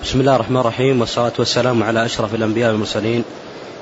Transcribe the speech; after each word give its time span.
بسم 0.00 0.20
الله 0.20 0.36
الرحمن 0.36 0.56
الرحيم 0.56 1.00
والصلاة 1.00 1.32
والسلام 1.38 1.82
على 1.82 2.04
أشرف 2.04 2.34
الأنبياء 2.34 2.70
والمرسلين 2.70 3.24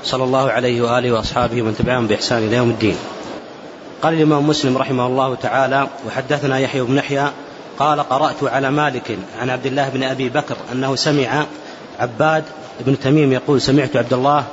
صلى 0.05 0.25
الله 0.25 0.50
عليه 0.50 0.83
وآله 0.83 1.13
وأصحابه 1.13 1.63
ومن 1.63 1.75
تبعهم 1.79 2.07
بإحسان 2.07 2.39
إلى 2.39 2.57
يوم 2.57 2.71
الدين 2.71 2.97
قال 4.02 4.15
الإمام 4.15 4.46
مسلم 4.49 4.78
رحمه 4.78 5.07
الله 5.07 5.34
تعالى 5.34 5.86
وحدثنا 6.07 6.58
يحيى 6.58 6.83
بن 6.83 6.96
يحيى 6.96 7.31
قال 7.78 8.00
قرأت 8.00 8.45
على 8.45 8.70
مالك 8.70 9.18
عن 9.41 9.50
عبد 9.50 9.66
الله 9.66 9.88
بن 9.88 10.03
أبي 10.03 10.29
بكر 10.29 10.57
أنه 10.73 10.96
سمع 10.96 11.45
عباد 12.01 12.45
بن 12.81 12.99
تميم 12.99 13.33
يقول 13.33 13.61
سمعت 13.61 13.97
عبد 13.97 14.13
الله 14.13 14.45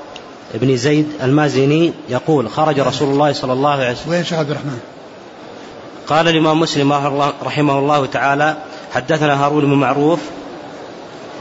بن 0.54 0.78
زيد 0.78 1.08
المازني 1.24 1.94
يقول 2.10 2.50
خرج 2.50 2.80
رسول 2.80 3.10
الله 3.10 3.34
صلى 3.34 3.54
الله 3.54 3.70
عليه 3.70 3.92
وسلم 3.92 4.12
وين 4.12 4.26
عبد 4.32 4.52
الرحمن؟ 4.52 4.80
قال 6.08 6.28
الإمام 6.28 6.60
مسلم 6.60 6.94
رحمه 7.44 7.80
الله 7.80 8.06
تعالى 8.06 8.58
حدثنا 8.94 9.46
هارون 9.46 9.66
بن 9.66 9.74
معروف 9.74 10.20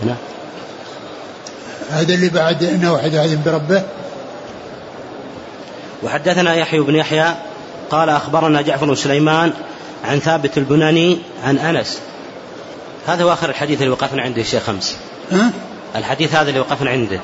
هنا 0.03 0.17
هذا 1.91 2.15
اللي 2.15 2.29
بعد 2.29 2.65
انه 2.65 2.93
واحد 2.93 3.15
احد 3.15 3.39
بربه 3.45 3.83
وحدثنا 6.03 6.55
يحيى 6.55 6.81
بن 6.81 6.95
يحيى 6.95 7.35
قال 7.91 8.09
أخبرنا 8.09 8.63
جعفر 8.63 8.87
بن 8.87 8.95
سليمان 8.95 9.53
عن 10.05 10.19
ثابت 10.19 10.59
البناني 10.59 11.19
عن 11.45 11.59
أنس. 11.59 11.99
هذا 13.07 13.25
هو 13.25 13.33
آخر 13.33 13.51
الحديث 13.51 13.79
اللي 13.81 13.91
وقفنا 13.91 14.23
عنده 14.23 14.41
الشيخ 14.41 14.63
خمس 14.63 14.97
ها؟ 15.33 15.51
الحديث 15.97 16.35
هذا 16.35 16.49
اللي 16.49 16.61
وقفنا 16.61 16.91
عنده. 16.91 17.21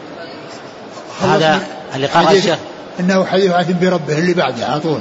هذا 1.22 1.60
اللي 1.94 2.06
قال 2.06 2.36
الشيخ 2.36 2.58
إنه 3.00 3.24
حديث 3.24 3.50
عهد 3.50 3.80
بربه 3.84 4.18
اللي 4.18 4.34
بعده 4.34 4.66
على 4.66 4.80
طول. 4.80 5.00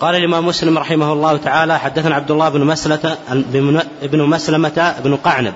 قال 0.00 0.14
الإمام 0.14 0.46
مسلم 0.46 0.78
رحمه 0.78 1.12
الله 1.12 1.36
تعالى 1.36 1.78
حدثنا 1.78 2.14
عبد 2.14 2.30
الله 2.30 2.48
بن 2.48 2.64
مسلمة 2.64 3.16
بن 4.02 4.22
مسلمة 4.22 4.94
بن 5.04 5.16
قعنب. 5.16 5.54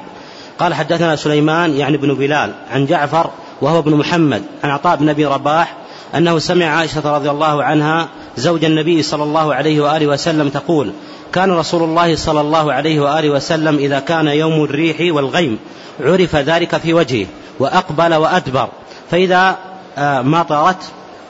قال 0.59 0.74
حدثنا 0.74 1.16
سليمان 1.16 1.76
يعني 1.76 1.96
بن 1.96 2.15
بلال 2.15 2.54
عن 2.71 2.87
جعفر 2.87 3.30
وهو 3.63 3.79
ابن 3.79 3.95
محمد 3.95 4.43
عن 4.65 4.71
عطاء 4.71 4.96
بن 4.96 5.09
أبي 5.09 5.26
رباح 5.26 5.76
أنه 6.15 6.38
سمع 6.38 6.66
عائشة 6.66 7.16
رضي 7.16 7.30
الله 7.30 7.65
عنها 7.65 8.09
زوج 8.37 8.65
النبي 8.65 9.02
صلى 9.02 9.23
الله 9.23 9.54
عليه 9.54 9.80
وآله 9.80 10.07
وسلم 10.07 10.48
تقول 10.48 10.93
كان 11.32 11.52
رسول 11.52 11.82
الله 11.82 12.16
صلى 12.16 12.41
الله 12.41 12.73
عليه 12.73 13.01
وآله 13.01 13.30
وسلم 13.30 13.76
إذا 13.76 14.01
كان 14.01 14.26
يوم 14.26 14.65
الريح 14.65 15.15
والغيم 15.15 15.59
عرف 16.01 16.37
ذلك 16.37 16.76
في 16.76 16.95
وجهه 16.95 17.26
وأقبل 17.59 18.15
وأدبر 18.15 18.68
فإذا 19.10 19.57
آه، 19.98 20.23
مطرت 20.23 20.76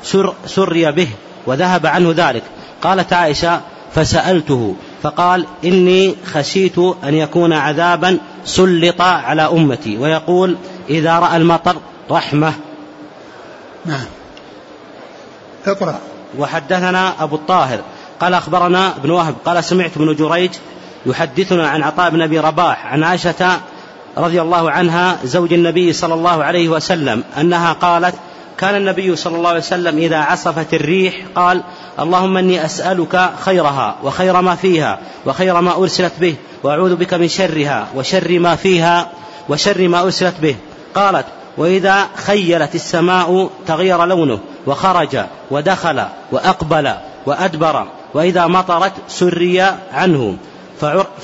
سر 0.03 0.35
سري 0.47 0.93
به 0.93 1.09
وذهب 1.47 1.87
عنه 1.87 2.15
ذلك. 2.17 2.43
قالت 2.83 3.13
عائشة 3.13 3.61
فسألته 3.95 4.75
فقال 5.03 5.47
إني 5.65 6.17
خشيت 6.33 6.79
أن 6.79 7.15
يكون 7.15 7.53
عذابا 7.53 8.19
سلط 8.45 9.01
على 9.01 9.43
أمتي 9.43 9.99
ويقول 9.99 10.57
إذا 10.91 11.19
رأى 11.19 11.37
المطر 11.37 11.77
رحمة. 12.11 12.53
نعم. 13.87 14.07
اقرأ. 15.67 15.99
وحدثنا 16.39 17.23
أبو 17.23 17.37
الطاهر 17.37 17.81
قال 18.21 18.35
أخبرنا 18.35 18.97
ابن 18.97 19.11
وهب 19.11 19.35
قال 19.45 19.65
سمعت 19.65 19.97
ابن 19.97 20.15
جريج 20.15 20.51
يحدثنا 21.07 21.69
عن 21.69 21.83
عطاء 21.83 22.11
بن 22.11 22.23
أبي 22.23 22.41
رباح 22.41 22.87
عن 22.87 23.05
عائشة 23.05 23.61
رضي 24.17 24.43
الله 24.43 24.71
عنها 24.71 25.19
زوج 25.25 25.53
النبي 25.53 25.93
صلى 25.93 26.15
الله 26.15 26.45
عليه 26.45 26.69
وسلم 26.69 27.25
أنها 27.41 27.73
قالت 27.73 28.15
كان 28.59 28.75
النبي 28.75 29.17
صلى 29.17 29.37
الله 29.37 29.49
عليه 29.49 29.59
وسلم 29.59 29.99
إذا 29.99 30.17
عصفت 30.17 30.75
الريح 30.75 31.15
قال 31.35 31.63
اللهم 31.99 32.37
إني 32.37 32.65
أسألك 32.65 33.31
خيرها 33.41 33.97
وخير 34.03 34.41
ما 34.41 34.55
فيها 34.55 34.99
وخير 35.27 35.61
ما 35.61 35.77
أرسلت 35.77 36.13
به 36.21 36.35
وأعوذ 36.63 36.97
بك 36.97 37.15
من 37.15 37.29
شرها 37.29 37.89
وشر 37.95 38.39
ما 38.39 38.57
فيها 38.57 39.11
وشر 39.49 39.89
ما 39.89 40.03
أرسلت 40.03 40.35
به. 40.43 40.57
قالت 40.95 41.25
وإذا 41.57 42.07
خيلت 42.15 42.75
السماء 42.75 43.51
تغير 43.67 44.05
لونه 44.05 44.39
وخرج 44.67 45.19
ودخل 45.51 46.03
وأقبل 46.33 46.93
وأدبر 47.27 47.87
وإذا 48.15 48.47
مطرت 48.47 48.93
سري 49.09 49.61
عنه. 49.93 50.37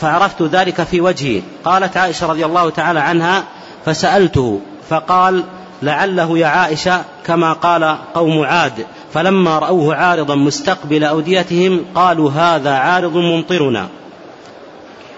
فعرفت 0.00 0.43
ذلك 0.43 0.83
في 0.83 1.00
وجهي. 1.00 1.43
قالت 1.65 1.97
عائشة 1.97 2.27
رضي 2.27 2.44
الله 2.44 2.71
تعالى 2.71 3.00
عنها 3.00 3.44
فسألته 3.87 4.61
فقال 4.91 5.44
لعله 5.83 6.39
يا 6.39 6.47
عائشة 6.47 7.03
كما 7.27 7.53
قال 7.53 7.97
قوم 8.15 8.45
عاد 8.45 8.87
فلما 9.15 9.59
رأوه 9.59 9.95
عارضا 9.95 10.35
مستقبل 10.35 11.05
أوديتهم 11.05 11.85
قالوا 11.95 12.31
هذا 12.31 12.75
عارض 12.75 13.17
ممطرنا. 13.17 13.89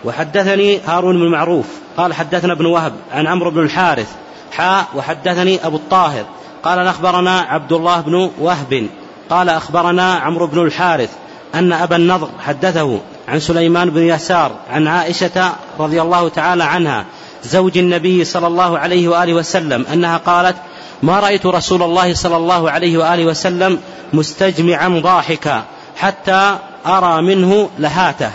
وحدثني 0.04 0.80
هارون 0.86 1.18
بن 1.18 1.28
معروف 1.28 1.66
قال 1.96 2.14
حدثنا 2.14 2.52
ابن 2.52 2.66
وهب 2.66 2.92
عن 3.12 3.26
عمرو 3.26 3.50
بن 3.50 3.62
الحارث 3.62 4.12
حاء 4.52 4.86
وحدثني 4.94 5.66
أبو 5.66 5.76
الطاهر 5.76 6.24
قال 6.62 6.78
أخبرنا 6.78 7.40
عبد 7.40 7.72
الله 7.72 8.00
بن 8.00 8.30
وهب 8.38 8.88
قال 9.30 9.48
أخبرنا 9.48 10.14
عمرو 10.14 10.46
بن 10.46 10.62
الحارث 10.62 11.10
أن 11.54 11.72
أبا 11.72 11.96
النضر 11.96 12.28
حدثه 12.40 13.00
عن 13.28 13.40
سليمان 13.40 13.90
بن 13.90 14.02
يسار 14.02 14.52
عن 14.70 14.88
عائشة 14.88 15.52
رضي 15.78 16.02
الله 16.02 16.28
تعالى 16.28 16.64
عنها 16.64 17.04
زوج 17.46 17.78
النبي 17.78 18.24
صلى 18.24 18.46
الله 18.46 18.78
عليه 18.78 19.08
وآله 19.08 19.34
وسلم 19.34 19.86
أنها 19.92 20.16
قالت 20.16 20.56
ما 21.02 21.20
رأيت 21.20 21.46
رسول 21.46 21.82
الله 21.82 22.14
صلى 22.14 22.36
الله 22.36 22.70
عليه 22.70 22.98
وآله 22.98 23.24
وسلم 23.24 23.78
مستجمعا 24.12 24.88
ضاحكا 24.88 25.64
حتى 25.96 26.58
أرى 26.86 27.22
منه 27.22 27.70
لهاتة 27.78 28.30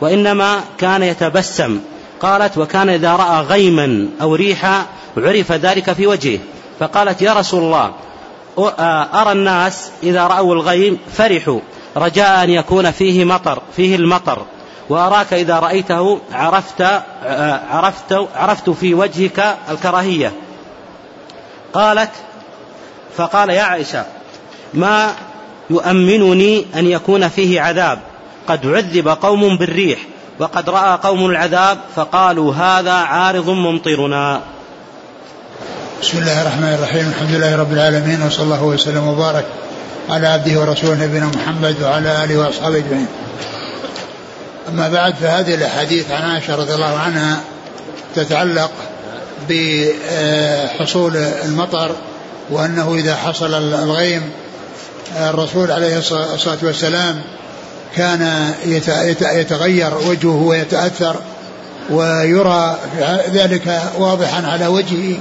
وإنما 0.00 0.60
كان 0.78 1.02
يتبسم. 1.02 1.80
قالت 2.20 2.58
وكان 2.58 2.88
إذا 2.88 3.16
رأى 3.16 3.42
غيما 3.42 4.08
أو 4.22 4.34
ريحا 4.34 4.86
عرف 5.16 5.52
ذلك 5.52 5.92
في 5.92 6.06
وجهه 6.06 6.38
فقالت 6.80 7.22
يا 7.22 7.32
رسول 7.32 7.62
الله 7.62 7.92
أرى 9.14 9.32
الناس 9.32 9.90
إذا 10.02 10.26
رأوا 10.26 10.54
الغيم 10.54 10.98
فرحوا 11.12 11.60
رجاء 11.96 12.44
أن 12.44 12.50
يكون 12.50 12.90
فيه 12.90 13.24
مطر 13.24 13.62
فيه 13.76 13.96
المطر. 13.96 14.42
وأراك 14.90 15.32
إذا 15.32 15.58
رأيته 15.58 16.20
عرفت 16.32 16.82
عرفت 17.70 18.12
عرفت 18.34 18.70
في 18.70 18.94
وجهك 18.94 19.56
الكراهية. 19.70 20.32
قالت 21.72 22.10
فقال 23.16 23.50
يا 23.50 23.62
عائشة 23.62 24.04
ما 24.74 25.14
يؤمنني 25.70 26.66
أن 26.74 26.86
يكون 26.86 27.28
فيه 27.28 27.60
عذاب. 27.60 27.98
قد 28.48 28.66
عذب 28.66 29.08
قوم 29.08 29.56
بالريح 29.56 29.98
وقد 30.38 30.70
رأى 30.70 30.98
قوم 31.02 31.26
العذاب 31.26 31.78
فقالوا 31.96 32.54
هذا 32.54 32.92
عارض 32.92 33.50
ممطرنا. 33.50 34.40
بسم 36.02 36.18
الله 36.18 36.42
الرحمن 36.42 36.74
الرحيم. 36.74 37.08
الحمد 37.08 37.30
لله 37.30 37.56
رب 37.56 37.72
العالمين 37.72 38.22
وصلى 38.22 38.44
الله 38.44 38.64
وسلم 38.64 39.08
وبارك 39.08 39.44
على 40.10 40.28
عبده 40.28 40.60
ورسوله 40.60 41.04
نبينا 41.04 41.26
محمد 41.26 41.82
وعلى 41.82 42.24
آله 42.24 42.38
وأصحابه 42.38 42.76
أجمعين. 42.76 43.06
أما 44.72 44.88
بعد 44.88 45.14
فهذه 45.14 45.54
الأحاديث 45.54 46.10
عن 46.10 46.22
عائشة 46.22 46.56
رضي 46.56 46.74
الله 46.74 46.98
عنها 46.98 47.40
تتعلق 48.16 48.70
بحصول 49.48 51.16
المطر 51.16 51.90
وأنه 52.50 52.94
إذا 52.94 53.16
حصل 53.16 53.54
الغيم 53.54 54.30
الرسول 55.16 55.70
عليه 55.72 55.98
الصلاة 55.98 56.58
والسلام 56.62 57.20
كان 57.96 58.52
يتغير 59.20 59.94
وجهه 60.08 60.36
ويتأثر 60.36 61.16
ويرى 61.90 62.78
ذلك 63.32 63.82
واضحا 63.98 64.46
على 64.46 64.66
وجهه 64.66 65.18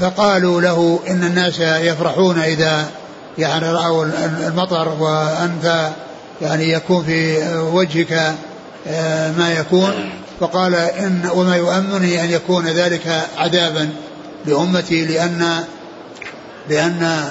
فقالوا 0.00 0.60
له 0.60 1.00
إن 1.08 1.24
الناس 1.24 1.60
يفرحون 1.60 2.38
إذا 2.38 2.86
يعني 3.38 3.70
رأوا 3.72 4.04
المطر 4.46 4.88
وأنت 4.88 5.90
يعني 6.42 6.72
يكون 6.72 7.04
في 7.04 7.38
وجهك 7.58 8.34
ما 9.38 9.54
يكون. 9.58 10.10
فقال 10.40 10.74
إن 10.74 11.30
وما 11.34 11.56
يؤمنني 11.56 12.24
أن 12.24 12.30
يكون 12.30 12.66
ذلك 12.66 13.26
عذابا 13.38 13.88
لأمتي 14.46 15.04
لأن 15.04 15.64
لأن 16.68 17.30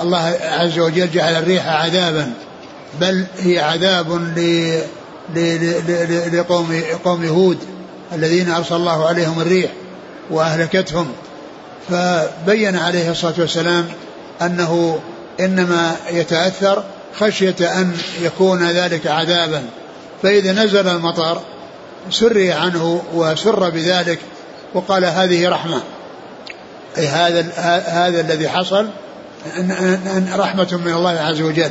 الله 0.00 0.36
عز 0.42 0.78
وجل 0.78 1.10
جعل 1.10 1.36
الريح 1.36 1.66
عذابا 1.66 2.32
بل 3.00 3.24
هي 3.38 3.58
عذاب 3.58 4.12
لقوم 6.32 6.82
قوم 7.04 7.24
هود 7.24 7.58
الذين 8.12 8.50
أرسل 8.50 8.74
الله 8.76 9.06
عليهم 9.06 9.40
الريح 9.40 9.70
وأهلكتهم. 10.30 11.08
فبين 11.90 12.76
عليه 12.76 13.10
الصلاة 13.10 13.34
والسلام 13.38 13.86
أنه 14.42 15.00
إنما 15.40 15.96
يتأثر 16.10 16.84
خشية 17.18 17.56
أن 17.60 17.96
يكون 18.20 18.70
ذلك 18.70 19.06
عذابا. 19.06 19.62
فإذا 20.22 20.52
نزل 20.52 20.88
المطر 20.88 21.40
سري 22.10 22.52
عنه 22.52 23.02
وسر 23.14 23.70
بذلك 23.70 24.18
وقال 24.74 25.04
هذه 25.04 25.48
رحمة. 25.48 25.82
أي 26.98 27.06
هذا 27.06 27.46
هذا 27.86 28.20
الذي 28.20 28.48
حصل 28.48 28.88
رحمة 30.36 30.80
من 30.84 30.92
الله 30.92 31.10
عز 31.10 31.40
وجل. 31.40 31.70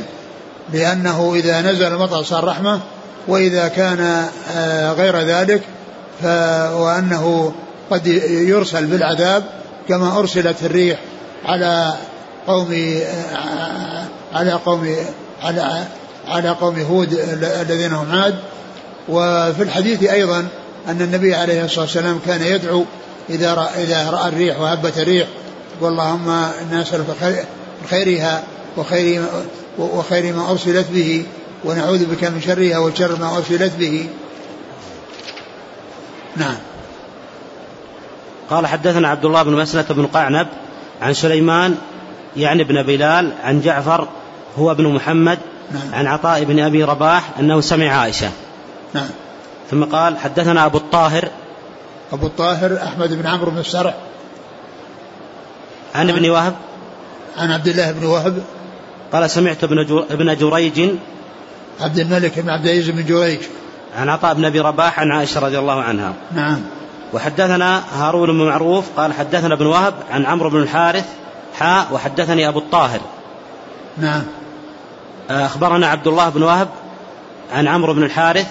لأنه 0.72 1.34
إذا 1.34 1.60
نزل 1.60 1.86
المطر 1.86 2.22
صار 2.22 2.44
رحمة 2.44 2.80
وإذا 3.28 3.68
كان 3.68 4.28
آه، 4.56 4.92
غير 4.92 5.16
ذلك 5.16 5.62
ف 6.22 6.24
وأنه 6.72 7.52
قد 7.90 8.06
يرسل 8.30 8.86
بالعذاب 8.86 9.44
كما 9.88 10.18
أرسلت 10.18 10.62
الريح 10.62 10.98
على 11.44 11.94
قوم 12.46 13.00
على 14.34 14.52
قوم 14.52 14.96
على 15.42 15.84
على 16.28 16.48
قوم 16.48 16.78
هود 16.78 17.12
الذين 17.60 17.92
هم 17.92 18.12
عاد. 18.12 18.34
وفي 19.08 19.62
الحديث 19.62 20.02
أيضا 20.02 20.48
أن 20.88 21.02
النبي 21.02 21.34
عليه 21.34 21.64
الصلاة 21.64 21.84
والسلام 21.84 22.20
كان 22.26 22.42
يدعو 22.42 22.84
إذا 23.30 23.54
رأى, 23.54 23.84
إذا 23.84 24.10
رأى 24.10 24.28
الريح 24.28 24.60
وهبت 24.60 24.98
الريح. 24.98 25.26
واللهم 25.80 26.50
نسألك 26.72 27.06
خيرها 27.90 28.42
وخير 28.76 29.22
وخير 29.78 30.34
ما 30.34 30.50
أرسلت 30.50 30.86
به 30.90 31.24
ونعوذ 31.64 32.04
بك 32.04 32.24
من 32.24 32.40
شرها 32.40 32.78
وشر 32.78 33.16
ما 33.20 33.36
أرسلت 33.36 33.72
به. 33.78 34.08
نعم. 36.36 36.56
قال 38.50 38.66
حدثنا 38.66 39.08
عبد 39.08 39.24
الله 39.24 39.42
بن 39.42 39.52
مسلة 39.52 39.84
بن 39.90 40.06
قعنب 40.06 40.46
عن 41.02 41.14
سليمان 41.14 41.76
يعني 42.36 42.62
ابن 42.62 42.82
بلال 42.82 43.32
عن 43.42 43.60
جعفر 43.60 44.08
هو 44.58 44.70
ابن 44.70 44.86
محمد 44.86 45.38
نعم. 45.72 45.94
عن 45.94 46.06
عطاء 46.06 46.44
بن 46.44 46.60
أبي 46.60 46.84
رباح 46.84 47.30
أنه 47.40 47.60
سمع 47.60 47.88
عائشة. 47.88 48.30
نعم. 48.94 49.08
ثم 49.70 49.84
قال 49.84 50.18
حدثنا 50.18 50.66
أبو 50.66 50.78
الطاهر. 50.78 51.28
أبو 52.12 52.26
الطاهر 52.26 52.78
أحمد 52.82 53.12
بن 53.12 53.26
عمرو 53.26 53.50
بن 53.50 53.58
السرح. 53.58 53.94
عن 55.94 56.10
ابن 56.10 56.30
وهب. 56.30 56.54
عن 57.36 57.52
عبد 57.52 57.68
الله 57.68 57.92
بن 57.92 58.06
وهب. 58.06 58.42
قال 59.12 59.30
سمعت 59.30 59.64
ابن 59.64 60.04
ابن 60.10 60.36
جريج. 60.36 60.90
عبد 61.80 61.98
الملك 61.98 62.38
بن 62.38 62.50
عبد 62.50 62.66
العزيز 62.66 62.90
بن 62.90 63.04
جريج. 63.04 63.40
عن 63.98 64.08
عطاء 64.08 64.34
بن 64.34 64.44
أبي 64.44 64.60
رباح 64.60 65.00
عن 65.00 65.12
عائشة 65.12 65.40
رضي 65.40 65.58
الله 65.58 65.82
عنها. 65.82 66.12
نعم. 66.34 66.60
وحدثنا 67.12 67.82
هارون 67.94 68.28
بن 68.28 68.46
معروف 68.46 68.84
قال 68.96 69.12
حدثنا 69.12 69.54
ابن 69.54 69.66
وهب 69.66 69.94
عن 70.10 70.26
عمرو 70.26 70.50
بن 70.50 70.62
الحارث 70.62 71.04
حاء 71.58 71.86
وحدثني 71.92 72.48
أبو 72.48 72.58
الطاهر. 72.58 73.00
نعم. 73.98 74.22
أخبرنا 75.30 75.86
عبد 75.86 76.06
الله 76.06 76.28
بن 76.28 76.42
وهب 76.42 76.68
عن 77.52 77.68
عمرو 77.68 77.94
بن 77.94 78.02
الحارث 78.02 78.46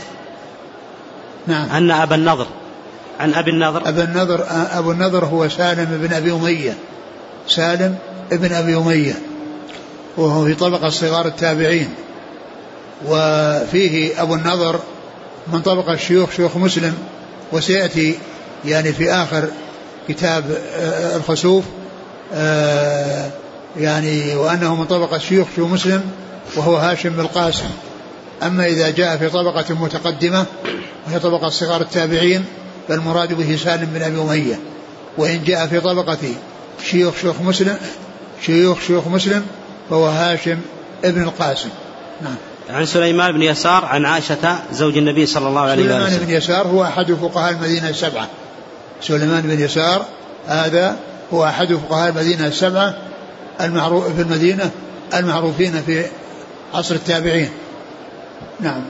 نعم. 1.48 1.70
أن 1.70 1.92
أبا 1.92 2.16
النضر 2.16 2.48
عن 3.20 3.34
أبي 3.34 3.52
النضر. 3.52 3.90
ابو 3.90 4.02
النضر 4.02 4.46
أبو 4.50 4.92
النضر 4.92 5.26
هو 5.26 5.50
سالم 5.50 6.08
بن 6.08 6.14
أبي 6.14 6.32
أمية. 6.32 6.78
سالم 7.48 7.96
بن 8.32 8.54
أبي 8.54 8.76
أمية. 8.76 9.14
وهو 10.18 10.46
في 10.46 10.54
طبقة 10.54 10.90
صغار 10.90 11.26
التابعين. 11.26 11.90
وفيه 13.08 14.22
أبو 14.22 14.36
النضر 14.36 14.80
من 15.48 15.62
طبقة 15.62 15.94
الشيوخ 15.94 16.32
شيوخ 16.32 16.58
مسلم. 16.58 16.98
وسيأتي 17.52 18.16
يعني 18.66 18.94
في 18.94 19.12
آخر 19.12 19.48
كتاب 20.08 20.58
آه، 20.80 21.16
الخسوف 21.16 21.64
آه، 22.34 23.30
يعني 23.78 24.36
وأنه 24.36 24.76
من 24.76 24.86
طبقة 24.86 25.18
شيوخ 25.18 25.48
شو 25.56 25.68
مسلم. 25.68 26.04
وهو 26.56 26.76
هاشم 26.76 27.10
بن 27.10 27.20
القاسم. 27.20 27.70
أما 28.44 28.66
إذا 28.66 28.90
جاء 28.90 29.18
في 29.18 29.30
طبقة 29.30 29.74
متقدمة 29.74 30.46
وهي 31.08 31.20
طبقة 31.20 31.50
صغار 31.50 31.82
التابعين 31.82 32.46
فالمراد 32.88 33.34
به 33.34 33.56
سالم 33.56 33.86
بن 33.94 34.02
أبي 34.02 34.22
أمية. 34.22 34.60
وإن 35.18 35.44
جاء 35.44 35.68
في 35.68 35.80
طبقة 35.80 36.18
شيوخ 36.84 37.16
شيوخ 37.22 37.42
مسلم 37.42 37.78
شيوخ 38.46 38.82
شيوخ 38.88 39.08
مسلم 39.08 39.46
فهو 39.90 40.08
هاشم 40.08 40.58
ابن 41.04 41.24
القاسم. 41.24 41.70
نعم. 42.22 42.36
عن 42.70 42.86
سليمان 42.86 43.32
بن 43.32 43.42
يسار 43.42 43.86
عن 43.86 44.06
عائشة 44.06 44.60
زوج 44.72 44.98
النبي 44.98 45.26
صلى 45.26 45.48
الله 45.48 45.62
عليه 45.62 45.84
وسلم 45.84 46.08
سليمان 46.08 46.26
بن 46.26 46.34
يسار 46.34 46.68
هو 46.68 46.84
أحد 46.84 47.14
فقهاء 47.14 47.52
المدينة 47.52 47.90
السبعة. 47.90 48.28
سليمان 49.02 49.42
بن 49.42 49.60
يسار 49.60 50.06
هذا 50.48 50.98
هو 51.34 51.46
أحد 51.46 51.74
فقهاء 51.74 52.10
المدينة 52.10 52.48
السبعة 52.48 52.98
المعروف 53.62 54.16
في 54.16 54.22
المدينة 54.22 54.72
المعروفين 55.14 55.82
في 55.86 56.06
عصر 56.74 56.96
التابعين. 56.96 57.50
نعم. 58.60 58.82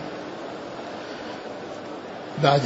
بعد 2.43 2.61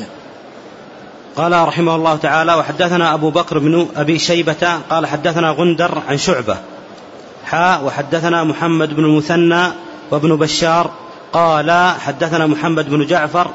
قال 1.36 1.68
رحمه 1.68 1.96
الله 1.96 2.16
تعالى 2.16 2.54
وحدثنا 2.54 3.14
أبو 3.14 3.30
بكر 3.30 3.60
بن 3.60 3.88
أبي 3.96 4.20
شيبة 4.20 4.80
قال 4.90 5.08
حدثنا 5.08 5.52
غندر 5.52 6.02
عن 6.10 6.18
شعبة. 6.18 6.58
حاء 7.46 7.84
وحدثنا 7.84 8.44
محمد 8.44 8.94
بن 8.94 9.06
المثنى 9.06 9.68
وابن 10.12 10.36
بشار. 10.36 10.92
قال 11.34 11.72
حدثنا 12.00 12.48
محمد 12.48 12.90
بن 12.90 13.06
جعفر. 13.06 13.52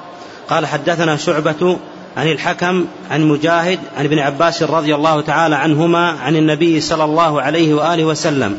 قال 0.49 0.67
حدثنا 0.67 1.17
شعبة 1.17 1.79
عن 2.17 2.29
الحكم 2.29 2.87
عن 3.11 3.29
مجاهد 3.29 3.79
عن 3.99 4.05
ابن 4.05 4.19
عباس 4.19 4.63
رضي 4.63 4.95
الله 4.95 5.21
تعالى 5.21 5.57
عنهما 5.57 6.11
عن 6.11 6.37
النبي 6.37 6.81
صلى 6.81 7.05
الله 7.05 7.43
عليه 7.43 7.75
وآله 7.75 8.05
وسلم 8.05 8.59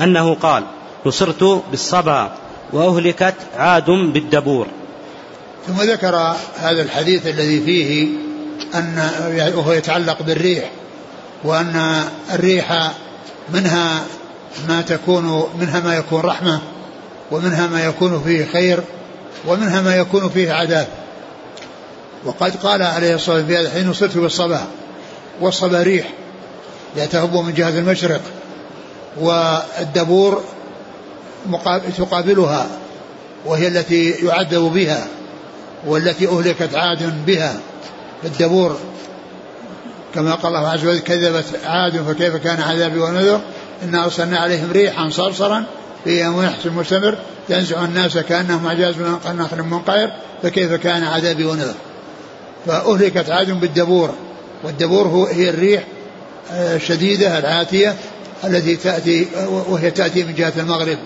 أنه 0.00 0.34
قال 0.34 0.62
نصرت 1.08 1.62
بالصبا 1.70 2.32
وأهلكت 2.72 3.34
عاد 3.56 3.90
بالدبور. 3.90 4.66
ثم 5.66 5.82
ذكر 5.82 6.36
هذا 6.56 6.82
الحديث 6.82 7.26
الذي 7.26 7.60
فيه 7.60 8.08
أن 8.74 9.10
وهو 9.54 9.72
يتعلق 9.72 10.22
بالريح 10.22 10.70
وأن 11.44 12.04
الريح 12.34 12.92
منها 13.52 14.04
ما 14.68 14.82
تكون 14.82 15.44
منها 15.60 15.80
ما 15.80 15.96
يكون 15.96 16.20
رحمة 16.20 16.60
ومنها 17.30 17.66
ما 17.66 17.84
يكون 17.84 18.22
فيه 18.22 18.44
خير 18.44 18.80
ومنها 19.46 19.82
ما 19.82 19.96
يكون 19.96 20.28
فيه 20.28 20.52
عذاب. 20.52 20.88
وقد 22.24 22.56
قال 22.56 22.82
عليه 22.82 23.14
الصلاة 23.14 23.36
والسلام 23.36 23.46
في 23.46 23.56
هذا 23.56 23.68
الحين 23.68 23.88
نصرت 23.88 24.18
بالصبا 24.18 24.60
والصبا 25.40 25.82
ريح 25.82 26.08
تهب 27.10 27.36
من 27.36 27.54
جهة 27.54 27.68
المشرق 27.68 28.20
والدبور 29.20 30.42
تقابلها 31.98 32.66
وهي 33.46 33.68
التي 33.68 34.10
يعذب 34.10 34.72
بها 34.74 35.06
والتي 35.86 36.28
أهلكت 36.28 36.74
عاد 36.74 37.26
بها 37.26 37.60
الدبور. 38.24 38.76
كما 40.14 40.34
قال 40.34 40.56
الله 40.56 40.68
عز 40.68 40.86
وجل 40.86 40.98
كذبت 40.98 41.44
عاد 41.64 42.02
فكيف 42.02 42.36
كان 42.36 42.60
عذابي 42.60 42.98
ونذر؟ 42.98 43.40
إنا 43.82 44.04
أرسلنا 44.04 44.38
عليهم 44.38 44.72
ريحا 44.72 45.08
صرصرا 45.10 45.64
في 46.04 46.20
يحسن 46.20 46.72
مستمر 46.72 47.18
تنزع 47.48 47.84
الناس 47.84 48.18
كأنهم 48.18 48.66
أعجاز 48.66 48.94
من 48.96 49.36
نخل 49.36 49.62
منقعر 49.62 50.12
فكيف 50.42 50.72
كان 50.72 51.04
عذابي 51.04 51.44
ونذر؟ 51.44 51.74
فأهلكت 52.66 53.30
عاد 53.30 53.50
بالدبور 53.50 54.14
والدبور 54.64 55.06
هو 55.06 55.26
هي 55.26 55.50
الريح 55.50 55.84
الشديدة 56.50 57.36
آه، 57.36 57.38
العاتية 57.38 57.94
التي 58.44 58.76
تأتي 58.76 59.26
وهي 59.48 59.90
تأتي 59.90 60.22
من 60.24 60.34
جهة 60.34 60.52
المغرب. 60.56 60.98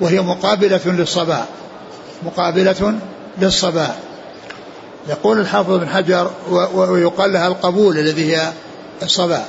وهي 0.00 0.20
مقابلة 0.20 0.80
للصباح. 0.84 1.44
مقابلة 2.26 2.94
للصباح. 3.38 3.96
يقول 5.08 5.40
الحافظ 5.40 5.72
بن 5.72 5.88
حجر 5.88 6.30
ويقال 6.74 7.32
لها 7.32 7.46
القبول 7.48 7.98
الذي 7.98 8.36
هي 8.36 8.52
الصباح. 9.02 9.44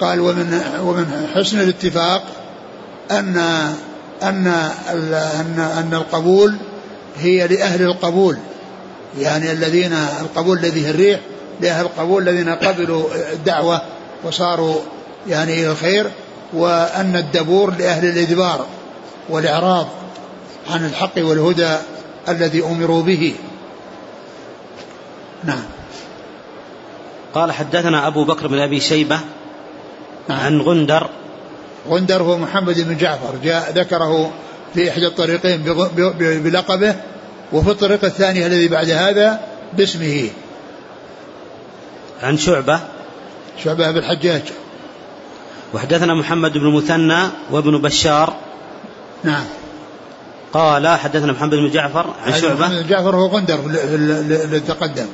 قال 0.00 0.20
ومن 0.20 0.60
ومن 0.80 1.26
حسن 1.34 1.60
الاتفاق 1.60 2.22
أن 3.10 3.36
أن 4.22 4.46
أن 4.90 5.58
أن 5.78 5.90
القبول 5.92 6.56
هي 7.18 7.48
لأهل 7.48 7.82
القبول. 7.82 8.38
يعني 9.18 9.52
الذين 9.52 9.92
القبول 10.20 10.58
الذي 10.58 10.86
هي 10.86 10.90
الريح 10.90 11.20
لأهل 11.60 11.84
القبول 11.84 12.28
الذين 12.28 12.48
قبلوا 12.48 13.04
الدعوة 13.32 13.82
وصاروا 14.24 14.76
يعني 15.28 15.52
إلى 15.52 15.70
الخير 15.70 16.10
وأن 16.52 17.16
الدبور 17.16 17.74
لأهل 17.78 18.04
الإدبار. 18.04 18.66
والإعراض 19.30 19.86
عن 20.70 20.86
الحق 20.86 21.18
والهدى 21.18 21.76
الذي 22.28 22.64
أمروا 22.64 23.02
به. 23.02 23.34
نعم. 25.44 25.62
قال 27.34 27.52
حدثنا 27.52 28.06
أبو 28.06 28.24
بكر 28.24 28.46
بن 28.46 28.58
أبي 28.58 28.80
شيبة 28.80 29.20
نعم. 30.28 30.40
عن 30.40 30.60
غندر. 30.60 31.10
غندر 31.88 32.22
هو 32.22 32.38
محمد 32.38 32.80
بن 32.80 32.96
جعفر 32.96 33.34
جاء 33.44 33.72
ذكره 33.72 34.30
في 34.74 34.90
إحدى 34.90 35.06
الطريقين 35.06 35.62
بلقبه 36.18 36.94
وفي 37.52 37.70
الطريق 37.70 38.04
الثانية 38.04 38.46
الذي 38.46 38.68
بعد 38.68 38.90
هذا 38.90 39.40
باسمه. 39.72 40.30
عن 42.22 42.36
شعبة. 42.36 42.80
شعبة 43.64 43.90
بن 43.90 43.98
الحجاج. 43.98 44.42
وحدثنا 45.74 46.14
محمد 46.14 46.52
بن 46.52 46.76
مثنى 46.76 47.28
وابن 47.50 47.78
بشار. 47.78 48.36
نعم. 49.24 49.44
قال 50.52 50.88
حدثنا 50.88 51.32
محمد 51.32 51.50
بن 51.50 51.70
جعفر 51.70 52.14
عن 52.26 52.32
شعبة. 52.32 52.54
محمد 52.54 52.82
بن 52.82 52.88
جعفر 52.88 53.16
هو 53.16 53.26
غندر 53.26 53.60
الذي 53.66 54.60
تقدم 54.60 55.06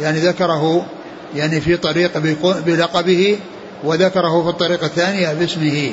يعني 0.00 0.18
ذكره 0.18 0.86
يعني 1.34 1.60
في 1.60 1.76
طريق 1.76 2.18
بلقبه 2.42 3.38
وذكره 3.84 4.42
في 4.42 4.48
الطريقة 4.48 4.86
الثانية 4.86 5.32
باسمه. 5.32 5.92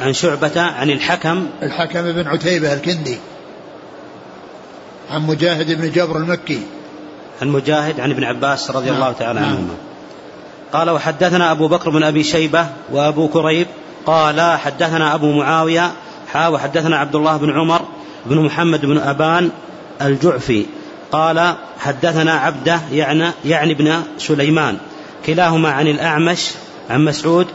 عن 0.00 0.12
شعبة 0.12 0.60
عن 0.60 0.90
الحكم. 0.90 1.46
الحكم 1.62 2.12
بن 2.12 2.26
عتيبة 2.28 2.72
الكندي. 2.72 3.18
عن 5.10 5.26
مجاهد 5.26 5.80
بن 5.80 5.90
جبر 5.90 6.16
المكي. 6.16 6.62
عن 7.42 7.48
مجاهد 7.48 8.00
عن 8.00 8.10
ابن 8.10 8.24
عباس 8.24 8.70
رضي 8.70 8.86
نعم. 8.86 8.94
الله 8.94 9.12
تعالى 9.12 9.40
نعم. 9.40 9.48
عنهما. 9.48 9.74
قال 10.72 10.90
وحدثنا 10.90 11.52
أبو 11.52 11.68
بكر 11.68 11.90
بن 11.90 12.02
أبي 12.02 12.24
شيبة 12.24 12.66
وأبو 12.92 13.28
كريب 13.28 13.66
قال 14.06 14.40
حدثنا 14.40 15.14
أبو 15.14 15.32
معاوية 15.32 15.92
حا 16.32 16.48
وحدثنا 16.48 16.96
عبد 16.96 17.14
الله 17.14 17.36
بن 17.36 17.50
عمر 17.50 17.80
بن 18.26 18.40
محمد 18.40 18.86
بن 18.86 18.98
أبان 18.98 19.50
الجعفي 20.02 20.66
قال 21.12 21.54
حدثنا 21.78 22.32
عبده 22.32 22.80
يعني, 22.92 23.30
يعني 23.44 23.72
ابن 23.72 24.02
سليمان 24.18 24.76
كلاهما 25.26 25.70
عن 25.70 25.86
الأعمش 25.86 26.50
عن 26.90 27.04
مسعود 27.04 27.46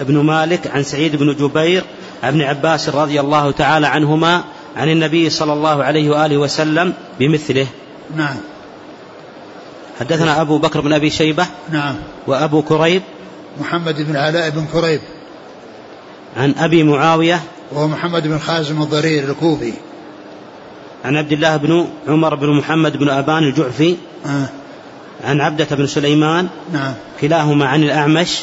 بن 0.00 0.18
مالك 0.18 0.66
عن 0.66 0.82
سعيد 0.82 1.16
بن 1.16 1.34
جبير 1.34 1.84
عن 2.22 2.28
ابن 2.28 2.42
عباس 2.42 2.88
رضي 2.88 3.20
الله 3.20 3.50
تعالى 3.50 3.86
عنهما 3.86 4.44
عن 4.76 4.88
النبي 4.88 5.30
صلى 5.30 5.52
الله 5.52 5.84
عليه 5.84 6.10
وآله 6.10 6.36
وسلم 6.36 6.92
بمثله. 7.18 7.66
نعم. 8.16 8.36
حدثنا 10.00 10.40
أبو 10.40 10.58
بكر 10.58 10.80
بن 10.80 10.92
أبي 10.92 11.10
شيبة 11.10 11.46
نعم. 11.72 11.94
وأبو 12.26 12.62
كريب 12.62 13.02
محمد 13.60 14.02
بن 14.02 14.16
علاء 14.16 14.50
بن 14.50 14.66
كريب. 14.72 15.00
عن 16.36 16.54
أبي 16.58 16.82
معاوية 16.82 17.40
وهو 17.72 17.88
محمد 17.88 18.26
بن 18.26 18.38
خازم 18.38 18.82
الضرير 18.82 19.30
الكوفي. 19.30 19.72
عن 21.04 21.16
عبد 21.16 21.32
الله 21.32 21.56
بن 21.56 21.86
عمر 22.08 22.34
بن 22.34 22.50
محمد 22.58 22.96
بن 22.96 23.08
أبان 23.10 23.42
الجعفي 23.44 23.96
آه. 24.26 24.48
عن 25.24 25.40
عبدة 25.40 25.66
بن 25.70 25.86
سليمان 25.86 26.48
نعم. 26.72 26.94
كلاهما 27.20 27.66
عن 27.66 27.82
الأعمش 27.82 28.38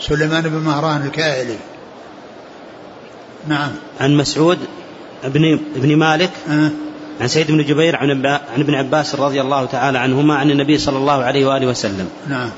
سليمان 0.00 0.42
بن 0.42 0.56
مهران 0.58 1.06
الكاهلي 1.06 1.56
نعم. 3.48 3.70
عن 4.00 4.16
مسعود 4.16 4.58
بن 5.24 5.58
ابن 5.76 5.96
مالك 5.96 6.30
آه. 6.50 6.70
عن 7.20 7.28
سيد 7.28 7.46
بن 7.46 7.64
جبير 7.64 7.96
عن 7.96 8.10
ابن- 8.10 8.26
عن 8.26 8.60
ابن 8.60 8.74
عباس 8.74 9.14
رضي 9.14 9.40
الله 9.40 9.64
تعالى 9.66 9.98
عنهما 9.98 10.34
عن 10.36 10.50
النبي 10.50 10.78
صلى 10.78 10.96
الله 10.98 11.22
عليه 11.24 11.46
وآله 11.46 11.66
وسلم. 11.66 12.08
نعم. 12.28 12.50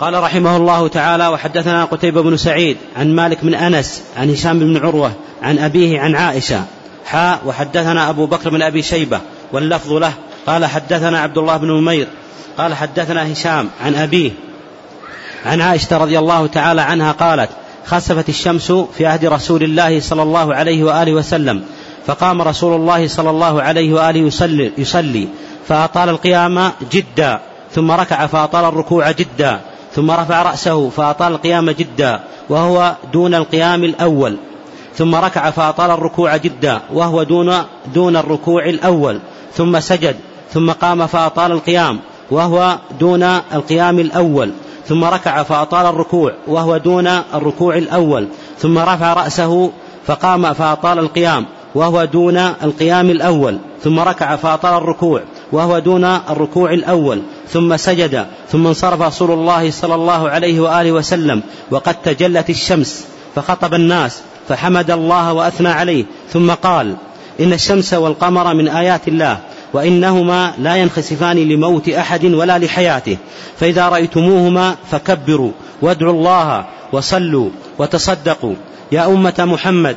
قال 0.00 0.22
رحمه 0.22 0.56
الله 0.56 0.88
تعالى 0.88 1.28
وحدثنا 1.28 1.84
قتيبة 1.84 2.22
بن 2.22 2.36
سعيد 2.36 2.76
عن 2.96 3.14
مالك 3.14 3.38
بن 3.44 3.54
أنس 3.54 4.02
عن 4.16 4.30
هشام 4.30 4.58
بن 4.58 4.76
عروة 4.76 5.12
عن 5.42 5.58
أبيه 5.58 6.00
عن 6.00 6.14
عائشة. 6.14 6.64
حاء 7.06 7.40
وحدثنا 7.46 8.10
أبو 8.10 8.26
بكر 8.26 8.50
بن 8.50 8.62
أبي 8.62 8.82
شيبة 8.82 9.20
واللفظ 9.52 9.92
له. 9.92 10.12
قال 10.46 10.66
حدثنا 10.66 11.20
عبد 11.20 11.38
الله 11.38 11.56
بن 11.56 11.70
نمير. 11.70 12.06
قال 12.58 12.74
حدثنا 12.74 13.32
هشام 13.32 13.68
عن 13.84 13.94
أبيه 13.94 14.30
عن 15.46 15.60
عائشة 15.60 15.96
رضي 15.96 16.18
الله 16.18 16.46
تعالى 16.46 16.80
عنها 16.80 17.12
قالت 17.12 17.50
خسفت 17.86 18.28
الشمس 18.28 18.72
في 18.72 19.06
عهد 19.06 19.24
رسول 19.24 19.62
الله 19.62 20.00
صلى 20.00 20.22
الله 20.22 20.54
عليه 20.54 20.84
وآله 20.84 21.12
وسلم 21.12 21.62
فقام 22.06 22.42
رسول 22.42 22.80
الله 22.80 23.08
صلى 23.08 23.30
الله 23.30 23.62
عليه 23.62 23.92
وآله 23.92 24.20
يصلي, 24.20 24.72
يصلي 24.78 25.28
فأطال 25.68 26.08
القيام 26.08 26.72
جدا 26.92 27.40
ثم 27.74 27.90
ركع 27.90 28.26
فأطال 28.26 28.64
الركوع 28.64 29.10
جدا. 29.10 29.60
ثم 30.00 30.10
رفع 30.10 30.42
رأسه 30.42 30.88
فأطال 30.88 31.32
القيام 31.32 31.70
جدا 31.70 32.20
وهو 32.48 32.94
دون 33.12 33.34
القيام 33.34 33.84
الأول. 33.84 34.36
ثم 34.94 35.14
ركع 35.14 35.50
فأطال 35.50 35.90
الركوع 35.90 36.36
جدا 36.36 36.80
وهو 36.92 37.22
دون 37.22 37.52
دون 37.94 38.16
الركوع 38.16 38.64
الأول. 38.64 39.20
ثم 39.52 39.80
سجد 39.80 40.16
ثم 40.52 40.70
قام 40.70 41.06
فأطال 41.06 41.52
القيام 41.52 41.98
وهو 42.30 42.78
دون 43.00 43.22
القيام 43.22 43.98
الأول. 43.98 44.52
ثم 44.86 45.04
ركع 45.04 45.42
فأطال 45.42 45.86
الركوع 45.86 46.32
وهو 46.48 46.76
دون 46.76 47.06
الركوع 47.06 47.76
الأول. 47.76 48.28
ثم 48.58 48.78
رفع 48.78 49.12
رأسه 49.12 49.70
فقام 50.06 50.52
فأطال 50.52 50.98
القيام 50.98 51.46
وهو 51.74 52.04
دون 52.04 52.36
القيام 52.36 53.10
الأول. 53.10 53.58
ثم 53.84 54.00
ركع 54.00 54.36
فأطال 54.36 54.74
الركوع 54.74 55.22
وهو 55.52 55.78
دون 55.78 56.04
الركوع 56.04 56.72
الأول. 56.72 57.22
ثم 57.52 57.76
سجد 57.76 58.26
ثم 58.52 58.66
انصرف 58.66 59.00
رسول 59.02 59.30
الله 59.30 59.70
صلى 59.70 59.94
الله 59.94 60.30
عليه 60.30 60.60
وآله 60.60 60.92
وسلم 60.92 61.42
وقد 61.70 61.94
تجلت 61.94 62.50
الشمس 62.50 63.04
فخطب 63.34 63.74
الناس 63.74 64.20
فحمد 64.48 64.90
الله 64.90 65.32
وأثنى 65.32 65.68
عليه 65.68 66.04
ثم 66.32 66.50
قال 66.50 66.96
إن 67.40 67.52
الشمس 67.52 67.94
والقمر 67.94 68.54
من 68.54 68.68
آيات 68.68 69.08
الله 69.08 69.38
وإنهما 69.72 70.54
لا 70.58 70.76
ينخسفان 70.76 71.36
لموت 71.36 71.88
أحد 71.88 72.24
ولا 72.24 72.58
لحياته 72.58 73.16
فإذا 73.60 73.88
رأيتموهما 73.88 74.76
فكبروا 74.90 75.52
وادعوا 75.82 76.12
الله 76.12 76.64
وصلوا 76.92 77.50
وتصدقوا. 77.78 78.54
يا 78.92 79.06
أمة 79.06 79.34
محمد 79.38 79.96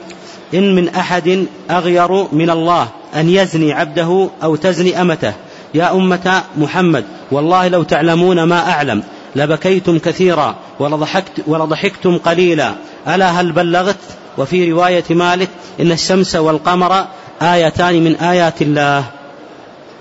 إن 0.54 0.76
من 0.76 0.90
أحد 0.90 1.46
أغير 1.72 2.28
من 2.32 2.50
الله 2.50 2.88
أن 3.16 3.30
يزني 3.30 3.74
عبده 3.74 4.30
أو 4.44 4.56
تزني 4.56 5.02
أمته. 5.02 5.34
يا 5.74 5.92
أمة 5.92 6.44
محمد 6.58 7.06
والله 7.32 7.68
لو 7.68 7.84
تعلمون 7.84 8.44
ما 8.44 8.72
أعلم 8.72 9.04
لبكيتم 9.36 10.00
كثيرا 10.00 10.56
ولضحكت 10.80 11.32
ولضحكتم 11.48 12.18
قليلا. 12.18 12.74
ألا 13.08 13.30
هل 13.30 13.52
بلغت؟ 13.52 13.98
وفي 14.38 14.72
رواية 14.72 15.04
مالك 15.10 15.50
إن 15.80 15.92
الشمس 15.92 16.36
والقمر 16.36 17.06
آيتان 17.42 18.04
من 18.04 18.16
آيات 18.16 18.62
الله. 18.62 19.04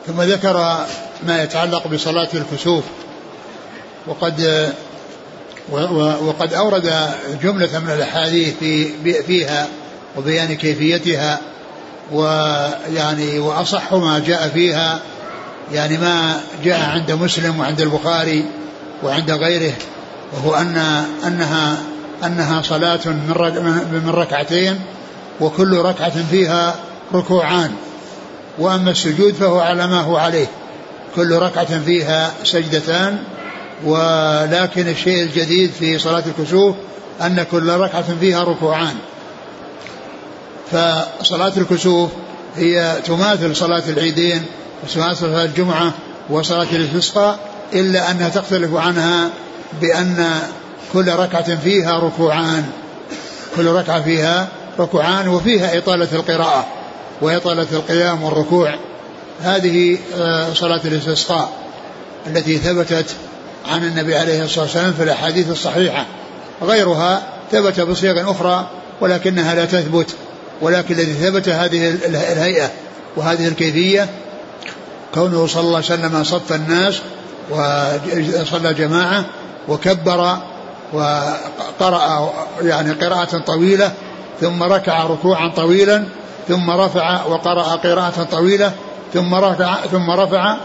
ثم 0.07 0.23
ذكر 0.23 0.87
ما 1.27 1.43
يتعلق 1.43 1.89
بصلاة 1.89 2.29
الكسوف. 2.35 2.85
وقد 4.07 4.69
وقد 6.23 6.55
أورد 6.55 6.93
جملة 7.43 7.79
من 7.79 7.91
الأحاديث 7.91 8.55
في 8.59 9.23
فيها 9.23 9.69
وبيان 10.17 10.55
كيفيتها 10.55 11.41
ويعني 12.13 13.39
وأصح 13.39 13.93
ما 13.93 14.19
جاء 14.27 14.49
فيها. 14.49 15.01
يعني 15.73 15.99
ما 15.99 16.41
جاء 16.65 16.81
عند 16.91 17.13
مسلم 17.13 17.61
وعند 17.61 17.81
البخاري 17.81 18.45
وعند 19.03 19.31
غيره 19.31 19.73
وهو 20.33 20.55
أن 20.55 20.77
أنها 21.27 21.77
أنها 22.25 22.63
صلاة 22.63 23.01
من 23.93 24.11
ركعتين 24.15 24.81
وكل 25.41 25.77
ركعة 25.77 26.27
فيها 26.31 26.75
ركوعان. 27.15 27.73
وأما 28.59 28.91
السجود 28.91 29.35
فهو 29.35 29.61
على 29.61 29.87
ما 29.87 30.01
هو 30.01 30.17
عليه. 30.17 30.47
كل 31.17 31.33
ركعة 31.33 31.81
فيها 31.81 32.33
سجدتان 32.45 33.19
ولكن 33.85 34.89
الشيء 34.89 35.23
الجديد 35.23 35.71
في 35.71 35.99
صلاة 35.99 36.23
الكسوف 36.27 36.77
أن 37.23 37.43
كل 37.51 37.69
ركعة 37.69 38.19
فيها 38.21 38.45
ركوعان. 38.45 38.95
فصلاة 40.71 41.53
الكسوف 41.57 42.11
هي 42.57 42.97
تماثل 43.05 43.57
صلاة 43.57 43.83
العيدين 43.89 44.43
وتماثل 44.83 45.17
صلاة 45.17 45.45
الجمعة 45.45 45.93
وصلاة 46.31 46.67
الاستسقاء 46.73 47.39
إلا 47.73 48.11
أنها 48.11 48.29
تختلف 48.29 48.75
عنها 48.75 49.31
بأن 49.81 50.41
كل 50.93 51.09
ركعة 51.13 51.57
فيها 51.57 51.99
ركوعان. 51.99 52.65
كل 53.57 53.67
ركعة 53.67 54.03
فيها 54.03 54.49
ركوعان 54.79 55.29
وفيها 55.29 55.79
إطالة 55.79 56.09
القراءة 56.13 56.67
وإطالة 57.21 57.67
القيام 57.73 58.23
والركوع. 58.23 58.75
هذه 59.43 59.99
صلاة 60.55 60.81
الاستسقاء 60.85 61.53
التي 62.27 62.59
ثبتت 62.59 63.07
عن 63.67 63.85
النبي 63.85 64.17
عليه 64.17 64.45
الصلاة 64.45 64.65
والسلام 64.65 64.93
في 64.93 65.03
الأحاديث 65.03 65.51
الصحيحة. 65.51 66.07
غيرها 66.63 67.23
ثبت 67.53 67.81
بصيغ 67.81 68.31
أخرى 68.31 68.67
ولكنها 69.01 69.55
لا 69.55 69.65
تثبت 69.65 70.07
ولكن 70.61 70.95
الذي 70.95 71.13
ثبت 71.13 71.49
هذه 71.49 71.89
الهيئة 72.07 72.71
وهذه 73.17 73.49
الكيفية 73.49 74.09
كونه 75.15 75.47
صلى 75.47 75.61
الله 75.61 75.77
عليه 75.77 75.87
وسلم 75.87 76.25
صف 76.25 76.53
الناس 76.53 77.01
وصلى 77.51 78.75
جماعة 78.75 79.25
وكبر 79.69 80.39
وقرأ 80.93 82.33
يعني 82.63 82.93
قراءة 82.93 83.39
طويلة 83.39 83.93
ثم 84.41 84.63
ركع 84.63 85.05
ركوعا 85.05 85.49
طويلا 85.49 86.05
ثم 86.49 86.71
رفع 86.71 87.25
وقرأ 87.25 87.63
قراءة 87.63 88.23
طويلة 88.31 88.73
ثم 89.15 89.35
رفع 89.35 89.75
ثم 89.93 90.11
رفع 90.11 90.57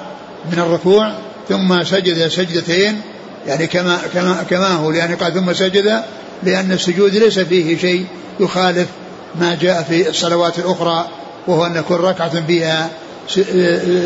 من 0.51 0.60
الركوع 0.60 1.12
ثم 1.50 1.84
سجد 1.84 2.27
سجدتين 2.27 3.01
يعني 3.48 3.68
كما 3.68 4.00
كما 4.13 4.44
كما 4.50 4.68
هو 4.68 4.92
لأن 4.92 5.16
قال 5.16 5.34
ثم 5.34 5.54
سجد 5.54 6.04
لأن 6.44 6.72
السجود 6.72 7.16
ليس 7.16 7.39
فيه 7.39 7.77
شيء 7.77 8.06
يخالف 8.39 8.88
ما 9.36 9.58
جاء 9.62 9.84
في 9.84 10.10
الصلوات 10.10 10.60
الأخرى 10.60 11.06
وهو 11.48 11.66
أن 11.66 11.84
كل 11.89 11.96
ركعة 11.96 12.46
فيها 12.48 12.89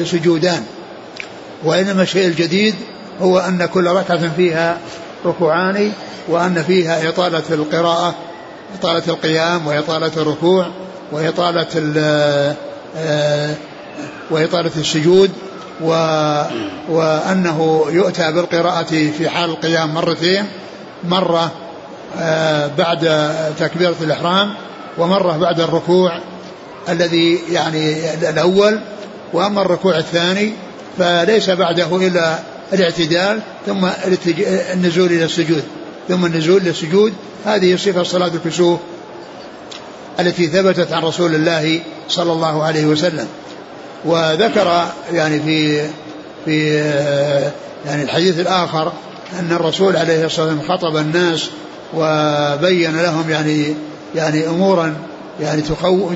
سجودان. 0.05 0.63
وإنما 1.63 2.01
الشيء 2.03 2.27
الجديد 2.27 2.75
هو 3.21 3.39
أن 3.39 3.65
كل 3.65 3.87
ركعة 3.87 4.35
فيها 4.35 4.77
ركوعان 5.25 5.91
وأن 6.27 6.63
فيها 6.63 7.09
إطالة 7.09 7.43
القراءة 7.51 8.15
إطالة 8.79 9.03
القيام 9.07 9.67
وإطالة 9.67 10.11
الركوع 10.17 10.67
وإطالة 11.11 11.67
وإطالة 14.31 14.71
السجود 14.77 15.31
و 15.81 15.89
وأنه 16.89 17.85
يؤتى 17.89 18.31
بالقراءة 18.31 19.11
في 19.17 19.29
حال 19.29 19.49
القيام 19.49 19.93
مرتين 19.93 20.45
مرة 21.03 21.51
بعد 22.77 23.31
تكبيرة 23.59 23.95
الإحرام 24.01 24.53
ومرة 24.97 25.37
بعد 25.37 25.59
الركوع 25.59 26.19
الذي 26.89 27.39
يعني 27.51 28.13
الأول 28.29 28.79
وأما 29.33 29.61
الركوع 29.61 29.97
الثاني 29.97 30.53
فليس 30.97 31.49
بعده 31.49 32.07
إلا 32.07 32.39
الاعتدال 32.73 33.39
ثم 33.65 33.87
النزول 34.73 35.11
إلى 35.11 35.25
السجود. 35.25 35.63
ثم 36.09 36.25
النزول 36.25 36.61
للسجود 36.61 37.13
هذه 37.45 37.75
صفة 37.75 38.03
صلاة 38.03 38.31
الكسوف 38.45 38.79
التي 40.19 40.47
ثبتت 40.47 40.93
عن 40.93 41.03
رسول 41.03 41.35
الله 41.35 41.79
صلى 42.09 42.31
الله 42.31 42.63
عليه 42.63 42.85
وسلم. 42.85 43.27
وذكر 44.05 44.85
يعني 45.13 45.39
في 45.39 45.81
في 46.45 46.77
يعني 47.85 48.03
الحديث 48.03 48.39
الآخر 48.39 48.91
أن 49.39 49.51
الرسول 49.51 49.97
عليه 49.97 50.25
الصلاة 50.25 50.47
والسلام 50.47 50.77
خطب 50.77 50.97
الناس 50.97 51.49
وبين 51.93 53.01
لهم 53.01 53.29
يعني 53.29 53.75
يعني 54.15 54.47
أمورا 54.47 54.95
يعني 55.41 55.63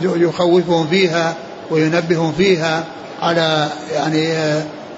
يخوفهم 0.03 0.88
فيها 0.88 1.36
وينبههم 1.72 2.34
فيها. 2.38 2.84
على 3.22 3.69
يعني 3.93 4.34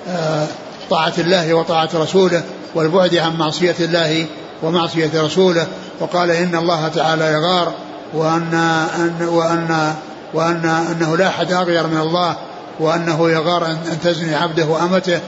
آه، 0.10 0.48
طاعة 0.90 1.14
الله 1.18 1.54
وطاعة 1.54 1.90
رسوله 1.96 2.44
والبعد 2.76 3.16
عن 3.16 3.38
معصية 3.38 3.76
الله 3.80 4.26
ومعصية 4.64 5.12
رسوله. 5.16 5.68
وقال 6.00 6.32
إن 6.32 6.56
الله 6.56 6.88
تعالى 6.88 7.26
يغار 7.26 7.74
وأن 8.14 8.54
أن 8.96 9.28
وأن 9.28 9.94
وأن 10.34 10.66
أنه 10.66 11.18
لا 11.18 11.28
أحد 11.28 11.52
أغير 11.52 11.88
من 11.88 11.98
الله 11.98 12.36
وأنه 12.80 13.30
يغار 13.30 13.66
أن 13.66 14.00
تزني 14.04 14.36
عبده 14.36 14.66
وأمته 14.66 15.20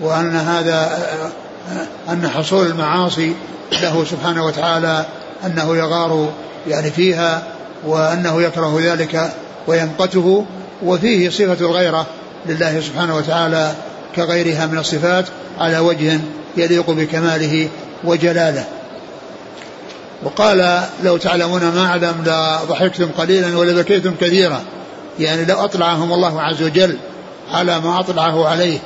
وأن 0.00 0.36
هذا 0.36 0.98
أن 2.08 2.28
حصول 2.28 2.66
المعاصي 2.66 3.34
له 3.82 4.04
سبحانه 4.04 4.44
وتعالى 4.44 5.06
أنه 5.46 5.76
يغار 5.76 6.32
يعني 6.68 6.90
فيها 6.90 7.42
وأنه 7.86 8.42
يكره 8.42 8.80
ذلك 8.80 9.30
ويمقته 9.66 10.44
وفيه 10.84 11.30
صفة 11.30 11.66
الغيرة 11.66 12.06
لله 12.46 12.80
سبحانه 12.80 13.16
وتعالى 13.16 13.72
كغيرها 14.16 14.66
من 14.66 14.78
الصفات 14.78 15.24
على 15.58 15.78
وجه 15.78 16.20
يليق 16.56 16.90
بكماله 16.90 17.68
وجلاله. 18.04 18.64
وقال 20.22 20.82
لو 21.04 21.16
تعلمون 21.16 21.60
ما 21.60 21.86
أعلم 21.86 22.14
لضحكتم 22.26 23.08
قليلا 23.18 23.58
ولبكيتم 23.58 24.14
كثيرا. 24.20 24.60
يعني 25.18 25.44
لو 25.44 25.64
أطلعهم 25.64 26.12
الله 26.12 26.40
عز 26.40 26.62
وجل 26.62 26.96
على 27.52 27.80
ما 27.80 28.00
أطلعه 28.00 28.48
عليه 28.48 28.78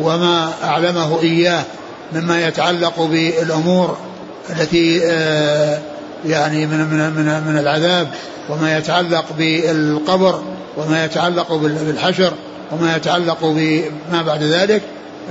وما 0.00 0.52
أعلمه 0.64 1.22
إياه 1.22 1.64
مما 2.12 2.46
يتعلق 2.46 3.00
بالأمور 3.00 3.96
التي 4.50 5.00
آه، 5.04 5.78
يعني 6.26 6.66
من 6.66 6.78
من 6.78 7.10
من 7.10 7.42
من 7.46 7.58
العذاب 7.58 8.08
وما 8.50 8.78
يتعلق 8.78 9.24
بالقبر 9.38 10.42
وما 10.76 11.04
يتعلق 11.04 11.52
بالحشر 11.52 12.32
وما 12.72 12.96
يتعلق 12.96 13.38
بما 13.42 14.22
بعد 14.22 14.42
ذلك 14.42 14.82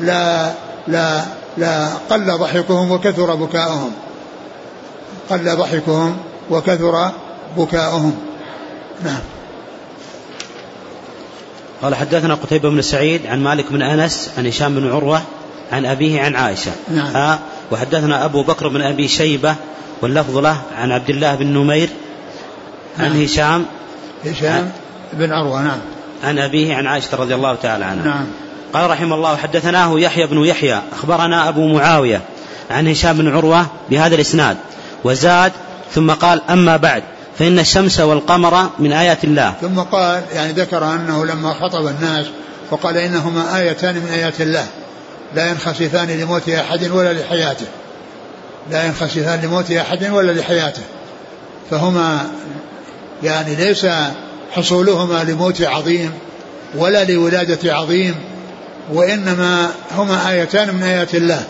لا 0.02 0.52
لا 0.88 1.24
لا 1.58 1.88
قل 2.10 2.38
ضحكهم 2.38 2.92
وكثر 2.92 3.36
بكاؤهم. 3.36 3.92
قل 5.30 5.56
ضحكهم 5.58 6.18
وكثر 6.50 7.12
بكاؤهم. 7.58 8.18
نعم. 9.04 9.20
قال 11.82 11.96
حدثنا 11.96 12.34
قتيبة 12.34 12.70
بن 12.70 12.82
سعيد 12.82 13.28
عن 13.28 13.44
مالك 13.44 13.72
بن 13.72 13.82
أنس 13.82 14.32
عن 14.38 14.48
هشام 14.48 14.76
بن 14.76 14.92
عروة 14.92 15.22
عن 15.72 15.86
أبيه 15.86 16.22
عن 16.22 16.36
عائشة. 16.36 16.72
نعم. 16.92 17.16
ها 17.16 17.40
وحدثنا 17.72 18.26
أبو 18.26 18.44
بكر 18.44 18.68
بن 18.68 18.82
أبي 18.82 19.08
شيبة 19.08 19.56
واللفظ 20.02 20.38
له 20.38 20.58
عن 20.78 20.92
عبد 20.92 21.10
الله 21.10 21.36
بن 21.36 21.48
نمير 21.48 21.90
عن 23.00 23.14
نعم. 23.14 23.24
هشام. 23.24 23.66
هشام 24.26 24.72
بن 25.14 25.32
عروة 25.32 25.62
نعم. 25.62 25.80
عن 26.24 26.40
أبيه 26.40 26.76
عن 26.76 26.88
عائشة 26.88 27.18
رضي 27.18 27.36
الله 27.36 27.56
تعالى 27.56 27.86
عنها. 27.86 28.06
نعم. 28.06 28.26
قال 28.74 28.90
رحمه 28.90 29.16
الله 29.16 29.36
حدثناه 29.36 30.00
يحيى 30.00 30.28
بن 30.28 30.46
يحيى 30.46 30.82
أخبرنا 30.94 31.50
أبو 31.50 31.68
معاوية 31.68 32.22
عن 32.72 32.88
هشام 32.88 33.18
بن 33.18 33.34
عروة 33.36 33.66
بهذا 33.90 34.16
الإسناد 34.16 34.58
وزاد 35.04 35.52
ثم 35.94 36.12
قال 36.12 36.42
أما 36.50 36.78
بعد 36.78 37.04
فإن 37.40 37.60
الشمس 37.60 38.00
والقمر 38.00 38.70
من 38.80 38.94
آيات 38.94 39.24
الله. 39.24 39.54
ثم 39.62 39.80
قال 39.80 40.24
يعني 40.34 40.54
ذكر 40.54 40.94
أنه 40.94 41.26
لما 41.26 41.54
خطب 41.54 41.88
الناس 41.88 42.26
فقال 42.72 42.98
إنهما 42.98 43.60
آيتان 43.60 43.96
من 43.96 44.10
آيات 44.14 44.42
الله 44.42 44.66
لا 45.36 45.50
ينخسفان 45.50 46.08
لموت 46.08 46.50
أحد 46.50 46.88
ولا 46.92 47.14
لحياته. 47.14 47.66
لا 48.72 48.86
ينخسفان 48.86 49.42
لموت 49.42 49.72
أحد 49.72 50.10
ولا 50.10 50.32
لحياته. 50.32 50.82
فهما 51.72 52.28
يعني 53.24 53.56
ليس 53.56 53.86
حصولهما 54.56 55.24
لموت 55.24 55.62
عظيم 55.62 56.12
ولا 56.76 57.04
لولادة 57.04 57.74
عظيم 57.74 58.16
وإنما 58.94 59.72
هما 59.98 60.30
آيتان 60.30 60.76
من 60.76 60.84
آيات 60.84 61.16
الله. 61.16 61.44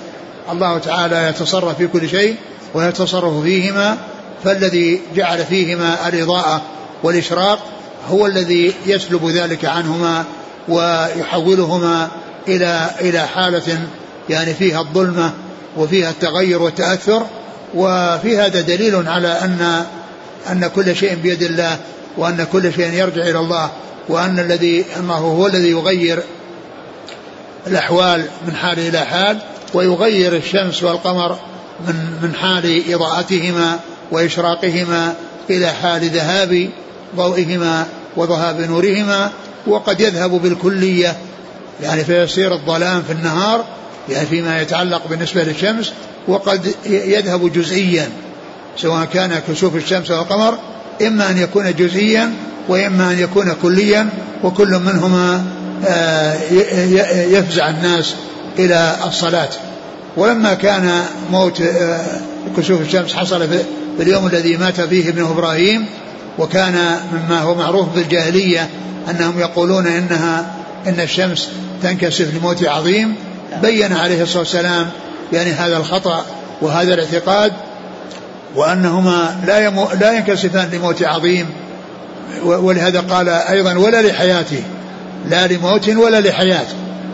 الله 0.52 0.78
تعالى 0.78 1.28
يتصرف 1.30 1.78
في 1.78 1.88
كل 1.88 2.10
شيء 2.10 2.36
ويتصرف 2.74 3.44
فيهما 3.44 3.98
فالذي 4.44 5.02
جعل 5.16 5.46
فيهما 5.46 6.08
الإضاءة 6.08 6.62
والإشراق 7.04 7.60
هو 8.10 8.26
الذي 8.26 8.74
يسلب 8.86 9.30
ذلك 9.30 9.66
عنهما 9.66 10.24
ويحولهما 10.68 12.08
إلى 12.48 12.90
إلى 13.02 13.28
حالة 13.28 13.80
يعني 14.30 14.54
فيها 14.54 14.80
الظلمة 14.82 15.32
وفيها 15.78 16.10
التغير 16.10 16.62
والتأثر 16.62 17.26
وفي 17.76 18.38
هذا 18.38 18.62
دليل 18.62 19.08
على 19.08 19.28
أن 19.28 19.86
أن 20.52 20.68
كل 20.76 20.96
شيء 20.96 21.16
بيد 21.16 21.44
الله. 21.44 21.78
وأن 22.18 22.48
كل 22.52 22.74
شيء 22.74 22.94
يرجع 22.94 23.22
إلى 23.22 23.40
الله 23.40 23.72
وأن 24.10 24.40
الذي 24.40 24.86
أنه 25.00 25.14
هو 25.14 25.48
الذي 25.48 25.70
يغير 25.72 26.24
الأحوال 27.68 28.26
من 28.48 28.56
حال 28.56 28.80
إلى 28.80 29.00
حال 29.00 29.38
ويغير 29.74 30.36
الشمس 30.36 30.84
والقمر 30.84 31.38
من 31.88 32.20
من 32.22 32.36
حال 32.36 32.94
إضاءتهما 32.94 33.80
وإشراقهما 34.12 35.14
إلى 35.50 35.68
حال 35.68 36.10
ذهاب 36.10 36.70
ضوئهما 37.16 37.86
وذهاب 38.16 38.62
نورهما. 38.62 39.32
وقد 39.68 40.00
يذهب 40.00 40.32
بالكلية 40.32 41.18
يعني 41.84 42.04
فيصير 42.04 42.54
الظلام 42.54 43.04
في 43.04 43.14
النهار 43.14 43.66
يعني 44.10 44.26
فيما 44.26 44.62
يتعلق 44.62 45.08
بالنسبة 45.08 45.44
للشمس 45.44 45.94
وقد 46.28 46.76
يذهب 46.86 47.54
جزئيا 47.54 48.10
سواء 48.78 49.06
كان 49.06 49.42
كسوف 49.48 49.76
الشمس 49.76 50.12
والقمر 50.12 50.58
إما 51.02 51.30
أن 51.30 51.38
يكون 51.38 51.74
جزئيا 51.76 52.34
وإما 52.68 53.12
أن 53.12 53.20
يكون 53.20 53.54
كليا 53.62 54.10
وكل 54.44 54.80
منهما 54.80 55.46
آه، 55.88 56.34
يفزع 57.12 57.70
الناس 57.70 58.16
إلى 58.60 58.96
الصلاة. 59.08 59.50
ولما 60.18 60.54
كان 60.54 61.02
موت 61.32 61.62
آه، 61.62 62.00
كسوف 62.58 62.82
الشمس 62.82 63.14
حصل 63.14 63.48
في 63.98 64.04
اليوم 64.04 64.28
الذي 64.28 64.58
مات 64.58 64.82
فيه 64.82 65.10
ابنه 65.10 65.32
إبراهيم 65.32 65.86
وكان 66.40 67.00
مما 67.14 67.40
هو 67.40 67.56
معروف 67.56 67.88
بالجاهلية 67.96 68.70
أنهم 69.10 69.40
يقولون 69.40 69.88
إنها 69.88 70.52
إن 70.88 71.00
الشمس 71.00 71.50
تنكسف 71.84 72.36
لموت 72.36 72.64
عظيم 72.64 73.16
بين 73.62 73.94
عليه 73.94 74.24
الصلاة 74.24 74.40
والسلام 74.40 74.90
يعني 75.34 75.52
هذا 75.52 75.78
الخطأ 75.78 76.26
وهذا 76.62 76.94
الاعتقاد 76.94 77.54
وأنهما 78.56 79.36
لا, 79.46 79.66
يمو 79.66 79.88
لا 80.00 80.12
ينكسفان 80.12 80.70
لموت 80.74 81.04
عظيم. 81.04 81.46
ولهذا 82.44 83.00
قال 83.00 83.30
أيضا 83.30 83.74
ولا 83.74 84.02
لحياته. 84.02 84.64
لا 85.30 85.48
لموت 85.48 85.90
ولا 85.90 86.22
لحياة. 86.22 86.66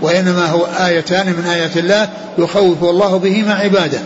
وإنما 0.02 0.46
هو 0.46 0.66
آيتان 0.66 1.28
من 1.28 1.46
آيات 1.50 1.78
الله 1.78 2.10
يخوف 2.38 2.84
الله 2.84 3.18
بهما 3.20 3.54
عباده. 3.54 4.00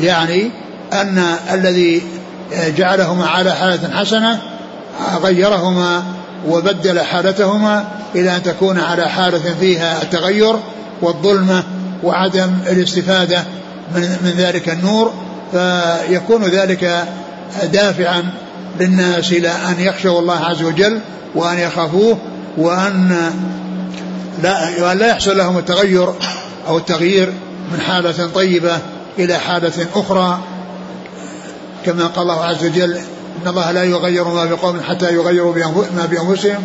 يعني 0.00 0.50
أن 0.92 1.24
الذي 1.52 2.02
جعلهما 2.76 3.26
على 3.26 3.52
حالة 3.52 3.96
حسنة 3.96 4.38
غيرهما 5.22 6.02
وبدل 6.48 7.00
حالتهما 7.00 7.84
إلى 8.14 8.36
أن 8.36 8.42
تكون 8.42 8.78
على 8.78 9.08
حالة 9.08 9.54
فيها 9.60 10.02
التغير 10.02 10.56
والظلمة 11.02 11.64
وعدم 12.02 12.50
الاستفادة 12.66 13.44
من, 13.94 14.00
من 14.00 14.34
ذلك 14.36 14.68
النور 14.68 15.12
فيكون 15.52 16.44
ذلك 16.44 17.04
دافعا 17.72 18.24
للناس 18.80 19.32
إلى 19.32 19.48
أن 19.48 19.74
يخشوا 19.78 20.20
الله 20.20 20.38
عز 20.44 20.62
وجل 20.62 21.00
وأن 21.34 21.58
يخافوه 21.58 22.18
وأن 22.58 23.30
لا, 24.42 24.68
وأن 24.80 24.98
لا 24.98 25.06
يحصل 25.06 25.38
لهم 25.38 25.58
التغير 25.58 26.08
أو 26.68 26.78
التغيير 26.78 27.32
من 27.72 27.80
حالة 27.80 28.26
طيبة 28.34 28.78
إلى 29.18 29.38
حالة 29.38 29.86
أخرى. 29.94 30.38
كما 31.86 32.06
قال 32.06 32.22
الله 32.22 32.44
عز 32.44 32.64
وجل 32.64 32.96
إن 33.42 33.48
الله 33.48 33.70
لا 33.70 33.84
يغير 33.84 34.24
ما 34.24 34.44
بقوم 34.44 34.80
حتى 34.80 35.14
يغيروا 35.14 35.54
ما 35.96 36.06
بأنفسهم. 36.06 36.62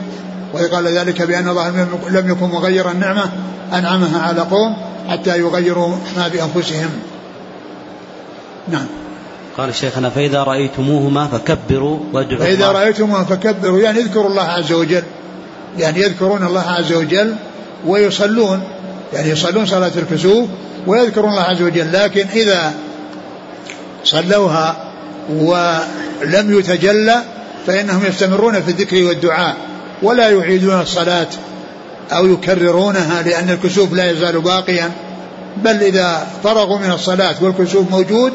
وقال 0.53 0.87
ذلك 0.87 1.21
بأن 1.21 1.49
الله 1.49 1.69
لم 2.09 2.29
يكن 2.29 2.45
مغيرا 2.45 2.93
نعمة 2.93 3.31
أنعمها 3.73 4.21
على 4.21 4.41
قوم 4.41 4.77
حتى 5.09 5.39
يغيروا 5.39 5.95
ما 6.17 6.27
بأنفسهم. 6.27 6.89
نعم. 8.69 8.85
قال 9.57 9.75
شيخنا 9.75 10.09
فإذا 10.09 10.43
رأيتموهما 10.43 11.27
فكبروا 11.27 11.99
وادعوا 12.13 12.39
فإذا 12.39 12.71
رأيتموهما 12.71 13.23
فكبروا 13.23 13.79
يعني 13.79 13.99
اذكروا 13.99 14.29
الله 14.29 14.41
عز 14.43 14.71
وجل. 14.71 15.03
يعني 15.77 15.99
يذكرون 15.99 16.43
الله 16.43 16.61
عز 16.61 16.93
وجل 16.93 17.35
ويصلون. 17.85 18.61
يعني 19.13 19.29
يصلون 19.29 19.65
صلاة 19.65 19.91
الكسوف 19.95 20.49
ويذكرون 20.87 21.29
الله 21.29 21.41
عز 21.41 21.61
وجل 21.61 21.93
لكن 21.93 22.27
إذا 22.27 22.73
صلوها 24.03 24.77
ولم 25.29 26.59
يتجلى 26.59 27.15
فإنهم 27.67 28.05
يستمرون 28.05 28.61
في 28.61 28.71
الذكر 28.71 29.03
والدعاء 29.03 29.55
ولا 30.01 30.29
يعيدون 30.29 30.81
الصلاة 30.81 31.27
أو 32.11 32.25
يكررونها 32.25 33.21
لأن 33.21 33.49
الكسوف 33.49 33.93
لا 33.93 34.11
يزال 34.11 34.41
باقيا. 34.41 34.91
بل 35.57 35.83
إذا 35.83 36.27
فرغوا 36.43 36.79
من 36.79 36.91
الصلاة 36.91 37.35
والكسوف 37.41 37.91
موجود 37.91 38.33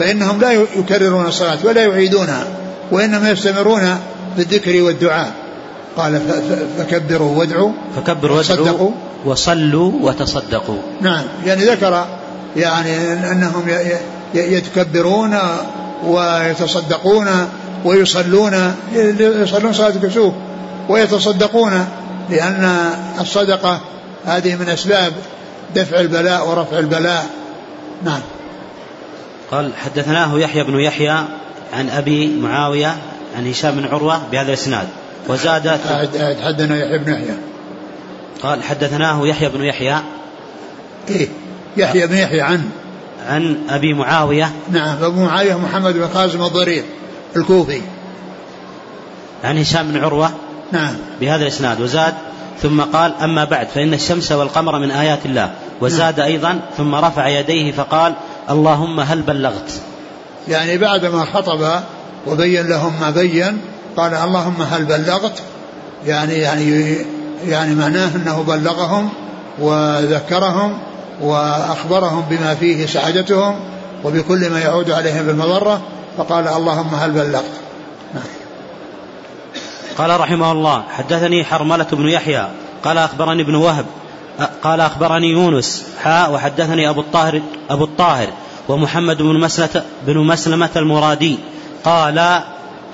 فإنهم 0.00 0.40
لا 0.40 0.52
يكررون 0.52 1.26
الصلاة 1.26 1.58
ولا 1.64 1.82
يعيدونها 1.82 2.44
وإنما 2.92 3.30
يستمرون 3.30 3.80
في 4.36 4.42
الذكر 4.42 4.82
والدعاء. 4.82 5.32
قال 5.96 6.20
فكبروا 6.78 7.36
وادعوا 7.36 7.72
فكبروا 7.96 8.36
وادعوا 8.36 8.90
وصلوا 9.24 9.92
وتصدقوا. 10.02 10.78
نعم 11.00 11.24
يعني 11.46 11.64
ذكر 11.64 12.04
يعني 12.56 13.12
أنهم 13.12 13.64
يتكبرون 14.34 15.38
ويتصدقون 16.06 17.28
ويصلون 17.84 18.74
يصلون 19.18 19.72
صلاة 19.72 19.88
الكسوف 19.88 20.34
ويتصدقون 20.88 21.86
لأن 22.30 22.90
الصدقة 23.20 23.80
هذه 24.26 24.54
من 24.54 24.68
أسباب 24.68 25.12
دفع 25.74 26.00
البلاء 26.00 26.48
ورفع 26.48 26.78
البلاء. 26.78 27.26
نعم. 28.04 28.20
قال 29.50 29.70
حدثناه 29.76 30.38
يحيى 30.38 30.64
بن 30.64 30.80
يحيى 30.80 31.24
عن 31.72 31.88
أبي 31.90 32.26
معاوية 32.26 32.96
عن 33.36 33.46
هشام 33.46 33.74
بن 33.74 33.84
عروة 33.84 34.20
بهذا 34.32 34.48
الإسناد. 34.48 34.88
وزاد 35.28 35.68
حدثنا 36.42 36.76
يحيى 36.76 36.98
بن 36.98 37.12
يحيى. 37.12 37.34
قال 38.42 38.62
حدثناه 38.62 39.26
يحيى 39.26 39.48
بن 39.48 39.64
يحيى. 39.64 39.96
إيه 41.08 41.28
يحيى 41.76 42.06
بن 42.06 42.16
يحيى 42.16 42.40
عن 42.40 42.70
عن 43.28 43.56
أبي 43.70 43.94
معاوية. 43.94 44.52
نعم 44.70 45.04
أبو 45.04 45.24
معاوية 45.24 45.58
محمد 45.58 45.94
بن 45.94 46.06
قاسم 46.06 46.42
الضرير 46.42 46.84
الكوفي. 47.36 47.80
عن 49.44 49.58
هشام 49.58 49.92
بن 49.92 50.04
عروة. 50.04 50.30
نعم. 50.72 50.94
بهذا 51.20 51.42
الإسناد. 51.42 51.80
وزاد 51.80 52.14
ثم 52.62 52.80
قال 52.80 53.14
أما 53.22 53.44
بعد 53.44 53.68
فإن 53.68 53.94
الشمس 53.94 54.32
والقمر 54.32 54.78
من 54.78 54.90
آيات 54.90 55.26
الله. 55.26 55.50
وزاد 55.80 56.20
نعم. 56.20 56.28
أيضا 56.28 56.60
ثم 56.76 56.94
رفع 56.94 57.28
يديه 57.28 57.72
فقال 57.72 58.14
اللهم 58.50 59.00
هل 59.00 59.22
بلغت 59.22 59.72
يعني 60.48 60.78
بعدما 60.78 61.24
خطب 61.24 61.80
وبين 62.26 62.66
لهم 62.66 63.00
ما 63.00 63.10
بين 63.10 63.60
قال 63.96 64.14
اللهم 64.14 64.62
هل 64.62 64.84
بلغت 64.84 65.42
يعني 66.06 66.34
يعني 66.34 66.96
يعني 67.48 67.74
معناه 67.74 68.16
أنه 68.16 68.44
بلغهم 68.48 69.08
وذكرهم 69.58 70.78
وأخبرهم 71.20 72.24
بما 72.30 72.54
فيه 72.54 72.86
سعادتهم 72.86 73.60
وبكل 74.04 74.50
ما 74.50 74.60
يعود 74.60 74.90
عليهم 74.90 75.26
بالمضرة 75.26 75.80
فقال 76.18 76.48
اللهم 76.48 76.94
هل 76.94 77.10
بلغت. 77.10 77.44
قال 79.98 80.20
رحمه 80.20 80.52
الله 80.52 80.84
حدثني 80.90 81.44
حرملة 81.44 81.86
بن 81.92 82.08
يحيى 82.08 82.48
قال 82.84 82.98
أخبرني 82.98 83.42
ابن 83.42 83.54
وهب 83.54 83.86
قال 84.62 84.80
أخبرني 84.80 85.30
يونس 85.30 85.86
حاء 86.02 86.32
وحدثني 86.32 86.88
أبو 86.88 87.00
الطاهر 87.00 87.42
أبو 87.70 87.84
الطاهر 87.84 88.28
ومحمد 88.68 89.22
بن 89.22 89.40
مسلمة 89.40 89.82
بن 90.06 90.18
مسلمة 90.18 90.70
المرادي. 90.76 91.38
قال 91.84 92.42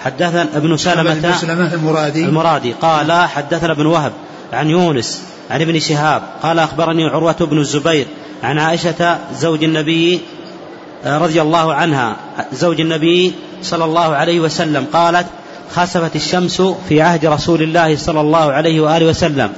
حدثنا 0.05 0.47
ابن 0.55 0.77
سلمة 0.77 1.29
مسلمة 1.29 1.75
المرادي. 1.75 2.25
المرادي. 2.25 2.73
قال 2.73 3.13
حدثنا 3.13 3.73
ابن 3.73 3.87
وهب 3.87 4.13
عن 4.53 4.71
يونس 4.71 5.23
عن 5.51 5.63
ابن 5.63 5.81
شهاب. 5.81 6.23
قال 6.43 6.59
أخبرني 6.59 7.05
عروة 7.05 7.37
بن 7.41 7.59
الزبير 7.59 8.07
عن 8.43 8.59
عائشة 8.59 9.19
زوج 9.35 9.65
النبي 9.65 10.21
رضي 11.07 11.43
الله 11.43 11.75
عنها. 11.75 12.17
زوج 12.53 12.81
النبي 12.81 13.35
صلى 13.63 13.85
الله 13.85 14.15
عليه 14.15 14.41
وسلم. 14.41 14.87
قالت 14.93 15.27
خسفت 15.75 16.17
الشمس 16.17 16.63
في 16.89 17.03
عهد 17.03 17.27
رسول 17.27 17.63
الله 17.63 17.97
صلى 17.97 18.21
الله 18.21 18.53
عليه 18.53 18.81
وآله 18.81 19.07
وسلم. 19.07 19.53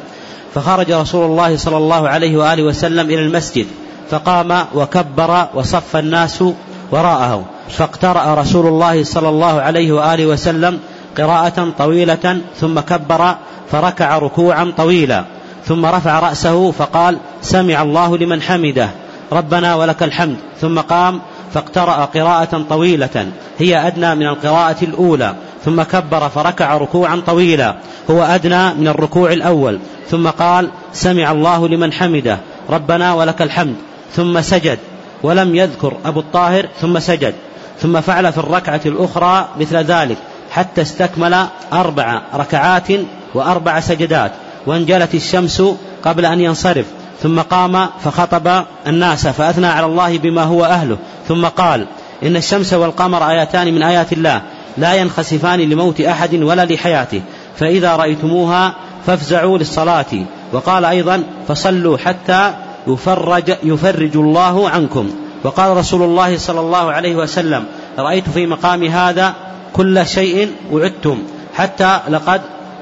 فخرج 0.54 0.92
رسول 0.92 1.24
الله 1.24 1.56
صلى 1.56 1.76
الله 1.76 2.08
عليه 2.08 2.36
وآله 2.36 2.62
وسلم 2.62 3.06
إلى 3.06 3.20
المسجد. 3.20 3.66
فقام 4.10 4.64
وكبر 4.74 5.46
وصف 5.54 5.96
الناس 5.96 6.44
وراءه 6.90 7.44
فاقترأ 7.70 8.34
رسول 8.34 8.66
الله 8.66 9.04
صلى 9.04 9.28
الله 9.28 9.60
عليه 9.60 9.92
وآله 9.92 10.26
وسلم 10.26 10.78
قراءة 11.18 11.72
طويلة 11.78 12.40
ثم 12.60 12.80
كبر 12.80 13.34
فركع 13.72 14.18
ركوعا 14.18 14.72
طويلا 14.76 15.24
ثم 15.66 15.86
رفع 15.86 16.18
رأسه 16.18 16.70
فقال 16.70 17.18
سمع 17.42 17.82
الله 17.82 18.16
لمن 18.16 18.42
حمده 18.42 18.88
ربنا 19.32 19.74
ولك 19.74 20.02
الحمد. 20.02 20.36
ثم 20.60 20.78
قام 20.80 21.20
فاقترأ 21.54 22.04
قراءة 22.04 22.62
طويلة 22.70 23.26
هي 23.58 23.86
أدنى 23.86 24.14
من 24.14 24.26
القراءة 24.26 24.76
الأولى 24.84 25.34
ثم 25.64 25.82
كبر 25.82 26.28
فركع 26.28 26.76
ركوعا 26.76 27.22
طويلا 27.26 27.74
هو 28.10 28.22
أدنى 28.22 28.74
من 28.74 28.88
الركوع 28.88 29.32
الأول 29.32 29.78
ثم 30.10 30.28
قال 30.28 30.68
سمع 30.92 31.32
الله 31.32 31.68
لمن 31.68 31.92
حمده 31.92 32.38
ربنا 32.70 33.14
ولك 33.14 33.42
الحمد. 33.42 33.74
ثم 34.16 34.40
سجد 34.40 34.78
ولم 35.22 35.54
يذكر 35.54 35.96
أبو 36.04 36.20
الطاهر 36.20 36.68
ثم 36.80 36.98
سجد. 36.98 37.34
ثم 37.82 38.00
فعل 38.00 38.32
في 38.32 38.38
الركعة 38.38 38.80
الأخرى 38.86 39.48
مثل 39.60 39.76
ذلك 39.76 40.16
حتى 40.50 40.82
استكمل 40.82 41.46
أربع 41.72 42.22
ركعات 42.34 42.88
وأربع 43.34 43.80
سجدات. 43.80 44.32
وانجلت 44.66 45.14
الشمس 45.14 45.62
قبل 46.04 46.26
أن 46.26 46.40
ينصرف. 46.40 46.86
ثم 47.22 47.40
قام 47.40 47.86
فخطب 48.04 48.64
الناس 48.86 49.26
فأثنى 49.26 49.66
على 49.66 49.86
الله 49.86 50.18
بما 50.18 50.42
هو 50.42 50.64
أهله. 50.64 50.98
ثم 51.28 51.46
قال 51.46 51.86
إن 52.22 52.36
الشمس 52.36 52.72
والقمر 52.72 53.30
آيتان 53.30 53.74
من 53.74 53.82
آيات 53.82 54.12
الله 54.12 54.42
لا 54.78 54.94
ينخسفان 54.94 55.60
لموت 55.60 56.00
أحد 56.00 56.34
ولا 56.34 56.64
لحياته. 56.64 57.22
فإذا 57.58 57.96
رأيتموها 57.96 58.74
فافزعوا 59.06 59.58
للصلاة. 59.58 60.24
وقال 60.52 60.84
أيضا 60.84 61.22
فصلوا 61.48 61.98
حتى 61.98 62.52
يفرج, 62.88 63.56
يفرج 63.62 64.16
الله 64.16 64.68
عنكم. 64.68 65.10
وقال 65.44 65.76
رسول 65.76 66.02
الله 66.02 66.38
صلى 66.38 66.60
الله 66.60 66.92
عليه 66.92 67.16
وسلم 67.16 67.64
رأيت 67.98 68.28
في 68.28 68.46
مقام 68.46 68.84
هذا 68.84 69.34
كل 69.72 70.06
شيء 70.06 70.52
وعدتم 70.72 71.22
حتى 71.54 72.00
لقد 72.08 72.40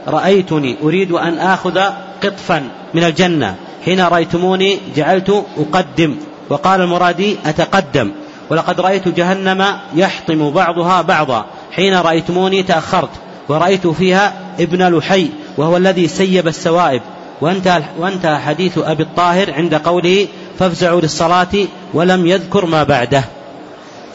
رأيتني 0.09 0.77
أريد 0.83 1.13
أن 1.13 1.39
آخذ 1.39 1.81
قطفا 2.23 2.69
من 2.95 3.05
الجنة. 3.05 3.55
حين 3.85 4.01
رأيتموني 4.01 4.79
جعلت 4.97 5.45
أقدم. 5.59 6.17
وقال 6.51 6.81
المرادي 6.81 7.37
أتقدم. 7.47 8.11
ولقد 8.51 8.81
رأيت 8.81 9.09
جهنم 9.09 9.65
يحطم 9.95 10.51
بعضها 10.51 11.03
بعضا. 11.03 11.45
حين 11.73 11.95
رأيتموني 11.95 12.63
تأخرت 12.63 13.11
ورأيت 13.49 13.87
فيها 13.87 14.33
ابن 14.61 14.97
لحي 14.97 15.31
وهو 15.57 15.77
الذي 15.77 16.09
سيب 16.09 16.49
السوائب. 16.49 17.03
وانتهى, 17.41 17.83
وانتهى 17.99 18.39
حديث 18.39 18.79
أبي 18.79 19.03
الطاهر 19.03 19.53
عند 19.53 19.75
قوله 19.75 20.29
فافزعوا 20.59 21.01
للصلاة 21.01 21.67
ولم 21.95 22.27
يذكر 22.27 22.67
ما 22.67 22.83
بعده. 22.83 23.25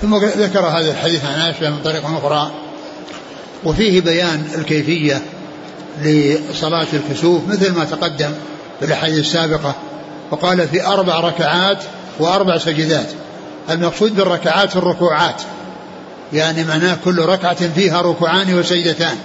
ثم 0.02 0.16
ذكر 0.16 0.60
هذا 0.60 0.92
الحديث 0.92 1.26
عن 1.26 1.40
عائشة 1.40 1.70
من 1.70 1.80
طريق 1.84 2.06
أخرى 2.06 2.52
وفيه 3.64 4.02
بيان 4.02 4.48
الكيفية 4.58 5.22
لصلاة 6.02 6.88
الكسوف 6.94 7.48
مثل 7.48 7.74
ما 7.74 7.86
تقدم 7.86 8.32
في 8.80 8.86
الأحاديث 8.86 9.20
السابقة 9.20 9.76
وقال 10.32 10.68
في 10.68 10.86
أربع 10.86 11.20
ركعات 11.20 11.78
وأربع 12.20 12.58
سجدات. 12.58 13.08
المقصود 13.70 14.16
بالركعات 14.16 14.76
الركوعات 14.76 15.42
يعني 16.34 16.64
معناه 16.64 16.98
كل 17.06 17.20
ركعة 17.20 17.70
فيها 17.70 18.02
ركوعان 18.02 18.54
وسجدتان. 18.54 19.18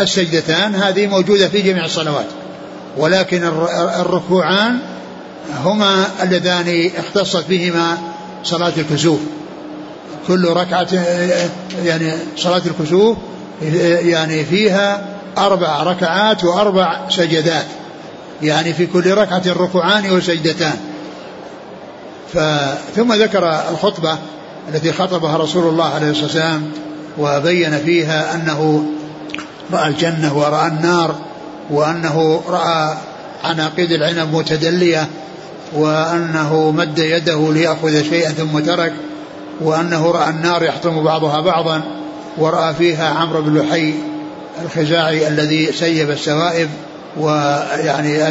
السجدتان 0.00 0.74
هذه 0.74 1.06
موجودة 1.06 1.48
في 1.48 1.62
جميع 1.62 1.84
الصلوات. 1.84 2.26
ولكن 2.96 3.44
الركوعان 4.00 4.78
هما 5.64 6.04
اللذان 6.22 6.90
اختصت 6.96 7.44
بهما 7.48 7.98
صلاة 8.44 8.72
الكسوف. 8.76 9.20
كل 10.28 10.48
ركعة 10.48 10.88
يعني 11.84 12.12
صلاة 12.36 12.62
الكسوف 12.66 13.16
يعني 14.02 14.44
فيها 14.44 15.06
أربع 15.38 15.82
ركعات 15.82 16.44
وأربع 16.44 17.08
سجدات. 17.08 17.66
يعني 18.42 18.74
في 18.74 18.86
كل 18.86 19.10
ركعة 19.10 19.42
ركوعان 19.46 20.10
وسجدتان. 20.10 20.76
ثم 22.96 23.12
ذكر 23.12 23.60
الخطبة 23.70 24.18
التي 24.68 24.92
خطبها 24.92 25.36
رسول 25.36 25.68
الله 25.68 25.84
عليه 25.84 26.10
الصلاة 26.10 26.24
والسلام 26.24 26.70
وبين 27.18 27.78
فيها 27.78 28.34
أنه 28.34 28.84
رأى 29.72 29.88
الجنة 29.88 30.38
ورأى 30.38 30.68
النار 30.68 31.14
وأنه 31.70 32.42
رأى 32.48 32.96
عناقيد 33.44 33.92
العنب 33.92 34.34
متدلية 34.34 35.08
وأنه 35.72 36.70
مد 36.70 36.98
يده 36.98 37.52
ليأخذ 37.52 38.02
شيئا 38.02 38.30
ثم 38.30 38.58
ترك 38.58 38.92
وأنه 39.60 40.10
رأى 40.10 40.30
النار 40.30 40.62
يحطم 40.62 41.02
بعضها 41.02 41.40
بعضا 41.40 41.82
ورأى 42.38 42.74
فيها 42.74 43.08
عمرو 43.08 43.42
بن 43.42 43.58
لحي 43.58 43.94
الخزاعي 44.64 45.28
الذي 45.28 45.72
سيب 45.72 46.10
السوائب 46.10 46.68
ويعني 47.16 48.22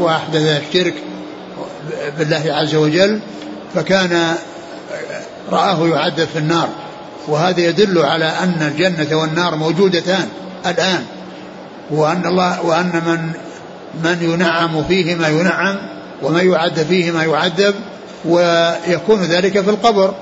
وأحدث 0.00 0.62
الشرك 0.68 0.94
بالله 2.18 2.42
عز 2.46 2.74
وجل 2.74 3.20
فكان 3.74 4.34
رآه 5.50 5.88
يعذب 5.88 6.28
في 6.32 6.38
النار. 6.38 6.68
وهذا 7.28 7.60
يدل 7.60 7.98
على 7.98 8.24
أن 8.24 8.72
الجنة 8.72 9.18
والنار 9.18 9.56
موجودتان 9.56 10.28
الآن. 10.66 11.04
وأن 11.92 12.26
الله 12.26 12.66
وأن 12.66 13.02
من 13.06 13.32
من 14.04 14.18
ينعم 14.22 14.84
فيه 14.84 15.14
ما 15.14 15.28
ينعم 15.28 15.76
ومن 16.22 16.50
يعذب 16.52 16.86
فيه 16.86 17.10
ما 17.10 17.24
يعذب 17.24 17.74
ويكون 18.24 19.22
ذلك 19.22 19.60
في 19.60 19.70
القبر. 19.70 20.14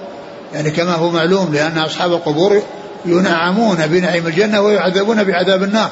يعني 0.55 0.71
كما 0.71 0.95
هو 0.95 1.11
معلوم 1.11 1.53
لأن 1.55 1.79
أصحاب 1.79 2.13
القبور 2.13 2.63
ينعمون 3.05 3.77
بنعيم 3.87 4.27
الجنة 4.27 4.61
ويعذبون 4.61 5.25
بعذاب 5.25 5.63
النار 5.63 5.91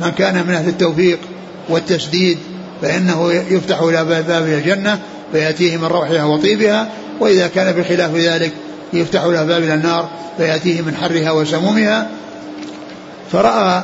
من 0.00 0.10
كان 0.10 0.46
من 0.46 0.54
أهل 0.54 0.68
التوفيق 0.68 1.18
والتسديد 1.68 2.38
فإنه 2.82 3.32
يفتح 3.32 3.80
إلى 3.80 4.04
باب 4.04 4.42
الجنة 4.42 4.98
فيأتيه 5.32 5.76
من 5.76 5.84
روحها 5.84 6.24
وطيبها 6.24 6.88
وإذا 7.20 7.46
كان 7.46 7.72
بخلاف 7.72 8.14
ذلك 8.14 8.52
يفتح 8.92 9.24
له 9.24 9.44
باب 9.44 9.62
إلى 9.62 9.74
النار 9.74 10.08
فيأتيه 10.36 10.82
من 10.82 10.96
حرها 10.96 11.30
وسمومها. 11.30 12.08
فرأى 13.32 13.82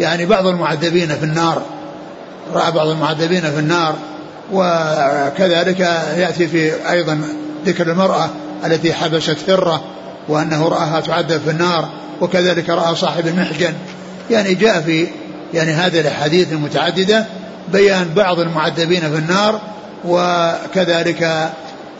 يعني 0.00 0.26
بعض 0.26 0.46
المعذبين 0.46 1.08
في 1.08 1.24
النار 1.24 1.62
رأى 2.54 2.72
بعض 2.72 2.88
المعذبين 2.88 3.40
في 3.40 3.58
النار 3.58 3.94
وكذلك 4.52 5.80
يأتي 6.16 6.46
في 6.46 6.90
أيضا 6.90 7.20
ذكر 7.66 7.90
المرأة 7.90 8.30
التي 8.66 8.92
حبست 8.92 9.50
هرة 9.50 9.84
وأنه 10.28 10.68
رآها 10.68 11.00
تعذب 11.00 11.40
في 11.44 11.50
النار 11.50 11.88
وكذلك 12.20 12.70
رأى 12.70 12.94
صاحب 12.94 13.26
المحجن 13.26 13.74
يعني 14.30 14.54
جاء 14.54 14.80
في 14.80 15.06
يعني 15.54 15.72
هذه 15.72 16.00
الأحاديث 16.00 16.52
المتعددة 16.52 17.26
بيان 17.72 18.08
بعض 18.16 18.40
المعذبين 18.40 19.00
في 19.00 19.18
النار 19.18 19.60
وكذلك 20.04 21.22
آآ 21.22 21.50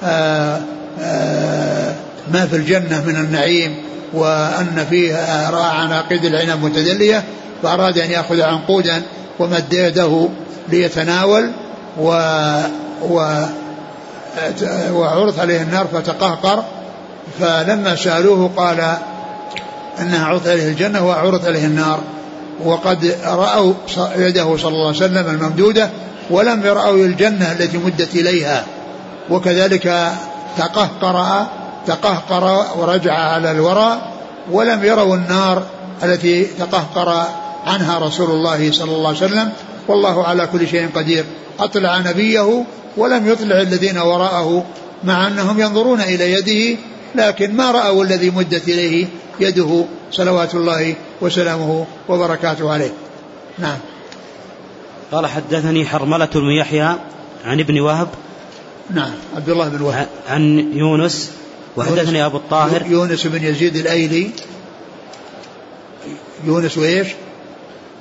آه، 0.05 0.61
آآ 1.00 1.88
آه، 1.88 1.94
ما 2.33 2.46
في 2.46 2.57
الجنة 2.57 3.05
من 3.07 3.16
النعيم 3.16 3.77
وأن 4.14 4.87
فيه 4.90 5.50
رأى 5.50 5.64
عناقيد 5.64 6.24
العنب 6.24 6.64
متدلية 6.64 7.24
فأراد 7.62 7.98
أن 7.98 8.11
يأخذ 8.11 8.40
عنقودا 8.40 9.03
ومد 9.38 9.72
يده 9.72 10.29
ليتناول 10.68 11.50
و, 12.00 12.11
و 13.03 13.44
وعرض 14.92 15.40
عليه 15.40 15.62
النار 15.62 15.87
فتقهقر. 15.87 16.64
فلما 17.40 17.96
سألوه 17.96 18.50
قال 18.57 18.96
أنها 20.00 20.27
عرضت 20.27 20.48
عليه 20.48 20.68
الجنة 20.68 21.07
وعرضت 21.07 21.46
عليه 21.46 21.66
النار. 21.66 22.00
وقد 22.64 23.16
رأوا 23.24 23.74
يده 24.16 24.57
صلى 24.57 24.68
الله 24.68 24.87
عليه 24.87 24.96
وسلم 24.96 25.27
الممدودة 25.31 25.90
ولم 26.31 26.66
يرأوا 26.66 27.05
الجنة 27.05 27.53
التي 27.53 27.79
مدت 27.79 28.14
إليها. 28.14 28.64
وكذلك 29.31 30.12
تقهقر 30.57 31.46
تقهقر 31.87 32.66
ورجع 32.79 33.14
على 33.14 33.51
الوراء 33.51 34.12
ولم 34.51 34.85
يروا 34.85 35.16
النار 35.16 35.62
التي 36.03 36.44
تقهقر 36.44 37.27
عنها 37.66 37.99
رسول 37.99 38.31
الله 38.31 38.73
صلى 38.73 38.92
الله 38.92 39.09
عليه 39.09 39.18
وسلم. 39.18 39.53
والله 39.88 40.25
على 40.25 40.47
كل 40.47 40.68
شيء 40.68 40.88
قدير. 40.94 41.25
أطلع 41.61 41.99
نبيه 41.99 42.64
ولم 42.97 43.29
يطلع 43.29 43.61
الذين 43.61 43.99
وراءه 43.99 44.64
مع 45.05 45.27
أنهم 45.27 45.61
ينظرون 45.61 46.01
إلى 46.01 46.33
يده 46.33 46.81
لكن 47.14 47.57
ما 47.57 47.70
رأوا 47.70 48.05
الذي 48.05 48.31
مدت 48.31 48.68
إليه 48.68 49.07
يده. 49.40 49.85
صلوات 50.12 50.55
الله 50.55 50.94
وسلامه 51.20 51.87
وبركاته 52.09 52.73
عليه. 52.73 52.92
نعم. 53.59 53.79
قال 55.12 55.27
حدثني 55.27 55.87
حرملة 55.87 56.29
بن 56.35 56.51
يحيى 56.61 56.97
عن 57.44 57.61
ابن 57.61 57.81
وهب. 57.81 58.09
نعم. 58.90 59.12
عبد 59.37 59.49
الله 59.49 59.68
بن 59.68 59.83
وهب. 59.83 60.09
عن 60.29 60.73
يونس 60.75 61.31
وحدثني 61.76 62.26
أبو 62.26 62.37
الطاهر. 62.37 62.87
يونس 62.87 63.26
بن 63.26 63.44
يزيد 63.44 63.76
الأيلي. 63.76 64.30
يونس 66.44 66.78
وإيش؟ 66.78 67.08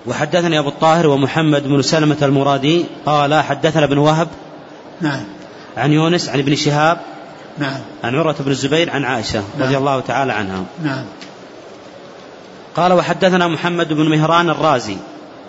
وحدثني 0.06 0.60
أبو 0.60 0.70
الطاهر 0.70 1.08
ومحمد 1.08 1.64
بن 1.64 1.82
سلمة 1.82 2.18
المرادي. 2.22 2.86
قال 3.06 3.34
حدثنا 3.34 3.84
ابن 3.84 3.98
وهب 3.98 4.28
نعم. 5.02 5.24
عن 5.78 5.92
يونس 5.92 6.30
عن 6.30 6.40
ابن 6.40 6.56
شهاب 6.56 6.98
نعم. 7.58 7.80
عن 8.04 8.16
عروة 8.16 8.36
بن 8.40 8.52
الزبير 8.52 8.90
عن 8.90 9.06
عائشة 9.06 9.44
نعم. 9.58 9.68
رضي 9.68 9.78
الله 9.78 10.00
تعالى 10.00 10.34
عنها. 10.34 10.64
نعم. 10.84 11.06
قال 12.76 12.94
وحدثنا 12.94 13.48
محمد 13.48 13.94
بن 13.94 14.10
مهران 14.10 14.50
الرازي. 14.50 14.98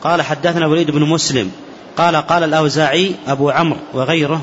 قال 0.02 0.22
حدثنا 0.22 0.66
وليد 0.66 0.90
بن 0.90 1.02
مسلم. 1.02 1.50
قال 1.96 2.16
قال 2.16 2.44
الأوزاعي 2.44 3.14
أبو 3.26 3.50
عمرو 3.50 3.78
وغيره 3.94 4.40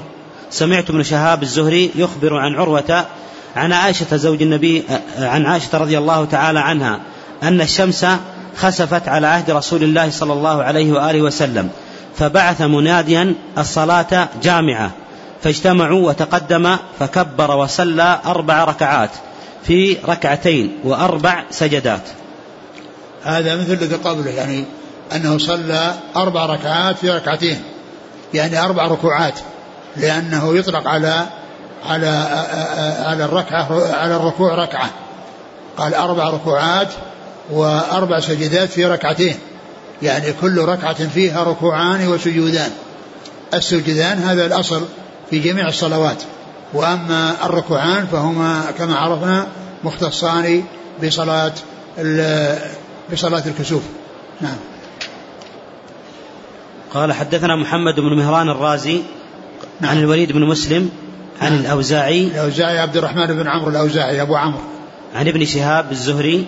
سمعت 0.50 0.90
ابن 0.90 1.04
شهاب 1.04 1.44
الزهري 1.44 1.92
يخبر 1.96 2.38
عن 2.38 2.56
عروة 2.56 3.06
عن 3.56 3.74
عائشة 3.74 4.16
زوج 4.16 4.42
النبي 4.42 4.84
عن 5.18 5.46
عائشة 5.46 5.78
رضي 5.78 5.98
الله 5.98 6.26
تعالى 6.26 6.60
عنها 6.60 7.00
أن 7.44 7.62
الشمس 7.62 8.06
خسفت 8.58 9.08
على 9.08 9.28
عهد 9.28 9.52
رسول 9.52 9.84
الله 9.84 10.10
صلى 10.10 10.34
الله 10.34 10.64
عليه 10.64 10.92
وآله 10.92 11.22
وسلم 11.22 11.70
فبعث 12.18 12.62
مناديا 12.62 13.36
الصلاة 13.58 14.30
جامعة 14.44 14.92
فاجتمعوا 15.44 16.08
وتقدم 16.08 16.78
فكبر 17.00 17.56
وصلى 17.58 18.20
أربع 18.26 18.64
ركعات 18.64 19.10
في 19.64 19.98
ركعتين 20.08 20.72
وأربع 20.84 21.44
سجدات. 21.52 22.02
هذا 23.24 23.56
مثل 23.56 23.74
الذي 23.74 23.96
قبله 23.96 24.32
يعني 24.32 24.66
أنه 25.16 25.38
صلى 25.38 25.94
أربع 26.16 26.46
ركعات 26.46 26.98
في 26.98 27.10
ركعتين 27.10 27.62
يعني 28.34 28.60
أربع 28.60 28.88
ركوعات 28.88 29.40
لأنه 29.98 30.58
يطلق 30.58 30.88
على 30.88 31.26
على 31.86 32.08
على 33.06 33.26
الركعة 33.26 33.94
على 33.94 34.16
الركوع 34.16 34.56
ركعة. 34.56 34.90
قال 35.78 35.94
أربع 35.94 36.30
ركوعات 36.30 36.88
وأربع 37.52 38.20
سجدات 38.20 38.70
في 38.70 38.86
ركعتين. 38.86 39.36
يعني 40.02 40.34
كل 40.42 40.58
ركعة 40.58 41.08
فيها 41.08 41.44
ركوعان 41.44 42.08
وسجودان. 42.08 42.72
السجدان 43.54 44.18
هذا 44.18 44.46
الأصل 44.46 44.86
في 45.30 45.40
جميع 45.40 45.68
الصلوات. 45.68 46.24
وأما 46.74 47.36
الركوعان 47.46 48.08
فهما 48.08 48.62
كما 48.78 48.96
عرفنا 48.96 49.48
مختصان 49.84 50.64
بصلاة 51.04 51.54
بصلاة 53.12 53.44
الكسوف. 53.46 53.84
نعم. 54.42 54.58
قال 56.94 57.14
حدثنا 57.14 57.56
محمد 57.56 57.96
بن 57.96 58.18
مهران 58.18 58.50
الرازي 58.50 59.02
نعم. 59.82 59.92
عن 59.92 59.98
الوليد 59.98 60.32
بن 60.32 60.42
مسلم 60.42 60.90
عن 61.42 61.52
نعم. 61.52 61.62
الأوزاعي. 61.62 62.24
الأوزاعي 62.24 62.80
عبد 62.80 62.98
الرحمن 62.98 63.28
بن 63.28 63.48
عمرو 63.48 63.70
الأوزاعي 63.70 64.22
أبو 64.22 64.36
عمرو. 64.36 64.62
عن 65.16 65.28
ابن 65.28 65.46
شهاب 65.46 65.92
الزهري. 65.92 66.46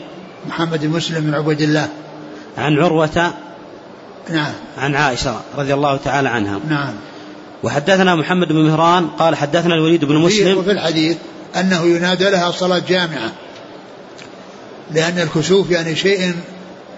محمد 0.48 0.82
بن 0.82 0.90
مسلم 0.90 1.22
بن 1.22 1.34
عبيد 1.34 1.62
الله. 1.62 1.88
عن 2.58 2.78
عروة. 2.80 3.34
نعم. 4.30 4.54
عن 4.78 4.96
عائشة 4.96 5.42
رضي 5.58 5.74
الله 5.74 5.98
تعالى 5.98 6.30
عنها. 6.30 6.60
نعم. 6.70 6.94
وحدثنا 7.64 8.16
محمد 8.16 8.48
بن 8.48 8.66
مهران 8.66 9.08
قال 9.08 9.36
حدثنا 9.36 9.76
الوليد 9.76 10.06
بن 10.06 10.16
مسلم. 10.16 10.58
وفي 10.58 10.72
الحديث 10.72 11.18
أنه 11.56 11.86
ينادى 11.86 12.30
لها 12.30 12.52
صلاة 12.52 12.82
جامعة. 12.90 13.32
لأن 14.92 15.20
الكسوف 15.20 15.72
يعني 15.72 15.96
شيء 15.96 16.36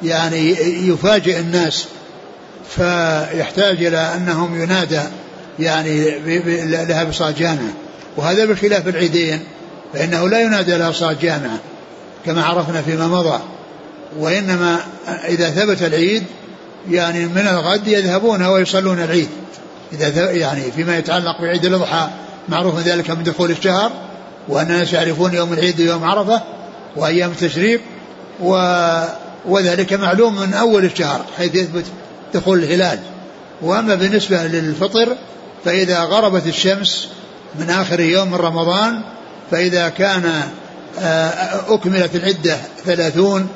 يعني 0.03 0.49
يفاجئ 0.89 1.39
الناس. 1.39 1.85
فيحتاج 2.69 3.83
إلى 3.83 3.97
أنهم 3.97 4.61
ينادى 4.61 5.01
يعني 5.59 6.19
لها 6.65 7.03
بصلاة 7.03 7.31
جامعة. 7.31 7.73
وهذا 8.17 8.45
بخلاف 8.45 8.87
العيدين 8.87 9.39
فإنه 9.93 10.29
لا 10.29 10.41
ينادى 10.41 10.77
لها 10.77 10.91
صلاة 10.91 11.15
جامعة 11.21 11.59
كما 12.25 12.43
عرفنا 12.43 12.81
فيما 12.81 13.07
مضى 13.07 13.39
وإنما 14.19 14.79
إذا 15.27 15.49
ثبت 15.49 15.81
العيد 15.81 16.23
يعني 16.91 17.25
من 17.25 17.47
الغد 17.47 17.87
يذهبون 17.87 18.43
ويصلون 18.43 19.03
العيد. 19.03 19.29
إذا 19.93 20.31
يعني 20.31 20.71
فيما 20.71 20.97
يتعلق 20.97 21.41
بعيد 21.41 21.65
الأضحى 21.65 22.07
معروف 22.49 22.79
ذلك 22.79 23.09
من 23.09 23.23
دخول 23.23 23.51
الشهر 23.51 23.91
وأن 24.47 24.71
الناس 24.71 24.93
يعرفون 24.93 25.33
يوم 25.33 25.53
العيد 25.53 25.81
ويوم 25.81 26.03
عرفة 26.03 26.41
وأيام 26.95 27.31
التشريق 27.31 27.81
و 28.41 28.57
وذلك 29.45 29.93
معلوم 29.93 30.35
من 30.35 30.53
أول 30.53 30.85
الشهر 30.85 31.25
حيث 31.37 31.55
يثبت 31.55 31.85
دخول 32.33 32.63
الهلال. 32.63 32.99
وأما 33.61 33.95
بالنسبة 33.95 34.43
للفطر 34.43 35.15
فإذا 35.65 35.99
غربت 35.99 36.47
الشمس 36.47 37.07
من 37.59 37.69
آخر 37.69 37.99
يوم 37.99 38.31
من 38.31 38.35
رمضان 38.35 39.01
فإذا 39.51 39.89
كان 39.89 40.43
آه، 40.99 41.73
أكملت 41.73 42.15
العدة 42.15 42.57
ثلاثون 42.85 43.47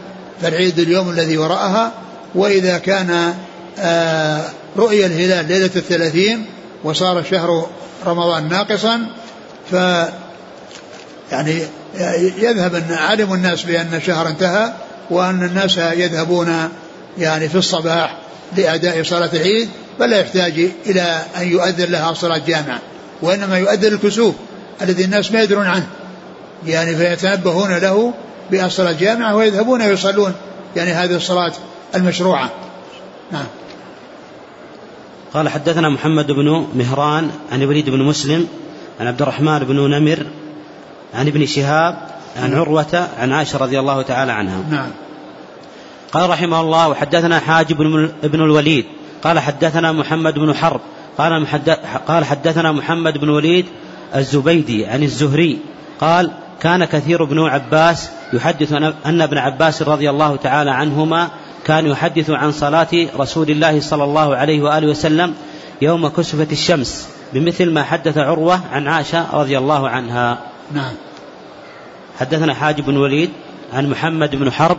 فالعيد 0.41 0.79
اليوم 0.79 1.09
الذي 1.09 1.37
وراءها. 1.37 1.91
وإذا 2.35 2.77
كان 2.77 3.33
آه، 3.79 4.41
رؤيا 4.77 5.05
الهلال 5.05 5.47
ليلة 5.47 5.71
الثلاثين 5.75 6.45
وصار 6.83 7.23
شهر 7.23 7.67
رمضان 8.05 8.49
ناقصا 8.49 9.07
ف 9.71 9.73
يعني 11.31 11.61
يذهب 12.37 12.75
أن 12.75 12.93
علم 12.93 13.33
الناس 13.33 13.63
بأن 13.63 13.93
الشهر 13.93 14.27
انتهى 14.27 14.73
وأن 15.09 15.43
الناس 15.43 15.77
يذهبون 15.77 16.69
يعني 17.17 17.49
في 17.49 17.57
الصباح 17.57 18.17
لأداء 18.57 19.03
صلاة 19.03 19.29
العيد 19.33 19.69
فلا 19.99 20.19
يحتاج 20.19 20.69
إلى 20.85 21.21
أن 21.37 21.47
يؤذن 21.47 21.91
لها 21.91 22.13
صلاة 22.13 22.41
جامعة. 22.47 22.79
وإنما 23.21 23.57
يؤذن 23.57 23.93
الكسوف 23.93 24.35
الذي 24.81 25.03
الناس 25.05 25.31
ما 25.31 25.41
يدرون 25.41 25.65
عنه. 25.65 25.87
يعني 26.67 26.95
فيتنبهون 26.95 27.77
له 27.77 28.13
بالصلاة 28.51 28.91
جامعة 28.91 29.35
ويذهبون 29.35 29.81
ويصلون 29.81 30.33
يعني 30.75 30.91
هذه 30.91 31.15
الصلاة 31.15 31.51
المشروعة. 31.95 32.49
نعم. 33.31 33.45
قال 35.33 35.49
حدثنا 35.49 35.89
محمد 35.89 36.31
بن 36.31 36.67
مهران 36.75 37.31
عن 37.51 37.63
وليد 37.63 37.89
بن 37.89 38.03
مسلم 38.03 38.47
عن 38.99 39.07
عبد 39.07 39.21
الرحمن 39.21 39.59
بن 39.59 39.75
نمر 39.75 40.25
عن 41.13 41.27
ابن 41.27 41.45
شهاب 41.45 41.97
عن 42.37 42.53
عروة 42.53 43.09
عن 43.19 43.31
عائشة 43.31 43.57
رضي 43.57 43.79
الله 43.79 44.01
تعالى 44.01 44.31
عنها. 44.31 44.63
نعم. 44.71 44.89
قال 46.11 46.29
رحمه 46.29 46.61
الله 46.61 46.89
وحدثنا 46.89 47.39
حاجب 47.39 47.77
بن 48.23 48.41
الوليد. 48.41 48.85
قال 49.23 49.39
حدثنا 49.39 49.91
محمد 49.91 50.33
بن 50.33 50.53
حرب 50.55 50.81
قال 51.19 51.47
قال 52.07 52.25
حدثنا 52.25 52.71
محمد 52.71 53.17
بن 53.17 53.29
وليد 53.29 53.65
الزبيدي 54.15 54.85
عن 54.85 55.03
الزهري 55.03 55.59
قال 56.01 56.31
كان 56.61 56.85
كثير 56.85 57.23
بن 57.23 57.39
عباس 57.39 58.09
يحدث 58.33 58.73
أن 59.05 59.21
ابن 59.21 59.37
عباس 59.37 59.81
رضي 59.81 60.09
الله 60.09 60.35
تعالى 60.35 60.71
عنهما 60.71 61.29
كان 61.65 61.85
يحدث 61.85 62.29
عن 62.29 62.51
صلاة 62.51 62.87
رسول 63.15 63.49
الله 63.49 63.79
صلى 63.81 64.03
الله 64.03 64.35
عليه 64.35 64.61
وآله 64.61 64.87
وسلم 64.87 65.33
يوم 65.81 66.07
كسفت 66.07 66.51
الشمس 66.51 67.09
بمثل 67.33 67.71
ما 67.71 67.83
حدث 67.83 68.17
عروة 68.17 68.61
عن 68.71 68.87
عائشة 68.87 69.25
رضي 69.33 69.57
الله 69.57 69.89
عنها. 69.89 70.37
نعم. 70.73 70.93
حدثنا 72.19 72.53
حاج 72.53 72.81
بن 72.81 72.97
وليد 72.97 73.29
عن 73.73 73.89
محمد 73.89 74.35
بن 74.35 74.51
حرب 74.51 74.77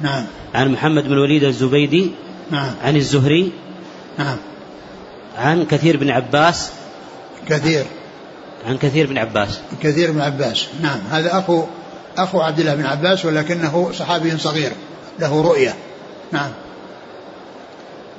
نعم. 0.00 0.24
عن 0.54 0.72
محمد 0.72 1.08
بن 1.08 1.18
وليد 1.18 1.44
الزبيدي 1.44 2.10
نعم. 2.50 2.70
عن 2.84 2.96
الزهري 2.96 3.52
نعم. 4.18 4.36
عن 5.38 5.66
كثير 5.66 5.96
بن 5.96 6.10
عباس؟ 6.10 6.72
كثير. 7.48 7.84
عن 8.66 8.78
كثير 8.78 9.06
بن 9.06 9.18
عباس. 9.18 9.60
كثير 9.82 10.12
بن 10.12 10.20
عباس. 10.20 10.66
نعم. 10.82 10.98
هذا 11.10 11.38
أخو 11.38 11.64
أخو 12.18 12.40
عبد 12.40 12.60
الله 12.60 12.74
بن 12.74 12.86
عباس 12.86 13.24
ولكنه 13.24 13.90
صحابي 13.92 14.38
صغير. 14.38 14.72
له 15.18 15.42
رؤية. 15.42 15.74
نعم. 16.32 16.50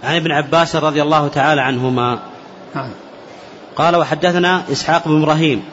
عن 0.04 0.16
ابن 0.16 0.32
عباس 0.32 0.76
رضي 0.76 1.02
الله 1.02 1.28
تعالى 1.28 1.62
عنهما. 1.62 2.20
نعم. 2.76 2.92
قال 3.76 3.96
وحدثنا 3.96 4.64
إسحاق 4.72 5.08
بن 5.08 5.24
إبراهيم. 5.24 5.64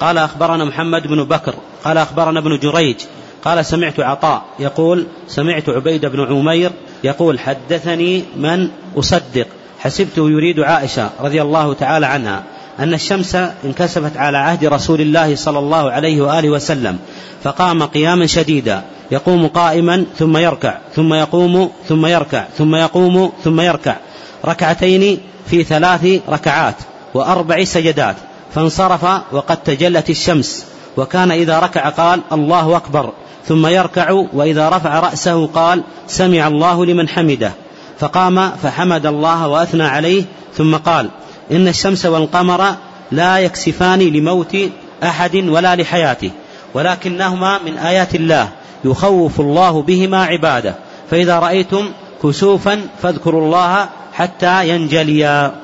قال 0.00 0.18
أخبرنا 0.18 0.64
محمد 0.64 1.06
بن 1.06 1.24
بكر. 1.24 1.54
قال 1.84 1.98
أخبرنا 1.98 2.40
ابن 2.40 2.58
جريج. 2.58 2.96
قال 3.44 3.66
سمعت 3.66 4.00
عطاء 4.00 4.42
يقول 4.58 5.06
سمعت 5.28 5.68
عبيد 5.68 6.06
بن 6.06 6.24
عمير 6.24 6.72
يقول 7.04 7.38
حدثني 7.38 8.24
من 8.36 8.68
أصدق. 8.96 9.46
حسبته 9.82 10.30
يريد 10.30 10.60
عائشة 10.60 11.10
رضي 11.20 11.42
الله 11.42 11.74
تعالى 11.74 12.06
عنها 12.06 12.42
أن 12.78 12.94
الشمس 12.94 13.34
انكسفت 13.64 14.16
على 14.16 14.38
عهد 14.38 14.64
رسول 14.64 15.00
الله 15.00 15.36
صلى 15.36 15.58
الله 15.58 15.90
عليه 15.90 16.20
وآله 16.20 16.50
وسلم 16.50 16.98
فقام 17.42 17.82
قياما 17.82 18.26
شديدا 18.26 18.82
يقوم 19.10 19.46
قائما 19.46 20.04
ثم 20.18 20.36
يركع 20.36 20.78
ثم 20.94 21.14
يقوم 21.14 21.70
ثم 21.88 22.06
يركع 22.06 22.44
ثم 22.58 22.74
يقوم 22.74 23.32
ثم 23.44 23.60
يركع 23.60 23.96
ركعتين 24.44 25.18
في 25.46 25.64
ثلاث 25.64 26.20
ركعات 26.28 26.76
وأربع 27.14 27.64
سجدات 27.64 28.16
فانصرف 28.54 29.04
وقد 29.32 29.56
تجلت 29.56 30.10
الشمس 30.10 30.66
وكان 30.96 31.30
إذا 31.30 31.58
ركع 31.58 31.88
قال 31.88 32.20
الله 32.32 32.76
أكبر 32.76 33.12
ثم 33.48 33.66
يركع 33.66 34.10
وإذا 34.32 34.68
رفع 34.68 35.00
رأسه 35.00 35.46
قال 35.46 35.82
سمع 36.06 36.46
الله 36.46 36.86
لمن 36.86 37.08
حمده. 37.08 37.52
فقام 38.02 38.50
فحمد 38.50 39.06
الله 39.06 39.48
وأثنى 39.48 39.84
عليه 39.84 40.24
ثم 40.56 40.76
قال 40.76 41.10
إن 41.52 41.68
الشمس 41.68 42.06
والقمر 42.06 42.74
لا 43.12 43.38
يكسفان 43.38 43.98
لموت 43.98 44.56
أحد 45.02 45.36
ولا 45.36 45.76
لحياته 45.76 46.30
ولكنهما 46.74 47.58
من 47.66 47.78
آيات 47.78 48.14
الله 48.14 48.48
يخوف 48.84 49.40
الله 49.40 49.82
بهما 49.82 50.24
عباده 50.24 50.74
فإذا 51.10 51.38
رأيتم 51.38 51.88
كسوفا 52.22 52.86
فاذكروا 53.02 53.46
الله 53.46 53.88
حتى 54.12 54.68
ينجليا. 54.68 55.54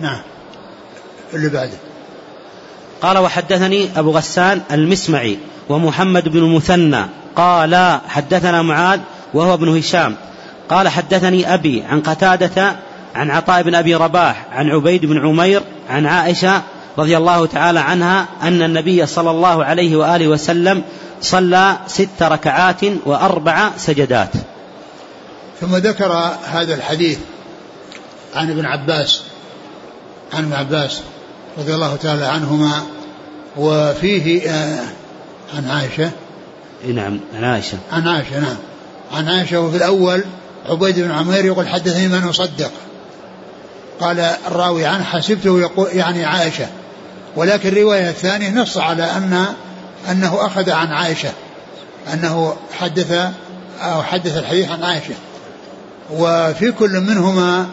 نعم. 0.00 0.20
اللي 1.34 1.48
بعده. 1.48 1.78
قال 3.02 3.18
وحدثني 3.18 3.88
أبو 3.96 4.10
غسان 4.10 4.60
المسمعي 4.72 5.38
ومحمد 5.68 6.28
بن 6.28 6.38
المثنى 6.38 7.04
قال 7.36 8.00
حدثنا 8.08 8.62
معاذ 8.62 9.00
وهو 9.34 9.54
ابن 9.54 9.76
هشام 9.76 10.16
قال 10.68 10.88
حدثني 10.88 11.54
أبي 11.54 11.82
عن 11.82 12.00
قتادة 12.00 12.76
عن 13.14 13.30
عطاء 13.30 13.62
بن 13.62 13.74
أبي 13.74 13.94
رباح 13.94 14.46
عن 14.52 14.70
عبيد 14.70 15.06
بن 15.06 15.26
عمير 15.26 15.62
عن 15.90 16.06
عائشة 16.06 16.62
رضي 16.98 17.16
الله 17.16 17.46
تعالى 17.46 17.80
عنها 17.80 18.26
أن 18.42 18.62
النبي 18.62 19.06
صلى 19.06 19.30
الله 19.30 19.64
عليه 19.64 19.96
وآله 19.96 20.28
وسلم 20.28 20.82
صلى 21.20 21.76
ست 21.86 22.22
ركعات 22.22 22.80
وأربع 23.04 23.70
سجدات. 23.76 24.30
ثم 25.60 25.76
ذكر 25.76 26.12
هذا 26.44 26.74
الحديث 26.74 27.18
عن 28.34 28.50
ابن 28.50 28.66
عباس 28.66 29.22
عن 30.32 30.44
ابن 30.44 30.52
عباس 30.52 31.02
رضي 31.58 31.74
الله 31.74 31.96
تعالى 31.96 32.24
عنهما 32.24 32.82
وفيه 33.56 34.50
آه 34.50 34.84
عن 35.56 35.70
عائشة. 35.70 36.10
نعم 36.94 37.20
عن 37.34 37.44
عائشة. 37.44 37.78
عن 37.92 38.08
عائشة 38.08 38.40
نعم. 38.40 38.56
عن 39.12 39.28
عائشة 39.28 39.60
وفي 39.60 39.76
الأول 39.76 40.24
عبيد 40.70 41.00
بن 41.00 41.10
عمير 41.10 41.44
يقول 41.44 41.68
حدثني 41.68 42.08
من 42.08 42.28
أصدق. 42.28 42.70
قال 44.00 44.20
الراوي 44.20 44.86
عنه 44.86 45.04
حسبته 45.04 45.60
يقول 45.60 45.88
يعني 45.92 46.24
عائشة. 46.24 46.66
ولكن 47.36 47.68
الرواية 47.68 48.10
الثانية 48.10 48.50
نص 48.50 48.78
على 48.78 49.04
أن 49.04 49.46
أنه 50.10 50.46
أخذ 50.46 50.70
عن 50.70 50.92
عائشة. 50.92 51.32
أنه 52.12 52.56
حدث 52.72 53.12
أو 53.82 54.02
حدث 54.02 54.36
الحديث 54.36 54.70
عن 54.70 54.82
عائشة. 54.82 55.14
وفي 56.10 56.72
كل 56.72 57.00
منهما 57.00 57.66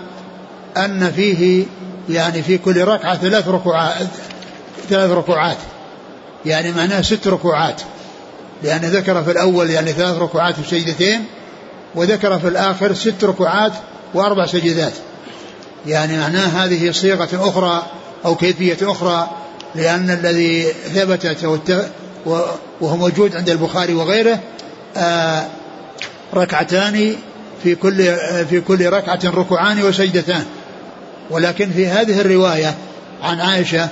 أن 0.77 1.11
فيه 1.11 1.65
يعني 2.09 2.43
في 2.43 2.57
كل 2.57 2.83
ركعة 2.83 3.17
ثلاث 3.17 3.47
ركوعات 3.47 4.07
ثلاث 4.89 5.11
ركوعات. 5.11 5.57
يعني 6.45 6.71
معناه 6.71 7.01
ست 7.01 7.27
ركوعات. 7.27 7.81
لأن 8.63 8.81
ذكر 8.81 9.23
في 9.23 9.31
الأول 9.31 9.69
يعني 9.69 9.91
ثلاث 9.91 10.17
ركوعات 10.17 10.59
وسجدتين 10.59 11.25
وذكر 11.95 12.39
في 12.39 12.47
الآخر 12.47 12.93
ست 12.93 13.23
ركوعات 13.23 13.73
وأربع 14.13 14.45
سجدات. 14.45 14.93
يعني 15.87 16.17
معناه 16.17 16.65
هذه 16.65 16.91
صيغة 16.91 17.29
أخرى 17.33 17.85
أو 18.25 18.35
كيفية 18.35 18.77
أخرى 18.81 19.29
لأن 19.75 20.09
الذي 20.09 20.63
ثبتت 20.95 21.43
وهو 22.81 22.97
موجود 22.97 23.35
عند 23.35 23.49
البخاري 23.49 23.93
وغيره 23.93 24.39
آه 24.97 25.47
ركعتان 26.33 27.15
في 27.63 27.75
كل 27.75 28.15
في 28.49 28.61
كل 28.61 28.89
ركعة 28.89 29.19
ركوعان 29.25 29.83
وسجدتان. 29.83 30.45
ولكن 31.29 31.69
في 31.71 31.87
هذه 31.87 32.21
الرواية 32.21 32.75
عن 33.21 33.39
عائشة 33.39 33.89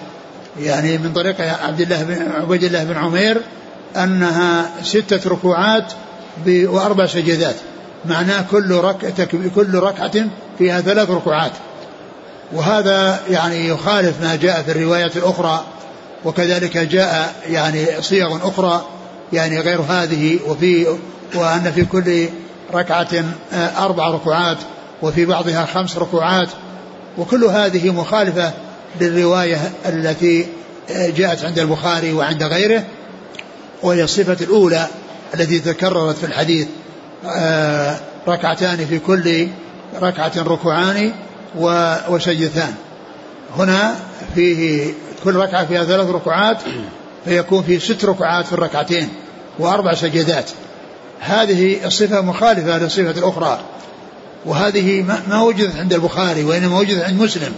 يعني 0.60 0.98
من 0.98 1.14
طريق 1.14 1.42
عبد 1.42 1.82
الله 1.82 2.04
بن 2.04 2.32
عبيد 2.32 2.64
الله 2.64 2.84
بن 2.84 2.98
عمير 2.98 3.42
أنها 3.96 4.72
ستة 4.84 5.30
ركوعات 5.30 5.94
وأربع 6.48 7.06
سجدات. 7.06 7.56
معناه 8.06 8.46
كل 8.52 8.72
ركعة 8.72 9.26
كل 9.56 9.76
ركعة 9.76 10.26
فيها 10.58 10.82
ثلاث 10.82 11.10
ركوعات 11.10 11.52
وهذا 12.54 13.20
يعني 13.30 13.68
يخالف 13.68 14.22
ما 14.22 14.36
جاء 14.36 14.62
في 14.62 14.72
الروايات 14.72 15.18
الأخرى 15.18 15.66
وكذلك 16.26 16.78
جاء 16.78 17.36
يعني 17.50 17.86
صيغ 18.02 18.48
أخرى 18.48 18.86
يعني 19.34 19.60
غير 19.60 19.82
هذه 19.82 20.40
وفي 20.48 20.88
وأن 21.36 21.72
في 21.72 21.86
كل 21.86 22.30
ركعة 22.74 23.24
أربع 23.54 24.10
ركوعات 24.10 24.58
وفي 25.02 25.26
بعضها 25.26 25.66
خمس 25.66 25.98
ركوعات 25.98 26.50
وكل 27.18 27.44
هذه 27.44 27.92
مخالفة 27.92 28.52
للرواية 29.02 29.72
التي 29.86 30.48
جاءت 30.90 31.46
عند 31.46 31.60
البخاري 31.60 32.14
وعند 32.14 32.44
غيره 32.44 32.84
وهي 33.84 34.04
الصفة 34.04 34.38
الأولى 34.42 34.88
التي 35.34 35.60
تكررت 35.60 36.18
في 36.18 36.26
الحديث. 36.26 36.68
ركعتان 38.28 38.86
في 38.86 39.00
كل 39.00 39.48
ركعة 40.02 40.32
ركوعان 40.38 41.12
وسجدتان. 42.10 42.74
هنا 43.58 43.96
فيه 44.36 44.94
كل 45.24 45.36
ركعة 45.36 45.66
فيها 45.66 45.84
ثلاث 45.84 46.10
ركعات 46.10 46.58
فيكون 47.26 47.64
في 47.64 47.80
ست 47.80 48.06
ركعات 48.06 48.46
في 48.46 48.54
الركعتين 48.54 49.10
وأربع 49.60 49.94
سجدات. 49.94 50.50
هذه 51.20 51.86
الصفة 51.86 52.22
مخالفة 52.22 52.78
للصفة 52.78 53.12
الأخرى 53.12 53.60
وهذه 54.46 55.02
ما 55.28 55.42
وجدت 55.42 55.76
عند 55.76 55.94
البخاري 55.94 56.44
وإنما 56.44 56.80
وجدت 56.80 57.04
عند 57.04 57.22
مسلم. 57.22 57.54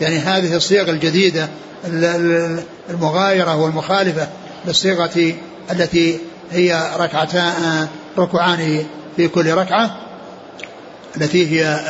يعني 0.00 0.18
هذه 0.18 0.56
الصيغ 0.56 0.90
الجديدة 0.90 1.48
المغايرة 2.90 3.56
والمخالفة 3.56 4.28
للصيغة 4.66 5.34
التي 5.70 6.18
هي 6.52 6.90
ركعتان 6.98 7.88
ركعان 8.18 8.84
في 9.16 9.28
كل 9.28 9.52
ركعة 9.52 9.96
التي 11.16 11.50
هي 11.50 11.80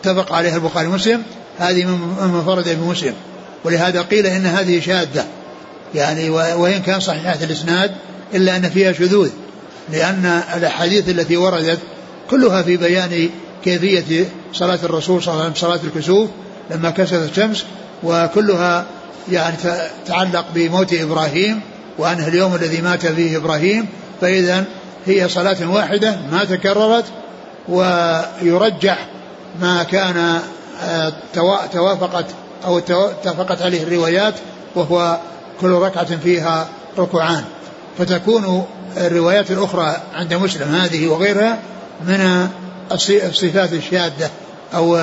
اتفق 0.00 0.32
عليها 0.32 0.56
البخاري 0.56 0.86
ومسلم. 0.86 1.22
هذه 1.58 1.84
من 1.84 2.42
فرد 2.46 2.68
بمسلم 2.68 3.14
ولهذا 3.64 4.02
قيل 4.02 4.26
إن 4.26 4.46
هذه 4.46 4.80
شاذة. 4.80 5.24
يعني 5.94 6.30
وإن 6.30 6.82
كان 6.82 7.00
صحيحة 7.00 7.38
الإسناد 7.42 7.90
إلا 8.34 8.56
أن 8.56 8.70
فيها 8.70 8.92
شذوذ. 8.92 9.30
لأن 9.92 10.42
الأحاديث 10.56 11.08
التي 11.08 11.36
وردت 11.36 11.78
كلها 12.30 12.62
في 12.62 12.76
بيان 12.76 13.30
كيفية 13.64 14.24
صلاة 14.52 14.78
الرسول 14.84 15.22
صلى 15.22 15.32
الله 15.32 15.44
عليه 15.44 15.52
وسلم 15.52 15.68
صلاة 15.68 15.80
الكسوف 15.84 16.30
لما 16.70 16.90
كسفت 16.90 17.30
الشمس 17.30 17.64
وكلها 18.02 18.86
يعني 19.32 19.56
تتعلق 20.04 20.46
بموت 20.54 20.92
إبراهيم 20.92 21.60
وأنه 21.98 22.28
اليوم 22.28 22.54
الذي 22.54 22.80
مات 22.80 23.06
فيه 23.06 23.36
إبراهيم. 23.36 23.86
فإذا 24.20 24.64
هي 25.06 25.28
صلاة 25.28 25.70
واحدة 25.70 26.16
ما 26.32 26.44
تكررت 26.44 27.04
ويرجح 27.68 29.06
ما 29.60 29.82
كان 29.82 30.40
آه، 30.84 31.12
توافقت 31.72 32.26
أو 32.64 32.78
اتفقت 32.78 33.62
عليه 33.62 33.82
الروايات 33.82 34.34
وهو 34.74 35.18
كل 35.60 35.70
ركعة 35.70 36.16
فيها 36.16 36.68
ركوعان 36.98 37.44
فتكون 37.98 38.66
الروايات 38.96 39.50
الأخرى 39.50 39.96
عند 40.14 40.34
مسلم 40.34 40.74
هذه 40.74 41.08
وغيرها 41.08 41.58
من 42.06 42.48
الصفات 42.92 43.72
الشاذة 43.72 44.30
أو 44.74 44.96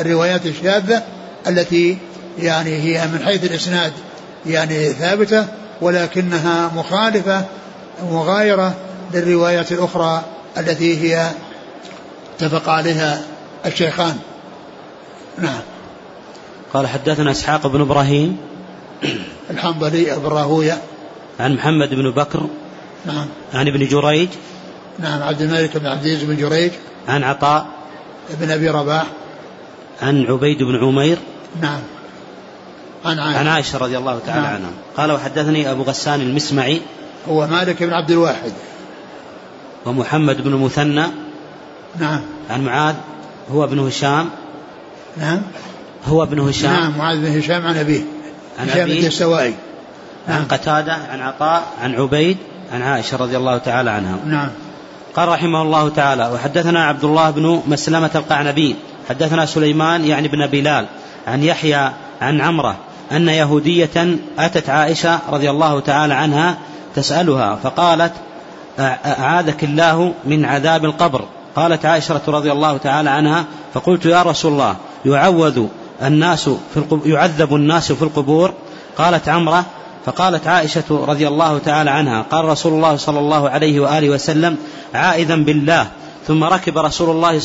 الروايات 0.00 0.46
الشاذة 0.46 1.02
التي 1.48 1.98
يعني 2.38 2.76
هي 2.76 3.06
من 3.06 3.24
حيث 3.24 3.44
الإسناد 3.44 3.92
يعني 4.46 4.92
ثابتة 4.92 5.46
ولكنها 5.80 6.70
مخالفة 6.74 7.44
مغايرة 8.10 8.74
للروايات 9.14 9.72
الأخرى 9.72 10.24
التي 10.58 11.02
هي 11.02 11.30
اتفق 12.36 12.68
عليها 12.68 13.22
الشيخان. 13.66 14.16
نعم. 15.38 15.60
قال 16.74 16.86
حدثنا 16.86 17.30
إسحاق 17.30 17.66
بن 17.66 17.80
إبراهيم. 17.80 18.36
الحنظلي 19.50 20.14
أبو 20.14 20.28
راهويه 20.28 20.82
عن 21.40 21.54
محمد 21.54 21.94
بن 21.94 22.10
بكر. 22.10 22.46
نعم. 23.06 23.26
عن 23.54 23.68
ابن 23.68 23.86
جريج. 23.86 24.28
نعم 24.98 25.22
عبد 25.22 25.40
الملك 25.40 25.76
بن 25.76 25.86
عبد 25.86 26.04
العزيز 26.04 26.24
بن 26.24 26.36
جريج. 26.36 26.72
عن 27.08 27.24
عطاء. 27.24 27.66
بن 28.40 28.50
أبي 28.50 28.68
رباح. 28.68 29.06
عن 30.02 30.26
عبيد 30.26 30.58
بن 30.58 30.84
عمير. 30.84 31.18
نعم. 31.60 31.80
عن 33.04 33.18
عائشة, 33.18 33.38
عن 33.38 33.46
عائشة 33.46 33.78
رضي 33.78 33.98
الله 33.98 34.20
تعالى 34.26 34.42
نعم. 34.42 34.54
عنها. 34.54 34.70
قال 34.96 35.12
وحدثني 35.12 35.70
أبو 35.70 35.82
غسان 35.82 36.20
المسمعي. 36.20 36.80
هو 37.28 37.46
مالك 37.46 37.82
بن 37.82 37.92
عبد 37.92 38.10
الواحد. 38.10 38.52
ومحمد 39.86 40.42
بن 40.42 40.52
المثنى 40.52 41.06
نعم. 41.98 42.20
عن 42.50 42.64
معاذ 42.64 42.94
هو 43.52 43.64
ابن 43.64 43.78
هشام. 43.78 44.28
نعم. 45.16 45.42
هو 46.06 46.22
ابن 46.22 46.40
هشام. 46.40 46.72
نعم 46.72 46.98
معاذ 46.98 47.20
بن 47.20 47.38
هشام 47.38 47.66
عن 47.66 47.76
أبيه. 47.76 48.00
عن 48.58 48.68
هشام 48.68 48.86
بن 48.86 49.06
السوائي. 49.06 49.54
نعم. 50.28 50.38
عن 50.38 50.44
قتادة 50.44 50.92
عن 50.92 51.20
عطاء 51.20 51.62
عن 51.82 51.94
عبيد 51.94 52.36
عن 52.72 52.82
عائشة 52.82 53.16
رضي 53.16 53.36
الله 53.36 53.58
تعالى 53.58 53.90
عنها. 53.90 54.18
نعم. 54.26 54.48
قال 55.16 55.28
رحمه 55.28 55.62
الله 55.62 55.88
تعالى 55.88 56.30
وحدثنا 56.34 56.84
عبد 56.84 57.04
الله 57.04 57.30
بن 57.30 57.62
مسلمة 57.66 58.10
القعنبي. 58.14 58.76
حدثنا 59.08 59.46
سليمان 59.46 60.04
يعني 60.04 60.28
بن 60.28 60.46
بلال. 60.46 60.86
عن 61.26 61.42
يحيى 61.42 61.90
عن 62.20 62.40
عمرة. 62.40 62.76
أن 63.12 63.28
يهودية 63.28 64.18
أتت 64.38 64.70
عائشة 64.70 65.18
رضي 65.30 65.50
الله 65.50 65.80
تعالى 65.80 66.14
عنها 66.14 66.58
تسألها 66.94 67.56
فقالت 67.62 68.12
أعاذك 68.78 69.64
الله 69.64 70.14
من 70.24 70.44
عذاب 70.44 70.84
القبر. 70.84 71.24
قالت 71.56 71.86
عائشة 71.86 72.20
رضي 72.28 72.52
الله 72.52 72.76
تعالى 72.76 73.10
عنها 73.10 73.44
فقلت 73.74 74.06
يا 74.06 74.22
رسول 74.22 74.52
الله 74.52 74.76
يعوذ 75.04 75.66
الناس 76.02 76.44
في 76.44 76.76
القبور 76.76 77.08
يعذب 77.08 77.54
الناس 77.54 77.92
في 77.92 78.02
القبور؟ 78.02 78.52
قالت 78.98 79.28
عمرة 79.28 79.64
فقالت 80.06 80.46
عائشة 80.46 80.84
رضي 80.90 81.28
الله 81.28 81.58
تعالى 81.58 81.90
عنها 81.90 82.22
قال 82.22 82.44
رسول 82.44 82.72
الله 82.72 82.96
صلى 82.96 83.18
الله 83.18 83.50
عليه 83.50 83.80
وآله 83.80 84.10
وسلم 84.10 84.56
عائذا 84.94 85.36
بالله. 85.36 85.86
ثم 86.26 86.44
ركب 86.44 86.78
رسول 86.78 87.10
الله 87.10 87.38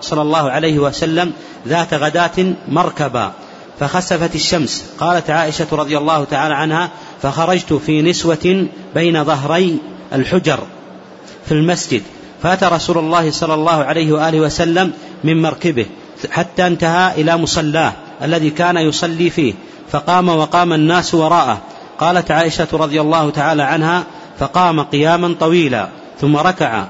صلى 0.00 0.22
الله 0.22 0.50
عليه 0.50 0.78
وسلم 0.78 1.32
ذات 1.66 1.94
غداة 1.94 2.54
مركبا 2.68 3.32
فخسفت 3.80 4.34
الشمس. 4.34 4.84
قالت 5.00 5.30
عائشة 5.30 5.66
رضي 5.72 5.98
الله 5.98 6.24
تعالى 6.24 6.54
عنها 6.54 6.90
فخرجت 7.22 7.72
في 7.72 8.02
نسوة 8.02 8.66
بين 8.94 9.24
ظهري 9.24 9.78
الحجر. 10.12 10.58
في 11.48 11.54
المسجد. 11.54 12.02
فأتى 12.42 12.66
رسول 12.66 12.98
الله 12.98 13.30
صلى 13.30 13.54
الله 13.54 13.84
عليه 13.84 14.12
وآله 14.12 14.40
وسلم 14.40 14.92
من 15.24 15.42
مركبه 15.42 15.86
حتى 16.30 16.66
انتهى 16.66 17.20
إلى 17.20 17.36
مصلاه 17.36 17.92
الذي 18.22 18.50
كان 18.50 18.76
يصلي 18.76 19.30
فيه. 19.30 19.54
فقام 19.90 20.28
وقام 20.28 20.72
الناس 20.72 21.14
وراءه. 21.14 21.58
قالت 21.98 22.30
عائشة 22.30 22.68
رضي 22.72 23.00
الله 23.00 23.30
تعالى 23.30 23.62
عنها 23.62 24.04
فقام 24.38 24.80
قياما 24.80 25.34
طويلا 25.40 25.88
ثم 26.20 26.36
ركع. 26.36 26.84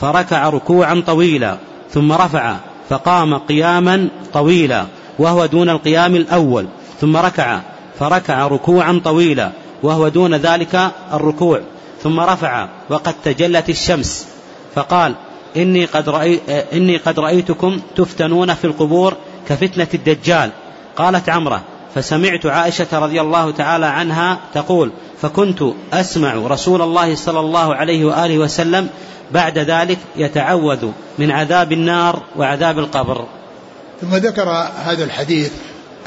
فركع 0.00 0.48
ركوعا 0.48 1.02
طويلا 1.06 1.56
ثم 1.90 2.12
رفع. 2.12 2.56
فقام 2.90 3.38
قياما 3.38 4.08
طويلا 4.32 4.86
وهو 5.18 5.46
دون 5.46 5.70
القيام 5.70 6.16
الأول 6.16 6.66
ثم 7.00 7.16
ركع. 7.16 7.60
فركع 7.98 8.46
ركوعا 8.46 9.00
طويلا 9.04 9.50
وهو 9.82 10.08
دون 10.08 10.34
ذلك 10.34 10.90
الركوع. 11.12 11.60
ثم 12.04 12.20
رفع 12.20 12.68
وقد 12.90 13.14
تجلت 13.24 13.68
الشمس. 13.68 14.26
فقال 14.74 15.14
إني 15.56 15.84
قد, 15.84 16.08
رأي 16.08 16.40
إني 16.72 16.96
قد 16.96 17.20
رأيتكم 17.20 17.80
تفتنون 17.96 18.54
في 18.54 18.64
القبور 18.64 19.16
كفتنة 19.48 19.88
الدجال. 19.94 20.50
قالت 20.96 21.28
عمرة 21.28 21.62
فسمعت 21.94 22.46
عائشة 22.46 22.86
رضي 22.92 23.20
الله 23.20 23.50
تعالى 23.50 23.86
عنها 23.86 24.38
تقول 24.54 24.90
فكنت 25.22 25.62
أسمع 25.92 26.34
رسول 26.34 26.82
الله 26.82 27.14
صلى 27.14 27.40
الله 27.40 27.74
عليه 27.74 28.04
وآله 28.04 28.38
وسلم 28.38 28.88
بعد 29.32 29.58
ذلك 29.58 29.98
يتعوذ 30.16 30.88
من 31.18 31.30
عذاب 31.30 31.72
النار 31.72 32.22
وعذاب 32.36 32.78
القبر. 32.78 33.26
ثم 34.00 34.14
ذكر 34.14 34.48
هذا 34.84 35.04
الحديث 35.04 35.52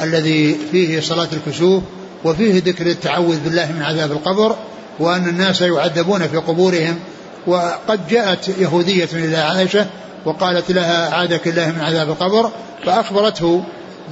الذي 0.02 0.58
فيه 0.72 1.00
صلاة 1.00 1.28
الكسوف 1.34 1.84
وفيه 2.24 2.62
ذكر 2.66 2.86
التعوذ 2.88 3.40
بالله 3.44 3.72
من 3.72 3.82
عذاب 3.82 4.12
القبر 4.12 4.56
وأن 5.00 5.28
الناس 5.28 5.62
يعذبون 5.62 6.28
في 6.28 6.38
قبورهم. 6.38 7.00
وقد 7.48 8.08
جاءت 8.10 8.48
يهودية 8.48 9.10
إلى 9.14 9.38
عائشة 9.38 9.86
وقالت 10.26 10.72
لها 10.72 11.16
عادك 11.16 11.48
الله 11.48 11.72
من 11.72 11.82
عذاب 11.82 12.10
القبر 12.10 12.52
فأخبرته 12.86 13.64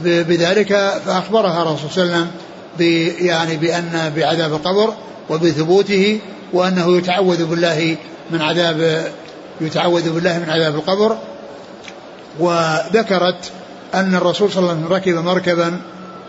بذلك 0.04 1.00
فأخبرها 1.06 1.62
الرسول 1.62 1.90
صلى 1.92 2.04
الله 2.04 2.16
عليه 2.16 2.26
وسلم 2.26 3.28
يعني 3.28 3.58
بأن 3.58 4.14
بعذاب 4.16 4.54
القبر 4.54 4.94
وبثبوته 5.30 6.20
وأنه 6.54 6.98
يتعوذ 6.98 7.46
بالله 7.46 7.98
من 8.32 8.42
عذاب 8.42 9.12
يتعوذ 9.62 10.14
بالله 10.14 10.40
من 10.40 10.50
عذاب 10.50 10.76
القبر. 10.76 11.18
وذكرت 12.40 13.52
أن 13.94 14.16
الرسول 14.16 14.52
صلى 14.52 14.60
الله 14.60 14.72
عليه 14.72 14.82
وسلم 14.82 14.94
ركب 14.94 15.26
مركبا 15.26 15.82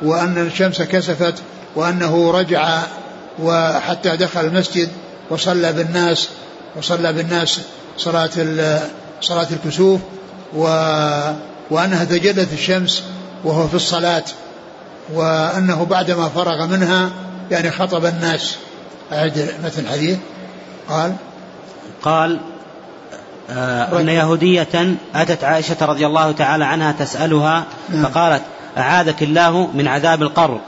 وأن 0.02 0.46
الشمس 0.46 0.82
كسفت 0.82 1.34
وأنه 1.76 2.30
رجع 2.30 2.82
وحتى 3.43 4.16
دخل 4.16 4.41
المسجد 4.41 4.89
وصلى 5.30 5.72
بالناس 5.72 6.28
وصلى 6.76 7.12
بالناس 7.12 7.61
صلاة 7.99 8.30
صلاة 9.20 9.47
الكسوف 9.51 10.01
و 10.57 10.66
وأنها 11.70 12.05
تجلت 12.05 12.53
الشمس 12.53 13.03
وهو 13.45 13.68
في 13.68 13.74
الصلاة 13.74 14.24
وأنه 15.12 15.84
بعدما 15.84 16.28
فرغ 16.28 16.66
منها 16.66 17.11
يعني 17.51 17.70
خطب 17.70 18.05
الناس. 18.07 18.57
أعد 19.12 19.55
مثل 19.64 19.82
الحديث. 19.82 20.18
قال 20.89 21.14
قال 22.03 22.41
آه 23.51 24.01
أن 24.01 24.09
يهودية 24.09 24.97
أتت 25.14 25.45
عائشة 25.45 25.76
رضي 25.82 26.07
الله 26.07 26.32
تعالى 26.32 26.64
عنها 26.64 26.93
تسألها 26.93 27.64
نعم. 27.89 28.03
فقالت 28.03 28.43
أعاذك 28.76 29.22
الله 29.22 29.66
من 29.74 29.89
عذاب 29.89 30.22
القبر. 30.22 30.61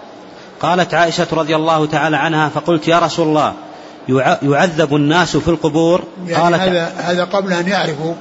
قالت 0.61 0.95
عائشة 0.95 1.27
رضي 1.33 1.57
الله 1.57 1.87
تعالى 1.87 2.17
عنها 2.17 2.49
فقلت 2.49 2.89
يا 2.89 2.99
رسول 2.99 3.29
الله 3.29 3.55
يعذب 4.43 4.97
الناس 4.97 5.37
في 5.37 5.49
القبور؟ 5.49 6.03
يعني 6.27 6.43
قالت 6.43 6.61
هذا 6.61 6.93
هذا 6.97 7.25
قبل 7.25 7.53
أن 7.53 7.69
يعرفوا. 7.69 8.15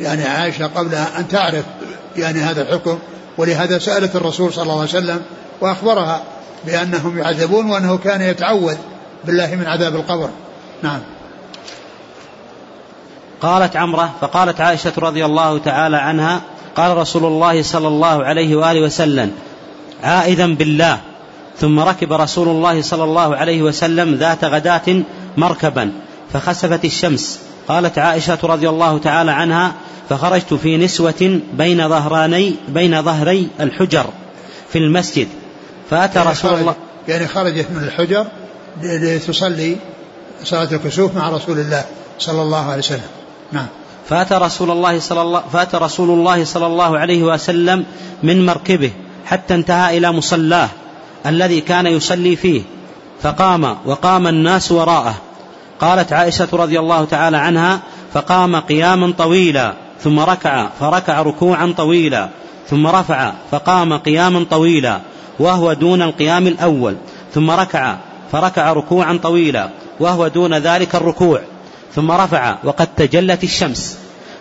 يعني 0.00 0.24
عائشة 0.24 0.66
قبل 0.66 0.94
أن 0.94 1.28
تعرف 1.28 1.64
يعني 2.16 2.38
هذا 2.40 2.62
الحكم 2.62 2.98
ولهذا 3.38 3.78
سألت 3.78 4.16
الرسول 4.16 4.52
صلى 4.52 4.62
الله 4.62 4.74
عليه 4.74 4.84
وسلم 4.84 5.22
وأخبرها 5.60 6.22
بأنهم 6.66 7.18
يعذبون 7.18 7.70
وأنه 7.70 7.98
كان 7.98 8.22
يتعوذ 8.22 8.76
بالله 9.24 9.54
من 9.54 9.66
عذاب 9.66 9.94
القبر. 9.94 10.28
نعم. 10.82 11.00
قالت 13.40 13.76
عمرة 13.76 14.10
فقالت 14.20 14.60
عائشة 14.60 14.92
رضي 14.98 15.24
الله 15.24 15.58
تعالى 15.58 15.96
عنها 15.96 16.40
قال 16.76 16.96
رسول 16.96 17.24
الله 17.24 17.62
صلى 17.62 17.88
الله 17.88 18.24
عليه 18.24 18.56
وآله 18.56 18.80
وسلم 18.80 19.32
عائذا 20.02 20.46
بالله 20.46 21.00
ثم 21.58 21.80
ركب 21.80 22.12
رسول 22.12 22.48
الله 22.48 22.82
صلى 22.82 23.04
الله 23.04 23.36
عليه 23.36 23.62
وسلم 23.62 24.14
ذات 24.14 24.44
غداة 24.44 25.02
مركبا 25.36 25.92
فخسفت 26.32 26.84
الشمس. 26.84 27.40
قالت 27.68 27.98
عائشة 27.98 28.38
رضي 28.42 28.68
الله 28.68 28.98
تعالى 28.98 29.30
عنها 29.30 29.72
فخرجت 30.08 30.54
في 30.54 30.76
نسوة 30.76 31.40
بين 31.52 31.88
ظهراني 31.88 32.54
بين 32.68 33.02
ظهري 33.02 33.48
الحجر 33.60 34.06
في 34.72 34.78
المسجد. 34.78 35.28
فأتى 35.90 36.18
يعني 36.18 36.30
رسول 36.30 36.54
الله 36.54 36.74
يعني 37.08 37.28
خرجت 37.28 37.66
من 37.70 37.84
الحجر 37.84 38.26
لتصلي 38.82 39.76
صلاة 40.44 40.68
الكسوف 40.72 41.16
مع 41.16 41.28
رسول 41.28 41.58
الله 41.58 41.84
صلى 42.18 42.42
الله 42.42 42.64
عليه 42.64 42.78
وسلم. 42.78 43.10
نعم. 43.52 43.66
فأتى 44.08 44.34
رسول 44.34 44.70
الله 44.70 45.00
صلى 45.00 45.22
الله 45.22 45.42
فأتى 45.52 45.76
رسول 45.76 46.10
الله 46.10 46.44
صلى 46.44 46.66
الله 46.66 46.98
عليه 46.98 47.22
وسلم 47.22 47.84
من 48.22 48.46
مركبه 48.46 48.90
حتى 49.26 49.54
انتهى 49.54 49.98
إلى 49.98 50.12
مصلاه. 50.12 50.68
الذي 51.26 51.60
كان 51.60 51.86
يصلي 51.86 52.36
فيه 52.36 52.62
فقام 53.22 53.76
وقام 53.86 54.26
الناس 54.26 54.72
وراءه. 54.72 55.14
قالت 55.80 56.12
عائشة 56.12 56.48
رضي 56.52 56.78
الله 56.78 57.04
تعالى 57.04 57.36
عنها 57.36 57.80
فقام 58.12 58.56
قياما 58.56 59.12
طويلا 59.18 59.74
ثم 60.00 60.20
ركع 60.20 60.68
فركع 60.80 61.22
ركوعا 61.22 61.74
طويلا 61.76 62.28
ثم 62.70 62.86
رفع 62.86 63.32
فقام 63.50 63.98
قياما 63.98 64.46
طويلا 64.50 65.00
وهو 65.38 65.72
دون 65.72 66.02
القيام 66.02 66.46
الأول 66.46 66.96
ثم 67.34 67.50
ركع 67.50 67.96
فركع 68.32 68.72
ركوعا 68.72 69.20
طويلا 69.22 69.68
وهو 70.00 70.28
دون 70.28 70.54
ذلك 70.54 70.94
الركوع 70.94 71.40
ثم 71.94 72.10
رفع 72.10 72.56
وقد 72.64 72.88
تجلت 72.96 73.44
الشمس. 73.44 73.98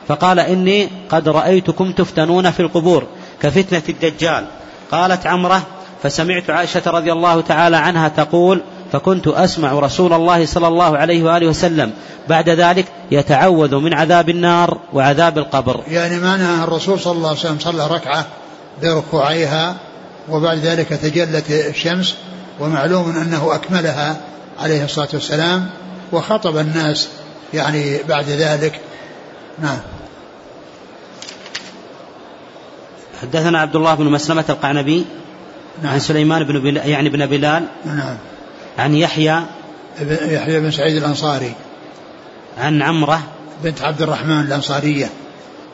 فقال 0.07 0.39
إني 0.39 0.89
قد 1.09 1.29
رأيتكم 1.29 1.91
تفتنون 1.91 2.51
في 2.51 2.59
القبور 2.59 3.03
كفتنة 3.41 3.83
الدجال. 3.89 4.45
قالت 4.91 5.27
عمرة 5.27 5.61
فسمعت 6.03 6.49
عائشة 6.49 6.81
رضي 6.87 7.11
الله 7.11 7.41
تعالى 7.41 7.77
عنها 7.77 8.07
تقول 8.07 8.61
فكنت 8.91 9.27
أسمع 9.27 9.79
رسول 9.79 10.13
الله 10.13 10.45
صلى 10.45 10.67
الله 10.67 10.97
عليه 10.97 11.23
وآله 11.23 11.47
وسلم. 11.47 11.91
بعد 12.29 12.49
ذلك 12.49 12.85
يتعوذ 13.11 13.75
من 13.75 13.93
عذاب 13.93 14.29
النار 14.29 14.77
وعذاب 14.93 15.37
القبر. 15.37 15.83
يعني 15.87 16.19
معنى 16.19 16.63
الرسول 16.63 16.99
صلى 16.99 17.13
الله 17.13 17.29
عليه 17.29 17.39
وسلم 17.39 17.59
صلى 17.59 17.87
ركعة 17.87 18.25
بركوعيها 18.81 19.75
وبعد 20.29 20.57
ذلك 20.57 20.87
تجلت 20.87 21.51
الشمس 21.51 22.15
ومعلوم 22.59 23.09
أنه 23.17 23.55
أكملها 23.55 24.17
عليه 24.59 24.85
الصلاة 24.85 25.09
والسلام 25.13 25.69
وخطب 26.11 26.57
الناس 26.57 27.09
يعني 27.53 27.97
بعد 28.09 28.29
ذلك. 28.29 28.79
نعم. 29.59 29.79
حدثنا 33.21 33.59
عبد 33.59 33.75
الله 33.75 33.95
بن 33.95 34.05
مسلمة 34.05 34.45
القعنبي. 34.49 35.05
نعم. 35.81 35.93
عن 35.93 35.99
سليمان 35.99 36.43
بن 36.43 36.59
بلال 36.59 36.89
يعني 36.89 37.09
بن 37.09 37.25
بلال 37.25 37.63
نعم. 37.85 38.17
عن 38.79 38.95
يحيى 38.95 39.41
يحيى 40.09 40.59
بن 40.59 40.71
سعيد 40.71 40.97
الأنصاري. 40.97 41.53
عن 42.57 42.81
عمرة 42.81 43.19
بنت 43.63 43.81
عبد 43.81 44.01
الرحمن 44.01 44.39
الأنصارية. 44.39 45.09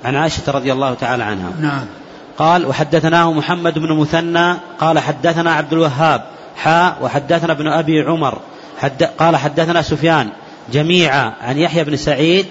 عن 0.06 0.16
عائشة 0.16 0.52
رضي 0.52 0.74
الله 0.74 0.93
تعالى 0.93 1.24
عنها. 1.24 1.52
نعم. 1.62 1.86
قال 2.38 2.66
وحدثناه 2.66 3.34
محمد 3.34 3.80
بن 3.80 4.00
مثنى 4.00 4.54
قال 4.80 5.00
حدثنا 5.00 5.54
عبد 5.54 5.74
الوهاب 5.74 6.26
حاء 6.56 6.97
وحدثنا 7.02 7.54
ابن 7.54 7.68
أبي 7.68 8.02
عمر 8.02 8.39
حد 8.80 9.04
قال 9.04 9.36
حدثنا 9.36 9.82
سفيان 9.82 10.30
جميعا 10.74 11.34
عن 11.41 11.58
يحيى 11.58 11.84
بن 11.84 11.95
سعيد 11.95 12.45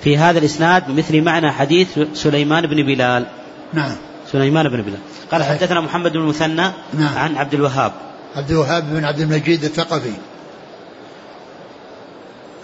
في 0.00 0.18
هذا 0.18 0.38
الإسناد 0.38 0.88
بمثل 0.88 1.22
معنى 1.22 1.52
حديث 1.52 1.98
سليمان 2.14 2.66
بن 2.66 2.82
بلال. 2.82 3.26
نعم. 3.72 3.96
سليمان 4.36 4.68
بن 4.68 4.82
بلال. 4.82 4.98
قال 5.32 5.42
حدثنا 5.42 5.80
محمد 5.80 6.12
بن 6.12 6.18
المثنى 6.18 6.72
نعم. 6.94 7.18
عن 7.18 7.36
عبد 7.36 7.54
الوهاب. 7.54 7.92
عبد 8.36 8.50
الوهاب 8.50 8.84
بن 8.94 9.04
عبد 9.04 9.20
المجيد 9.20 9.64
الثقفي. 9.64 10.12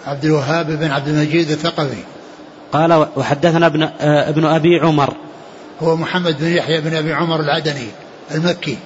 عبد 0.07 0.25
الوهاب 0.25 0.71
بن 0.71 0.91
عبد 0.91 1.07
المجيد 1.07 1.51
الثقفي. 1.51 2.03
قال 2.71 3.07
وحدثنا 3.15 3.65
ابن 3.65 3.83
آه، 3.83 4.29
ابن 4.29 4.45
أبي 4.45 4.79
عمر. 4.79 5.13
هو 5.81 5.95
محمد 5.95 6.37
بن 6.39 6.47
يحيى 6.47 6.81
بن 6.81 6.95
أبي 6.95 7.13
عمر 7.13 7.39
العدني 7.39 7.87
المكي. 8.31 8.77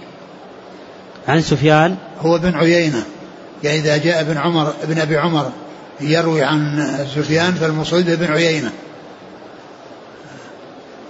عن 1.27 1.41
سفيان. 1.41 1.97
هو 2.21 2.37
بن 2.37 2.55
عيينة. 2.55 3.03
يعني 3.63 3.79
إذا 3.79 3.97
جاء 3.97 4.21
ابن 4.21 4.37
عمر 4.37 4.73
ابن 4.83 4.99
أبي 4.99 5.17
عمر 5.17 5.51
يروي 6.01 6.43
عن 6.43 6.89
سفيان 7.15 7.53
فالمصيب 7.53 8.05
بن 8.05 8.31
عيينة. 8.31 8.71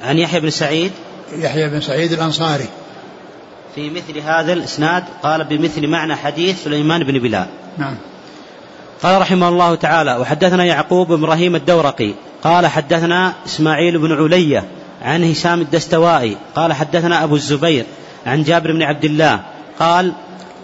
عن 0.03 0.17
يحيى 0.17 0.39
بن 0.39 0.49
سعيد. 0.49 0.91
يحيى 1.32 1.69
بن 1.69 1.82
سعيد 1.82 2.11
الأنصاري. 2.11 2.67
في 3.75 3.89
مثل 3.89 4.19
هذا 4.19 4.53
الإسناد 4.53 5.03
قال 5.23 5.43
بمثل 5.43 5.88
معنى 5.88 6.15
حديث 6.15 6.63
سليمان 6.63 7.03
بن 7.03 7.19
بلال. 7.19 7.47
نعم. 7.78 7.95
قال 9.03 9.21
رحمه 9.21 9.49
الله 9.49 9.75
تعالى 9.75 10.15
وحدثنا 10.15 10.65
يعقوب 10.65 11.07
بن 11.07 11.23
إبراهيم 11.23 11.55
الدورقي. 11.55 12.13
قال 12.43 12.67
حدثنا 12.67 13.34
إسماعيل 13.45 13.97
بن 13.97 14.11
علية 14.11 14.63
عن 15.01 15.23
هشام 15.23 15.61
الدستوائي. 15.61 16.38
قال 16.55 16.73
حدثنا 16.73 17.23
أبو 17.23 17.36
الزبير 17.36 17.86
عن 18.25 18.43
جابر 18.43 18.71
بن 18.71 18.82
عبد 18.82 19.05
الله. 19.05 19.39
قال 19.80 20.13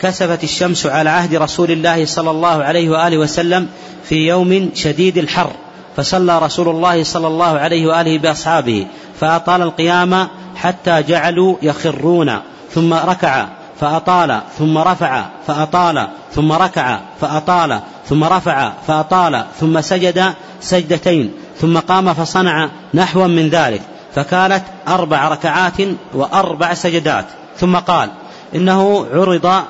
كسفت 0.01 0.43
الشمس 0.43 0.86
على 0.86 1.09
عهد 1.09 1.36
رسول 1.36 1.72
الله 1.72 2.05
صلى 2.05 2.32
الله 2.32 2.64
عليه 2.64 2.89
وآله 2.89 3.18
وسلم 3.18 3.68
في 4.03 4.16
يوم 4.16 4.70
شديد 4.76 5.18
الحر 5.18 5.51
فصلى 5.97 6.39
رسول 6.39 6.70
الله 6.70 7.03
صلى 7.03 7.28
الله 7.28 7.59
عليه 7.59 7.88
وآله 7.88 8.18
بأصحابه. 8.20 8.88
فأطال 9.24 9.61
القيام 9.61 10.28
حتى 10.55 11.03
جعلوا 11.03 11.55
يخرون 11.61 12.39
ثم 12.71 12.93
ركع 12.93 13.47
فأطال 13.80 14.41
ثم 14.57 14.78
رفع 14.78 15.26
فأطال 15.47 16.07
ثم 16.32 16.51
ركع 16.51 16.99
فأطال 17.21 17.80
ثم 18.09 18.24
رفع 18.24 18.71
فأطال 18.88 19.45
ثم 19.59 19.82
سجد 19.82 20.34
سجدتين 20.61 21.34
ثم 21.61 21.78
قام 21.78 22.13
فصنع 22.13 22.69
نحوا 22.93 23.28
من 23.28 23.49
ذلك 23.49 23.82
فكانت 24.15 24.63
أربع 24.88 25.28
ركعات 25.28 25.74
وأربع 26.13 26.74
سجدات 26.74 27.26
ثم 27.57 27.76
قال 27.76 28.09
إنه 28.55 29.07
عرض 29.13 29.63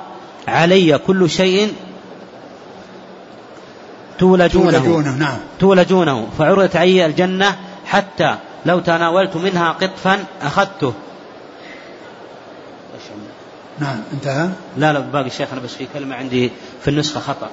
علي 0.48 0.98
كل 0.98 1.30
شيء 1.30 1.72
تولجونه, 4.18 4.70
تولجونه 4.70 5.10
نعم. 5.10 5.36
تولجونه 5.60 6.26
فعرضت 6.38 6.76
علي 6.76 7.06
الجنة 7.06 7.56
حتى 7.86 8.36
لو 8.66 8.80
تناولت 8.80 9.36
منها 9.36 9.72
قطفا 9.72 10.24
أخذته. 10.42 10.94
نعم 13.78 13.96
انتهى؟ 14.12 14.48
لا 14.76 14.92
لا 14.92 14.98
باقي 14.98 15.26
الشيخ 15.26 15.48
أنا 15.52 15.60
بس 15.60 15.74
في 15.74 15.86
كلمة 15.94 16.16
عندي 16.16 16.50
في 16.82 16.90
النسخة 16.90 17.20
خطأ. 17.20 17.48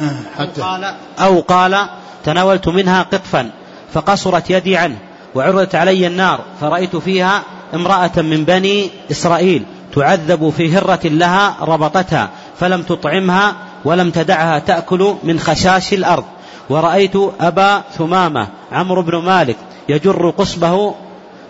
آه 0.00 0.16
حتى. 0.38 0.60
أو 0.60 0.64
قال, 0.64 0.94
أو 1.18 1.40
قال 1.40 1.86
تناولت 2.24 2.68
منها 2.68 3.02
قطفا 3.02 3.50
فقصرت 3.94 4.50
يدي 4.50 4.76
عنه 4.76 4.98
وعرضت 5.34 5.74
علي 5.74 6.06
النار 6.06 6.40
فرأيت 6.60 6.96
فيها 6.96 7.42
امرأة 7.74 8.12
من 8.16 8.44
بني 8.44 8.90
إسرائيل 9.10 9.64
تعذب 9.94 10.50
في 10.56 10.76
هرة 10.76 11.00
لها 11.04 11.56
ربطتها 11.60 12.30
فلم 12.60 12.82
تطعمها 12.82 13.54
ولم 13.84 14.10
تدعها 14.10 14.58
تأكل 14.58 15.14
من 15.22 15.40
خشاش 15.40 15.92
الأرض. 15.92 16.24
ورأيت 16.72 17.16
أبا 17.40 17.82
ثمامة 17.98 18.48
عمرو 18.72 19.02
بن 19.02 19.16
مالك 19.16 19.56
يجر 19.88 20.30
قصبه 20.30 20.94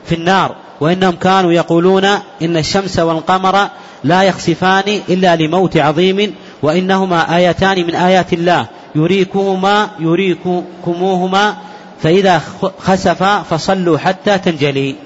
في 0.04 0.14
النار 0.14 0.56
وإنهم 0.80 1.16
كانوا 1.16 1.52
يقولون 1.52 2.04
إن 2.42 2.56
الشمس 2.56 2.98
والقمر 2.98 3.68
لا 4.04 4.22
يخسفان 4.22 5.00
إلا 5.08 5.36
لموت 5.36 5.76
عظيم 5.76 6.34
وإنهما 6.62 7.36
آيتان 7.36 7.86
من 7.86 7.94
آيات 7.94 8.32
الله 8.32 8.66
يريكهما 8.94 9.90
يريكموهما 9.98 11.56
فإذا 12.02 12.42
خسف 12.78 13.22
فصلوا 13.22 13.98
حتى 13.98 14.38
تنجلي. 14.38 14.96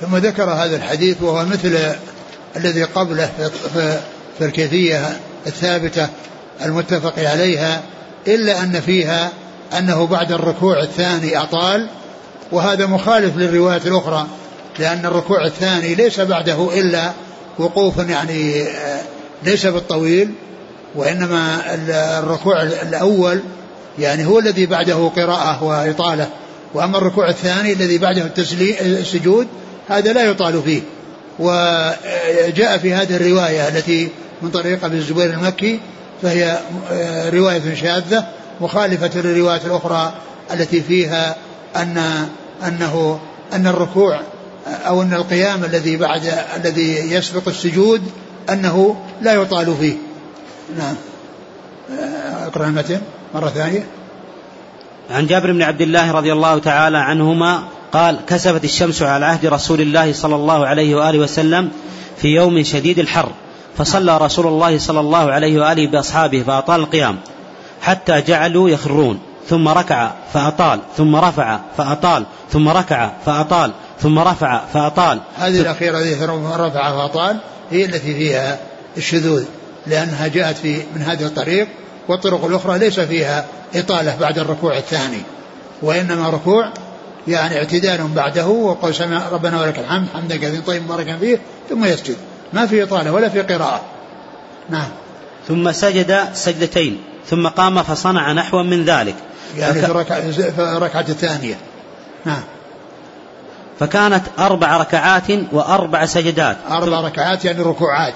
ثم 0.00 0.16
ذكر 0.16 0.50
هذا 0.50 0.76
الحديث 0.76 1.22
وهو 1.22 1.44
مثل 1.44 1.78
الذي 2.56 2.82
قبله 2.82 3.30
في 4.38 4.44
الكيفية 4.44 5.16
الثابتة 5.46 6.08
المتفق 6.64 7.18
عليها. 7.18 7.82
إلا 8.26 8.62
أن 8.62 8.80
فيها 8.80 9.32
أنه 9.78 10.06
بعد 10.06 10.32
الركوع 10.32 10.82
الثاني 10.82 11.36
أطال 11.36 11.86
وهذا 12.52 12.86
مخالف 12.86 13.36
للرواية 13.36 13.82
الأخرى 13.86 14.26
لأن 14.78 15.06
الركوع 15.06 15.46
الثاني 15.46 15.94
ليس 15.94 16.20
بعده 16.20 16.80
إلا 16.80 17.12
وقوف 17.58 17.98
يعني 18.08 18.62
آه، 18.62 19.00
ليس 19.42 19.66
بالطويل 19.66 20.30
وإنما 20.94 21.60
الركوع 22.18 22.62
الأول 22.62 23.40
يعني 23.98 24.26
هو 24.26 24.38
الذي 24.38 24.66
بعده 24.66 25.10
قراءة 25.16 25.64
وإطالة 25.64 26.28
وأما 26.74 26.98
الركوع 26.98 27.28
الثاني 27.28 27.72
الذي 27.72 27.98
بعده 27.98 28.30
السجود 28.80 29.46
هذا 29.88 30.12
لا 30.12 30.24
يطال 30.24 30.62
فيه. 30.62 30.80
وجاء 31.38 32.78
في 32.78 32.94
هذه 32.94 33.16
الرواية 33.16 33.68
التي 33.68 34.08
من 34.42 34.50
طريق 34.50 34.84
ابن 34.84 34.96
الزبير 34.96 35.30
المكي 35.30 35.80
فهي 36.22 36.58
آه، 36.90 37.30
رواية 37.30 37.74
شاذة 37.74 38.26
مخالفة 38.60 39.20
للروايات 39.20 39.64
الأخرى 39.64 40.12
التي 40.54 40.82
فيها 40.82 41.36
أن 41.76 42.26
أنه 42.66 43.20
أن 43.52 43.66
الركوع 43.66 44.20
أو 44.66 45.02
أن 45.02 45.14
القيام 45.14 45.64
الذي 45.64 45.96
بعد 45.96 46.34
الذي 46.56 47.12
يسبق 47.12 47.48
السجود 47.48 48.02
أنه 48.50 48.96
لا 49.22 49.34
يطال 49.34 49.74
فيه. 49.80 49.96
نعم. 50.78 50.94
أقرأ 52.46 52.66
المتن 52.66 53.00
مرة 53.34 53.48
ثانية. 53.48 53.86
عن 55.10 55.26
جابر 55.26 55.52
بن 55.52 55.62
عبد 55.62 55.80
الله 55.80 56.12
رضي 56.12 56.32
الله 56.32 56.58
تعالى 56.58 56.98
عنهما 56.98 57.62
قال 57.92 58.18
كسفت 58.26 58.64
الشمس 58.64 59.02
على 59.02 59.26
عهد 59.26 59.46
رسول 59.46 59.80
الله 59.80 60.12
صلى 60.12 60.34
الله 60.34 60.66
عليه 60.66 60.94
وآله 60.94 61.18
وسلم 61.18 61.70
في 62.16 62.28
يوم 62.28 62.62
شديد 62.62 62.98
الحر. 62.98 63.32
فصلى 63.78 64.18
رسول 64.18 64.46
الله 64.46 64.78
صلى 64.78 65.00
الله 65.00 65.32
عليه 65.32 65.60
وآله 65.60 65.86
بأصحابه 65.86 66.42
فأطال 66.42 66.80
القيام 66.80 67.18
حتى 67.82 68.20
جعلوا 68.20 68.70
يخرون 68.70 69.20
ثم 69.48 69.68
ركع 69.68 70.12
فأطال 70.34 70.80
ثم 70.96 71.16
رفع 71.16 71.60
فأطال 71.76 72.24
ثم 72.52 72.68
ركع 72.68 73.10
فأطال 73.26 73.72
ثم 74.00 74.18
رفع 74.18 74.66
فأطال. 74.72 75.20
هذه 75.36 75.60
الأخيرة 75.60 75.98
التي 75.98 76.24
رفع 76.24 76.70
فأطال 76.70 77.36
هي 77.70 77.84
التي 77.84 78.14
فيها 78.14 78.58
الشذوذ 78.96 79.44
لأنها 79.86 80.28
جاءت 80.28 80.56
في 80.56 80.82
من 80.94 81.02
هذا 81.02 81.26
الطريق 81.26 81.68
والطرق 82.08 82.44
الأخرى 82.44 82.78
ليس 82.78 83.00
فيها 83.00 83.44
إطالة 83.74 84.16
بعد 84.20 84.38
الركوع 84.38 84.76
الثاني 84.76 85.22
وإنما 85.82 86.28
ركوع 86.28 86.72
يعني 87.28 87.58
اعتدال 87.58 88.08
بعده 88.08 88.46
وقول 88.46 88.94
سمع 88.94 89.28
ربنا 89.28 89.60
ولك 89.62 89.78
الحمد 89.78 90.08
حمدا 90.14 90.36
كثيرا 90.36 90.62
طيب 90.66 90.82
مباركا 90.82 91.16
فيه 91.16 91.38
ثم 91.68 91.84
يسجد. 91.84 92.16
ما 92.52 92.66
في 92.66 92.82
إطالة 92.82 93.12
ولا 93.12 93.28
في 93.28 93.42
قراءة. 93.42 93.80
نعم. 94.70 94.88
ثم 95.48 95.72
سجد 95.72 96.28
سجدتين 96.34 97.00
ثم 97.26 97.48
قام 97.48 97.82
فصنع 97.82 98.32
نحوا 98.32 98.62
من 98.62 98.84
ذلك. 98.84 99.14
يعني 99.56 99.82
فك... 99.82 100.12
في 100.32 100.58
الركعة 100.58 101.04
الثانية 101.08 101.58
نعم. 102.24 102.42
فكانت 103.80 104.22
أربع 104.38 104.76
ركعات 104.76 105.30
وأربع 105.52 106.06
سجدات. 106.06 106.56
أربع 106.70 107.00
ركعات 107.00 107.44
يعني 107.44 107.62
ركوعات. 107.62 108.14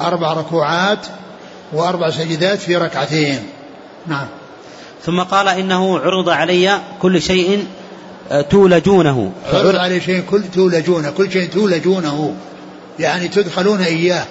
أربع 0.00 0.32
ركوعات 0.32 1.06
وأربع 1.72 2.10
سجدات 2.10 2.58
في 2.58 2.76
ركعتين. 2.76 3.46
نعم. 4.06 4.26
ثم 5.06 5.20
قال 5.20 5.48
إنه 5.48 5.98
عرض 5.98 6.28
علي 6.28 6.80
كل 7.02 7.22
شيء 7.22 7.66
آه، 8.30 8.42
تولجونه. 8.42 9.32
عرض 9.52 9.76
علي 9.76 10.00
شيء 10.00 10.24
كل 10.30 10.42
تولجونه 10.54 11.10
كل 11.10 11.32
شيء 11.32 11.50
تولجونه. 11.50 12.34
يعني 13.00 13.28
تدخلون 13.28 13.80
إياه 13.80 14.24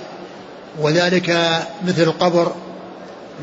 وذلك 0.79 1.29
مثل 1.87 2.01
القبر 2.01 2.51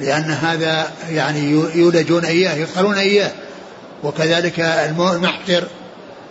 لأن 0.01 0.31
هذا 0.31 0.91
يعني 1.11 1.51
يولجون 1.75 2.25
إياه 2.25 2.55
يدخلون 2.55 2.95
إياه 2.95 3.31
وكذلك 4.05 4.61
المحشر 4.61 5.65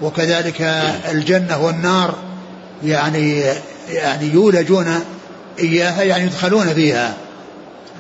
وكذلك 0.02 0.62
الجنة 1.12 1.66
والنار 1.66 2.16
يعني 2.84 3.44
يعني 3.90 4.34
يولجون 4.34 5.00
إياها 5.60 6.04
يعني 6.04 6.24
يدخلون 6.24 6.74
فيها. 6.74 7.14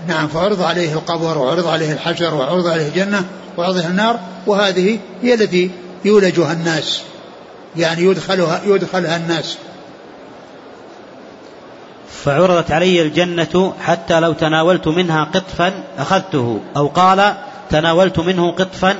نعم 0.08 0.28
فعرض 0.28 0.62
عليه 0.62 0.93
القبر 0.93 1.38
وعرض 1.38 1.68
عليه 1.68 1.91
الحشر 1.91 2.34
وعرض 2.34 2.68
عليه 2.68 2.88
الجنة 2.88 3.26
وعرض 3.58 3.78
عليه 3.78 3.88
النار 3.88 4.20
وهذه 4.48 5.00
هي 5.24 5.34
التي 5.34 5.72
يولجها 6.06 6.54
الناس 6.54 7.02
يعني 7.78 8.04
يدخلها 8.04 8.62
يدخلها 8.66 9.18
الناس. 9.18 9.58
فعرضت 12.10 12.72
علي 12.72 13.01
الجنة 13.01 13.74
حتى 13.82 14.20
لو 14.20 14.34
تناولت 14.34 14.88
منها 14.88 15.24
قطفا 15.24 15.74
أخذته 15.97 16.60
أو 16.78 16.88
قال 16.88 17.34
تناولت 17.70 18.20
منه 18.20 18.51
قطفا 18.51 18.95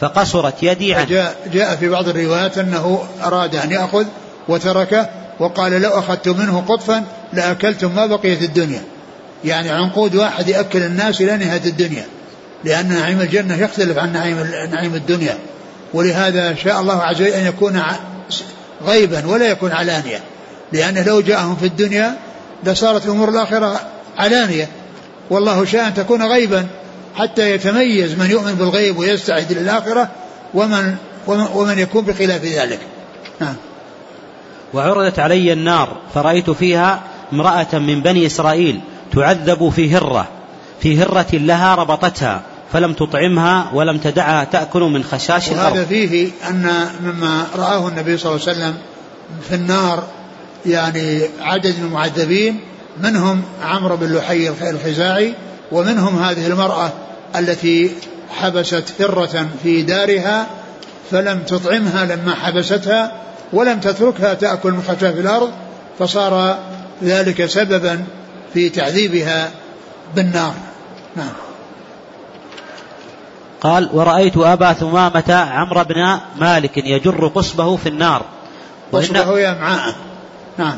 فقصرت 0.00 0.62
يدي 0.62 0.94
عنه. 0.94 1.04
جاء, 1.04 1.36
جاء 1.52 1.76
في 1.76 1.88
بعض 1.88 2.08
الروايات 2.08 2.58
أنه 2.58 3.04
أراد 3.24 3.56
أن 3.56 3.70
يأخذ 3.70 4.04
وتركه 4.48 5.08
وقال 5.38 5.82
لو 5.82 5.90
أخذت 5.90 6.28
منه 6.28 6.64
قطفا 6.68 7.04
لأكلتم 7.32 7.94
ما 7.94 8.06
بقيت 8.06 8.42
الدنيا. 8.42 8.82
يعني 9.44 9.70
عنقود 9.70 10.14
واحد 10.14 10.48
يأكل 10.48 10.82
الناس 10.82 11.20
إلى 11.20 11.36
نهاية 11.36 11.64
الدنيا 11.64 12.04
لأن 12.64 12.88
نعيم 12.88 13.20
الجنة 13.20 13.62
يختلف 13.62 13.98
عن 13.98 14.12
نعيم 14.12 14.36
نعيم 14.70 14.94
الدنيا. 14.94 15.38
ولهذا 15.94 16.54
شاء 16.54 16.80
الله 16.80 17.02
عز 17.02 17.22
وجل 17.22 17.30
أن 17.30 17.46
يكون 17.46 17.82
غيبا 18.86 19.26
ولا 19.26 19.46
يكون 19.46 19.72
علانية 19.72 20.20
لأنه 20.72 21.02
لو 21.02 21.20
جاءهم 21.20 21.56
في 21.56 21.66
الدنيا 21.66 22.16
لصارت 22.68 23.06
أمور 23.06 23.28
الآخرة 23.28 23.80
علانية 24.18 24.68
والله 25.30 25.64
شاء 25.64 25.86
أن 25.86 25.94
تكون 25.94 26.22
غيبا 26.22 26.66
حتى 27.14 27.50
يتميز 27.50 28.18
من 28.18 28.30
يؤمن 28.30 28.54
بالغيب 28.54 28.98
ويستعد 28.98 29.52
للآخرة 29.52 30.08
ومن, 30.54 30.96
ومن, 31.26 31.46
ومن 31.54 31.78
يكون 31.78 32.04
بخلاف 32.04 32.44
ذلك. 32.44 32.80
نعم. 33.40 33.54
وعرضت 34.74 35.18
علي 35.18 35.52
النار 35.52 35.96
فرأيت 36.14 36.50
فيها 36.50 37.00
امرأة 37.32 37.78
من 37.78 38.02
بني 38.02 38.26
إسرائيل 38.26 38.80
تعذب 39.12 39.68
في 39.68 39.96
هرة 39.96 40.28
في 40.80 41.02
هرة 41.02 41.26
لها 41.32 41.74
ربطتها 41.74 42.42
فلم 42.72 42.92
تطعمها 42.92 43.70
ولم 43.74 43.98
تدعها 43.98 44.44
تأكل 44.44 44.80
من 44.80 45.04
خشاش 45.04 45.48
الأرض. 45.48 45.72
وهذا 45.72 45.84
فيه 45.84 46.30
أن 46.48 46.88
مما 47.00 47.46
رآه 47.56 47.88
النبي 47.88 48.16
صلى 48.16 48.34
الله 48.34 48.48
عليه 48.48 48.56
وسلم 48.58 48.74
في 49.48 49.54
النار 49.54 50.04
يعني 50.66 51.22
عدد 51.40 51.74
من 51.78 51.86
المعذبين 51.86 52.60
منهم 53.02 53.42
عمرو 53.62 53.96
بن 53.96 54.16
لحي 54.16 54.48
الخزاعي 54.70 55.34
ومنهم 55.72 56.22
هذه 56.22 56.46
المرأة 56.46 56.92
التي 57.36 57.90
حبست 58.30 58.92
هرة 59.00 59.48
في 59.62 59.82
دارها 59.82 60.46
فلم 61.10 61.42
تطعمها 61.42 62.04
لما 62.04 62.34
حبستها 62.34 63.12
ولم 63.52 63.80
تتركها 63.80 64.34
تأكل 64.34 64.72
من 64.72 64.82
خشاف 64.82 65.18
الأرض 65.18 65.50
فصار 65.98 66.58
ذلك 67.02 67.46
سببا 67.46 68.04
في 68.54 68.68
تعذيبها 68.68 69.50
بالنار. 70.16 70.54
نعم. 71.16 71.32
قال 73.60 73.88
ورأيت 73.92 74.36
أبا 74.36 74.72
ثمامة 74.72 75.34
عمرو 75.34 75.84
بن 75.84 76.18
مالك 76.40 76.76
يجر 76.76 77.28
قصبه 77.34 77.76
في 77.76 77.88
النار. 77.88 78.22
قصبه 78.92 79.38
يا 79.38 79.54
معاء 79.60 79.94
نعم. 80.58 80.76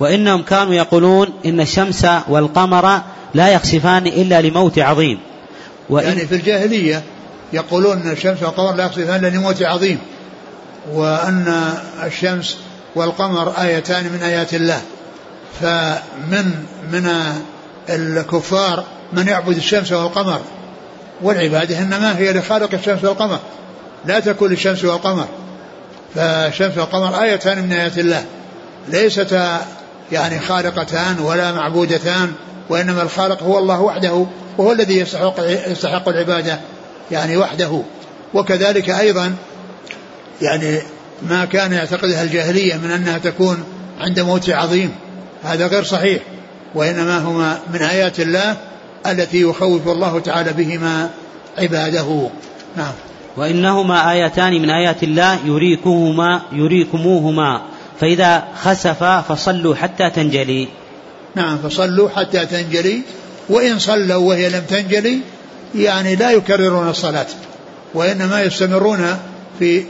وإنهم 0.00 0.42
كانوا 0.42 0.74
يقولون 0.74 1.28
إن 1.46 1.60
الشمس 1.60 2.06
والقمر 2.28 3.00
لا 3.34 3.48
يخسفان 3.48 4.06
إلا 4.06 4.40
لموت 4.40 4.78
عظيم. 4.78 5.20
وإن 5.88 6.06
يعني 6.06 6.26
في 6.26 6.34
الجاهلية 6.34 7.02
يقولون 7.52 8.00
أن 8.00 8.10
الشمس 8.10 8.42
والقمر 8.42 8.74
لا 8.74 8.84
يخسفان 8.84 9.24
إلا 9.24 9.36
لموت 9.36 9.62
عظيم. 9.62 9.98
وأن 10.92 11.74
الشمس 12.02 12.56
والقمر 12.94 13.52
آيتان 13.60 14.04
من 14.04 14.22
آيات 14.22 14.54
الله. 14.54 14.80
فمن 15.60 16.64
من 16.92 17.10
الكفار 17.88 18.84
من 19.12 19.28
يعبد 19.28 19.56
الشمس 19.56 19.92
والقمر. 19.92 20.40
والعبادة 21.22 21.78
إنما 21.78 22.18
هي 22.18 22.32
لخالق 22.32 22.74
الشمس 22.74 23.04
والقمر. 23.04 23.38
لا 24.04 24.20
تكون 24.20 24.50
للشمس 24.50 24.84
والقمر. 24.84 25.26
فالشمس 26.14 26.78
والقمر 26.78 27.22
آيتان 27.22 27.62
من 27.62 27.72
آيات 27.72 27.98
الله. 27.98 28.24
ليستا 28.88 29.66
يعني 30.12 30.40
خالقتان 30.40 31.18
ولا 31.18 31.52
معبودتان 31.52 32.32
وإنما 32.68 33.02
الخالق 33.02 33.42
هو 33.42 33.58
الله 33.58 33.80
وحده 33.80 34.26
وهو 34.58 34.72
الذي 34.72 34.98
يستحق, 34.98 35.34
يستحق 35.66 36.08
العبادة 36.08 36.60
يعني 37.10 37.36
وحده. 37.36 37.82
وكذلك 38.34 38.90
أيضا 38.90 39.34
يعني 40.42 40.78
ما 41.22 41.44
كان 41.44 41.72
يعتقدها 41.72 42.22
الجاهلية 42.22 42.76
من 42.76 42.90
أنها 42.90 43.18
تكون 43.18 43.64
عند 44.00 44.20
موت 44.20 44.50
عظيم. 44.50 44.94
هذا 45.44 45.66
غير 45.66 45.84
صحيح. 45.84 46.22
وإنما 46.74 47.18
هما 47.18 47.58
من 47.72 47.82
آيات 47.82 48.20
الله 48.20 48.56
التي 49.06 49.40
يخوف 49.40 49.88
الله 49.88 50.20
تعالى 50.20 50.52
بهما 50.52 51.10
عباده. 51.58 52.28
نعم. 52.76 52.92
وإنهما 53.36 54.12
آيتان 54.12 54.52
من 54.52 54.70
آيات 54.70 55.02
الله 55.02 55.38
يريكهما 55.44 56.42
يريكموهما. 56.52 57.62
فإذا 58.00 58.44
خسف 58.62 59.04
فصلوا 59.04 59.74
حتى 59.74 60.10
تنجلي. 60.10 60.68
نعم 61.34 61.58
فصلوا 61.58 62.08
حتى 62.08 62.46
تنجلي. 62.46 63.00
وإن 63.48 63.78
صلوا 63.78 64.16
وهي 64.16 64.50
لم 64.50 64.62
تنجلي 64.68 65.18
يعني 65.74 66.16
لا 66.16 66.30
يكررون 66.30 66.88
الصلاة. 66.88 67.26
وإنما 67.94 68.42
يستمرون 68.42 69.18
في 69.58 69.84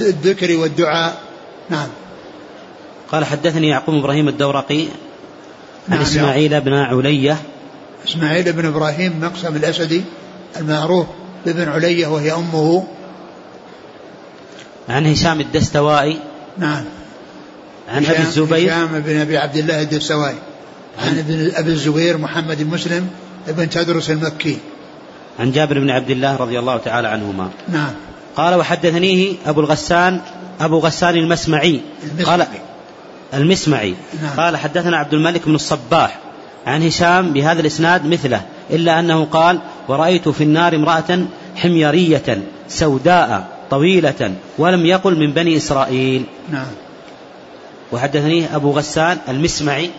الذكر 0.00 0.56
والدعاء. 0.56 1.16
نعم. 1.70 1.88
قال 3.12 3.24
حدثني 3.24 3.68
يعقوب 3.68 3.94
إبراهيم 3.94 4.28
الدورقي 4.28 4.82
عن 4.82 4.88
نعم 5.88 6.00
إسماعيل 6.00 6.60
بن 6.60 6.72
علية. 6.72 7.36
إسماعيل 8.08 8.52
بن 8.52 8.66
إبراهيم 8.66 9.20
مقسم 9.22 9.56
الأسدي 9.56 10.02
المعروف. 10.56 11.06
بابن 11.48 11.68
علية 11.68 12.06
وهي 12.06 12.32
أمه. 12.32 12.86
عن 14.88 15.06
هشام 15.06 15.40
الدستوائي. 15.40 16.18
نعم. 16.58 16.84
عن 17.88 18.06
أبي 18.06 18.18
الزبير. 18.18 18.68
هشام 18.68 19.00
بن 19.00 19.20
أبي 19.20 19.38
عبد 19.38 19.56
الله 19.56 19.82
الدستوائي. 19.82 20.36
عن 20.98 21.18
ابن 21.18 21.50
أبي 21.54 21.70
الزبير 21.70 22.18
محمد 22.18 22.62
مسلم 22.62 23.10
ابن 23.48 23.70
تدرس 23.70 24.10
المكي. 24.10 24.58
عن 25.40 25.52
جابر 25.52 25.78
بن 25.78 25.90
عبد 25.90 26.10
الله 26.10 26.36
رضي 26.36 26.58
الله 26.58 26.76
تعالى 26.76 27.08
عنهما. 27.08 27.48
نعم. 27.68 27.90
قال 28.36 28.54
وحدثنيه 28.54 29.34
أبو 29.46 29.60
الغسان 29.60 30.20
أبو 30.60 30.78
غسان 30.78 31.16
المسمعي. 31.16 31.80
المسمعي. 32.02 32.24
قال 32.24 32.46
المسمعي. 33.34 33.94
نعم. 34.22 34.40
قال 34.40 34.56
حدثنا 34.56 34.96
عبد 34.96 35.14
الملك 35.14 35.46
بن 35.46 35.54
الصباح 35.54 36.18
عن 36.66 36.82
هشام 36.82 37.32
بهذا 37.32 37.60
الإسناد 37.60 38.06
مثله 38.06 38.42
إلا 38.70 39.00
أنه 39.00 39.24
قال 39.24 39.60
ورأيت 39.88 40.28
في 40.28 40.44
النار 40.44 40.74
امرأة 40.74 41.26
حميرية 41.62 42.42
سوداء 42.68 43.48
طويلة 43.70 44.34
ولم 44.58 44.86
يقل 44.86 45.18
من 45.18 45.32
بني 45.32 45.56
إسرائيل. 45.56 46.24
نعم. 46.52 46.66
وحدثني 47.92 48.56
أبو 48.56 48.70
غسان 48.70 49.18
المسمعي 49.28 49.90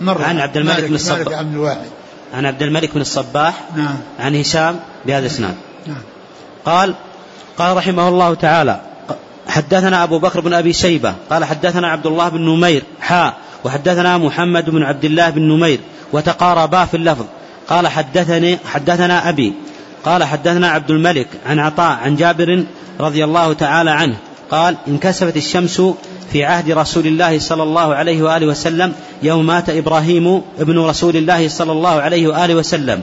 مرة 0.00 0.24
عن 0.24 0.38
عبد 0.38 0.56
الملك 0.56 0.84
بن 0.84 0.94
الصباح. 0.94 1.38
عن 2.34 2.46
عبد 2.46 2.62
الملك 2.62 2.94
بن 2.94 3.00
الصباح 3.00 3.60
نعم. 3.76 3.96
عن 4.20 4.36
هشام 4.36 4.80
بهذا 5.06 5.26
الإسناد. 5.26 5.54
نعم. 5.86 6.02
قال 6.64 6.94
قال 7.58 7.76
رحمه 7.76 8.08
الله 8.08 8.34
تعالى 8.34 8.80
حدثنا 9.48 10.02
أبو 10.02 10.18
بكر 10.18 10.40
بن 10.40 10.54
أبي 10.54 10.72
شيبة 10.72 11.14
قال 11.30 11.44
حدثنا 11.44 11.88
عبد 11.88 12.06
الله 12.06 12.28
بن 12.28 12.40
نمير 12.40 12.82
حاء 13.00 13.36
وحدثنا 13.64 14.18
محمد 14.18 14.70
بن 14.70 14.82
عبد 14.82 15.04
الله 15.04 15.30
بن 15.30 15.42
نمير 15.42 15.80
وتقاربا 16.12 16.84
في 16.84 16.96
اللفظ. 16.96 17.24
قال 17.68 17.88
حدثني 17.88 18.58
حدثنا 18.64 19.28
أبي 19.28 19.52
قال 20.04 20.24
حدثنا 20.24 20.68
عبد 20.68 20.90
الملك 20.90 21.28
عن 21.46 21.58
عطاء 21.58 21.98
عن 22.04 22.16
جابر 22.16 22.64
رضي 23.00 23.24
الله 23.24 23.52
تعالى 23.52 23.90
عنه 23.90 24.16
قال 24.50 24.76
انكسفت 24.88 25.36
الشمس 25.36 25.82
في 26.32 26.44
عهد 26.44 26.70
رسول 26.70 27.06
الله 27.06 27.38
صلى 27.38 27.62
الله 27.62 27.94
عليه 27.94 28.22
وآله 28.22 28.46
وسلم 28.46 28.92
يوم 29.22 29.46
مات 29.46 29.70
إبراهيم 29.70 30.42
ابن 30.60 30.78
رسول 30.78 31.16
الله 31.16 31.48
صلى 31.48 31.72
الله 31.72 32.00
عليه 32.00 32.28
وآله 32.28 32.54
وسلم. 32.54 33.02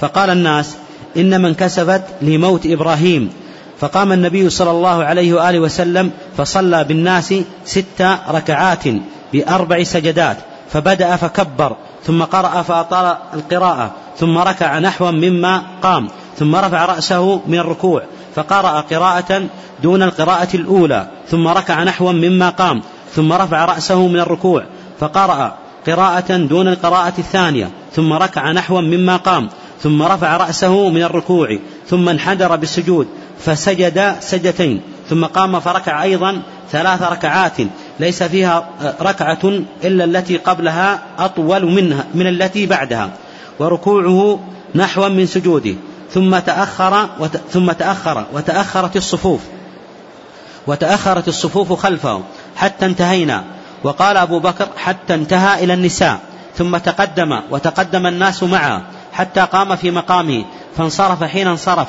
فقال 0.00 0.30
الناس 0.30 0.76
إنما 1.16 1.48
انكسفت 1.48 2.02
لموت 2.22 2.66
إبراهيم. 2.66 3.32
فقام 3.80 4.12
النبي 4.12 4.50
صلى 4.50 4.70
الله 4.70 5.04
عليه 5.04 5.34
وآله 5.34 5.60
وسلم 5.60 6.10
فصلى 6.36 6.84
بالناس 6.84 7.34
ست 7.64 8.02
ركعات 8.28 8.84
بأربع 9.32 9.82
سجدات 9.82 10.36
فبدأ 10.72 11.16
فكبر 11.16 11.76
ثم 12.06 12.22
قرأ 12.22 12.62
فأطال 12.62 13.16
القراءة 13.34 13.90
ثم 14.18 14.38
ركع 14.38 14.78
نحوا 14.78 15.10
مما 15.10 15.62
قام. 15.82 16.08
ثم 16.38 16.56
رفع 16.56 16.84
رأسه 16.84 17.40
من 17.46 17.58
الركوع 17.58 18.02
فقرأ 18.34 18.80
قراءة 18.80 19.46
دون 19.82 20.02
القراءة 20.02 20.56
الأولى 20.56 21.08
ثم 21.28 21.48
ركع 21.48 21.84
نحوا 21.84 22.12
مما 22.12 22.48
قام 22.48 22.82
ثم 23.14 23.32
رفع 23.32 23.64
رأسه 23.64 24.06
من 24.06 24.20
الركوع 24.20 24.64
فقرأ 25.00 25.56
قراءة 25.86 26.36
دون 26.36 26.68
القراءة 26.68 27.14
الثانية 27.18 27.70
ثم 27.92 28.12
ركع 28.12 28.52
نحوا 28.52 28.80
مما 28.80 29.16
قام 29.16 29.48
ثم 29.82 30.02
رفع 30.02 30.36
رأسه 30.36 30.88
من 30.88 31.02
الركوع 31.02 31.58
ثم 31.88 32.08
انحدر 32.08 32.56
بالسجود 32.56 33.08
فسجد 33.38 34.16
سجدتين 34.20 34.80
ثم 35.10 35.24
قام 35.24 35.60
فركع 35.60 36.02
أيضا 36.02 36.42
ثلاث 36.70 37.02
ركعات 37.02 37.56
ليس 38.00 38.22
فيها 38.22 38.68
ركعة 39.00 39.38
إلا 39.84 40.04
التي 40.04 40.36
قبلها 40.36 41.02
أطول 41.18 41.64
منها 41.64 42.04
من 42.14 42.26
التي 42.26 42.66
بعدها 42.66 43.10
وركوعه 43.58 44.40
نحوا 44.74 45.08
من 45.08 45.26
سجوده. 45.26 45.74
ثم 46.10 46.38
تأخر 46.38 47.08
وت... 47.20 47.36
ثم 47.36 47.72
تأخر 47.72 48.24
وتأخرت 48.32 48.96
الصفوف. 48.96 49.40
وتأخرت 50.66 51.28
الصفوف 51.28 51.72
خلفه 51.72 52.22
حتى 52.56 52.86
انتهينا. 52.86 53.44
وقال 53.84 54.16
أبو 54.16 54.38
بكر 54.38 54.68
حتى 54.76 55.14
انتهى 55.14 55.64
إلى 55.64 55.74
النساء. 55.74 56.18
ثم 56.58 56.76
تقدم 56.76 57.40
وتقدم 57.50 58.06
الناس 58.06 58.42
معه 58.42 58.82
حتى 59.12 59.40
قام 59.40 59.76
في 59.76 59.90
مقامه 59.90 60.44
فانصرف 60.76 61.24
حين 61.24 61.46
انصرف. 61.48 61.88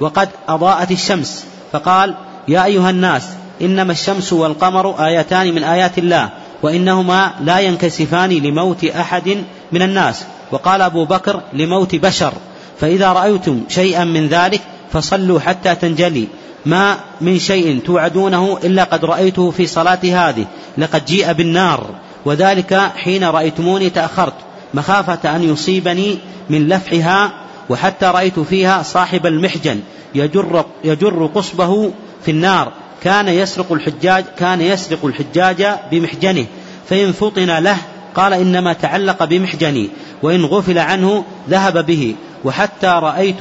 وقد 0.00 0.28
أضاءت 0.48 0.90
الشمس. 0.90 1.44
فقال 1.72 2.14
يا 2.48 2.64
أيها 2.64 2.90
الناس 2.90 3.28
إنما 3.62 3.92
الشمس 3.92 4.32
والقمر 4.32 5.06
آيتان 5.06 5.54
من 5.54 5.64
آيات 5.64 5.98
الله 5.98 6.28
وإنهما 6.62 7.32
لا 7.40 7.58
ينكسفان 7.58 8.30
لموت 8.30 8.84
أحد 8.84 9.44
من 9.72 9.82
الناس. 9.82 10.24
وقال 10.50 10.82
أبو 10.82 11.04
بكر 11.04 11.40
لموت 11.52 11.94
بشر. 11.94 12.32
فإذا 12.80 13.12
رأيتم 13.12 13.60
شيئا 13.68 14.04
من 14.04 14.28
ذلك 14.28 14.60
فصلوا 14.92 15.40
حتى 15.40 15.74
تنجلي. 15.74 16.28
ما 16.66 16.96
من 17.20 17.38
شيء 17.38 17.80
توعدونه 17.86 18.58
إلا 18.64 18.84
قد 18.84 19.04
رأيته 19.04 19.50
في 19.50 19.66
صلاتي 19.66 20.14
هذه. 20.14 20.46
لقد 20.78 21.04
جيء 21.04 21.32
بالنار. 21.32 21.90
وذلك 22.24 22.90
حين 22.96 23.24
رأيتموني 23.24 23.90
تأخرت. 23.90 24.34
مخافة 24.74 25.36
أن 25.36 25.42
يصيبني 25.52 26.18
من 26.50 26.68
لفحها 26.68 27.32
وحتى 27.70 28.06
رأيت 28.06 28.40
فيها 28.40 28.82
صاحب 28.82 29.26
المحجن 29.26 29.80
يجر, 30.14 30.64
يجر 30.84 31.30
قصبه 31.34 31.92
في 32.24 32.30
النار. 32.30 32.72
كان 33.02 33.28
يسرق 33.28 33.72
الحجاج 33.72 34.24
كان 34.38 34.60
يسرق 34.60 35.04
الحجاج 35.04 35.66
بمحجنه. 35.90 36.46
فإن 36.88 37.12
فطن 37.12 37.58
له 37.58 37.76
قال 38.14 38.32
إنما 38.32 38.72
تعلق 38.72 39.24
بمحجني 39.24 39.90
وإن 40.22 40.44
غفل 40.44 40.78
عنه 40.78 41.24
ذهب 41.50 41.86
به 41.86 42.14
وحتى 42.44 42.86
رأيت 42.86 43.40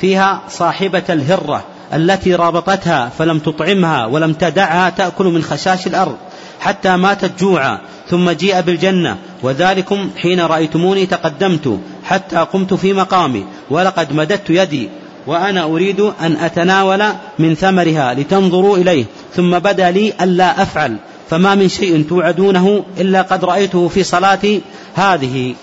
فيها 0.00 0.42
صاحبة 0.48 1.02
الهرة 1.10 1.64
التي 1.94 2.34
رابطتها 2.34 3.08
فلم 3.18 3.38
تطعمها 3.38 4.06
ولم 4.06 4.32
تدعها 4.32 4.90
تأكل 4.90 5.24
من 5.24 5.42
خشاش 5.42 5.86
الأرض 5.86 6.16
حتى 6.60 6.96
ماتت 6.96 7.40
جوعا 7.40 7.78
ثم 8.10 8.30
جيء 8.30 8.60
بالجنة 8.60 9.16
وذلكم 9.42 10.10
حين 10.16 10.40
رأيتموني 10.40 11.06
تقدمت 11.06 11.78
حتى 12.04 12.36
قمت 12.36 12.74
في 12.74 12.92
مقامي 12.92 13.44
ولقد 13.70 14.12
مددت 14.12 14.50
يدي 14.50 14.88
وأنا 15.26 15.64
أريد 15.64 16.00
أن 16.00 16.36
أتناول 16.36 17.04
من 17.38 17.54
ثمرها 17.54 18.14
لتنظروا 18.14 18.76
إليه 18.76 19.04
ثم 19.34 19.58
بدا 19.58 19.90
لي 19.90 20.12
ألا 20.20 20.62
أفعل. 20.62 20.96
فما 21.30 21.54
من 21.54 21.68
شيء 21.68 22.04
توعدونه 22.08 22.84
إلا 22.98 23.22
قد 23.22 23.44
رأيته 23.44 23.88
في 23.88 24.04
صلاتي 24.04 24.62
هذه. 24.94 25.54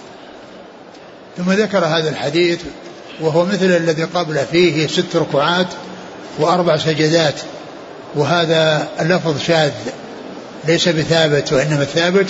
ثم 1.38 1.51
ذكر 1.51 1.86
هذا 1.86 2.10
الحديث 2.10 2.60
وهو 3.22 3.45
مثل 3.45 3.66
الذي 3.66 4.03
قبله 4.03 4.43
فيه 4.51 4.88
ست 4.88 5.16
ركوعات 5.16 5.68
وأربع 6.39 6.78
سجدات 6.78 7.36
وهذا 8.16 8.88
اللفظ 8.99 9.41
شاذ 9.41 9.72
ليس 10.68 10.89
بثابت 10.89 11.53
وإنما 11.53 11.82
الثابت 11.82 12.28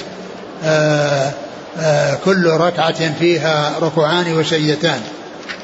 آآ 0.64 1.32
آآ 1.80 2.16
كل 2.26 2.48
ركعة 2.48 3.20
فيها 3.20 3.76
ركوعان 3.82 4.34
وسجدتان 4.34 5.02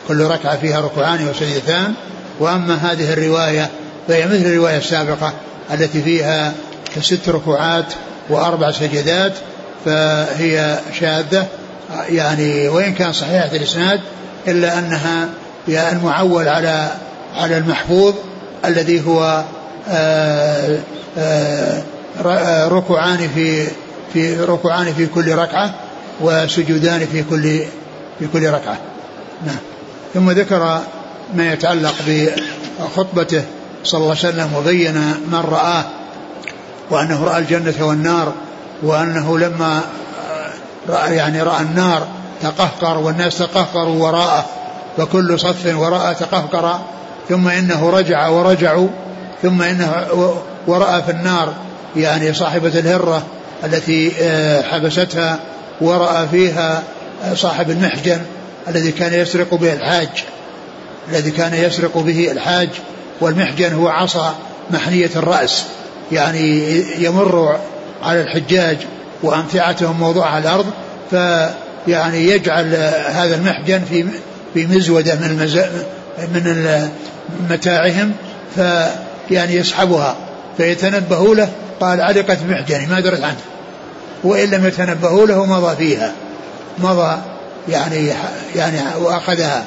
كل 0.08 0.22
ركعة 0.22 0.58
فيها 0.58 0.82
ركوعان 0.82 1.28
وسجدتان. 1.28 1.94
وأما 2.40 2.76
هذه 2.76 3.14
الرواية 3.14 3.70
فهي 4.08 4.26
مثل 4.26 4.36
الرواية 4.36 4.78
السابقة 4.78 5.34
التي 5.74 6.02
فيها 6.02 6.54
ست 7.00 7.30
ركوعات 7.30 7.86
وأربع 8.30 8.72
سجدات 8.72 9.34
فهي 9.86 10.80
شاذة. 11.00 11.48
يعني 12.10 12.68
وإن 12.68 12.94
كان 12.94 13.14
صحيحة 13.14 13.56
الإسناد 13.56 14.02
إلا 14.48 14.80
أنها 14.80 15.30
المعول 15.68 16.48
على 16.48 16.92
على 17.36 17.58
المحفوظ 17.58 18.14
الذي 18.66 19.08
هو 19.08 19.44
آآ 19.90 20.80
آآ 21.18 21.84
ركوعان 22.68 23.30
في 23.36 23.68
في 24.14 24.40
ركوعان 24.40 24.94
في 24.94 25.06
كل 25.06 25.36
ركعة 25.36 25.74
وسجودان 26.22 27.08
في 27.12 27.24
كل 27.24 27.60
في 28.20 28.28
كل 28.34 28.50
ركعة. 28.50 28.78
نعم. 29.46 29.58
ثم 30.14 30.32
ذكر 30.32 30.82
ما 31.34 31.54
يتعلق 31.54 31.96
بخطبته 32.08 33.44
صلى 33.84 33.98
الله 33.98 34.10
عليه 34.10 34.30
وسلم 34.30 34.54
وبين 34.56 34.94
من 35.32 35.44
رآه. 35.52 35.86
وأنه 36.90 37.24
رأى 37.24 37.38
الجنة 37.38 37.88
والنار 37.88 38.34
وأنه 38.84 39.38
لما 39.38 39.82
رأى 40.90 41.16
يعني 41.16 41.42
رأى 41.42 41.62
النار 41.62 42.08
تقهقر 42.42 42.98
والناس 42.98 43.38
تقهقروا 43.38 44.04
وراءه 44.04 44.46
فكل 44.98 45.40
صف 45.40 45.76
وراءه 45.76 46.14
تقهقر 46.14 46.80
ثم 47.30 47.48
إنه 47.48 47.90
رجع 47.90 48.28
ورجعوا 48.28 48.88
ثم 49.42 49.62
إنه 49.62 50.08
ورأى 50.68 51.04
في 51.04 51.12
النار 51.12 51.54
يعني 51.96 52.34
صاحبة 52.34 52.80
الهرة 52.80 53.24
التي 53.64 54.12
حبستها 54.64 55.40
ورأى 55.82 56.28
فيها 56.28 56.84
صاحب 57.34 57.70
المحجن 57.70 58.22
الذي 58.68 58.92
كان 58.92 59.14
يسرق 59.14 59.54
به 59.54 59.74
الحاج 59.74 60.10
الذي 61.10 61.32
كان 61.32 61.54
يسرق 61.54 61.98
به 61.98 62.32
الحاج 62.32 62.70
والمحجن 63.22 63.74
هو 63.74 63.88
عصا 63.88 64.36
محنية 64.72 65.10
الرأس. 65.16 65.66
يعني 66.12 66.82
يمر 67.04 67.60
على 68.04 68.22
الحجاج 68.22 68.78
وأمتعتهم 69.24 70.00
موضوعة 70.00 70.30
على 70.30 70.44
الأرض 70.44 70.66
فيعني 71.10 72.28
يجعل 72.30 72.76
هذا 73.06 73.36
المحجن 73.36 73.82
في 73.90 74.06
في 74.54 74.68
مزودة 74.68 75.16
من 75.16 75.24
المز... 75.24 75.58
من 76.34 76.88
متاعهم 77.50 78.12
فيعني 78.56 79.56
يسحبها 79.56 80.16
فيتنبهوا 80.58 81.36
له. 81.36 81.50
قال 81.82 82.02
علقت 82.02 82.38
محجني 82.50 82.88
ما 82.88 83.00
درت 83.00 83.24
عنه. 83.24 83.40
وإن 84.24 84.50
لم 84.50 84.66
يتنبهوا 84.66 85.28
له 85.28 85.46
مضى 85.46 85.76
فيها 85.76 86.12
مضى 86.78 87.18
يعني 87.70 88.12
يعني 88.56 88.78
وأخذها. 89.00 89.66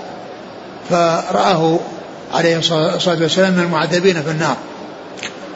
فرآه 0.90 1.78
عليه 2.34 2.58
الصلاة 2.58 3.22
والسلام 3.22 3.52
من 3.52 3.62
المعذبين 3.62 4.22
في 4.22 4.30
النار. 4.30 4.56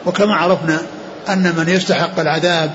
وكما 0.05 0.35
عرفنا 0.35 0.81
أن 1.29 1.53
من 1.57 1.69
يستحق 1.69 2.19
العذاب 2.19 2.73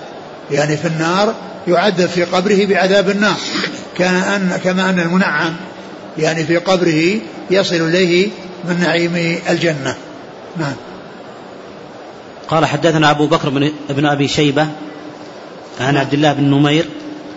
يعني 0.50 0.76
في 0.76 0.88
النار 0.88 1.34
يعذب 1.68 2.06
في 2.06 2.24
قبره 2.24 2.66
بعذاب 2.66 3.10
النار. 3.10 3.36
كان 3.96 4.14
أن 4.14 4.60
كما 4.64 4.90
أن 4.90 5.00
المنعم 5.00 5.56
يعني 6.18 6.44
في 6.44 6.56
قبره 6.56 7.20
يصل 7.50 7.74
إليه 7.74 8.28
من 8.64 8.80
نعيم 8.80 9.40
الجنة. 9.48 9.96
نعم. 10.56 10.74
قال 12.48 12.66
حدثنا 12.66 13.10
أبو 13.10 13.26
بكر 13.26 13.48
بن, 13.48 13.72
بن 13.90 14.06
أبي 14.06 14.28
شيبة 14.28 14.66
عن 15.80 15.96
عبد 15.96 16.14
الله 16.14 16.32
بن 16.32 16.44
نمير. 16.44 16.88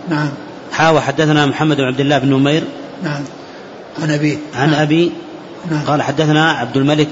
نعم. 0.08 0.30
حاوى 0.72 1.00
حدثنا 1.00 1.46
محمد 1.46 1.76
بن 1.76 1.84
عبد 1.84 2.00
الله 2.00 2.18
بن 2.18 2.28
نمير. 2.28 2.64
نعم. 3.02 3.24
عن 4.02 4.10
أبي. 4.10 4.38
عن 4.54 4.70
نعم. 4.70 4.80
أبي 4.80 5.12
نعم. 5.70 5.84
قال 5.86 6.02
حدثنا 6.02 6.50
عبد 6.50 6.76
الملك. 6.76 7.08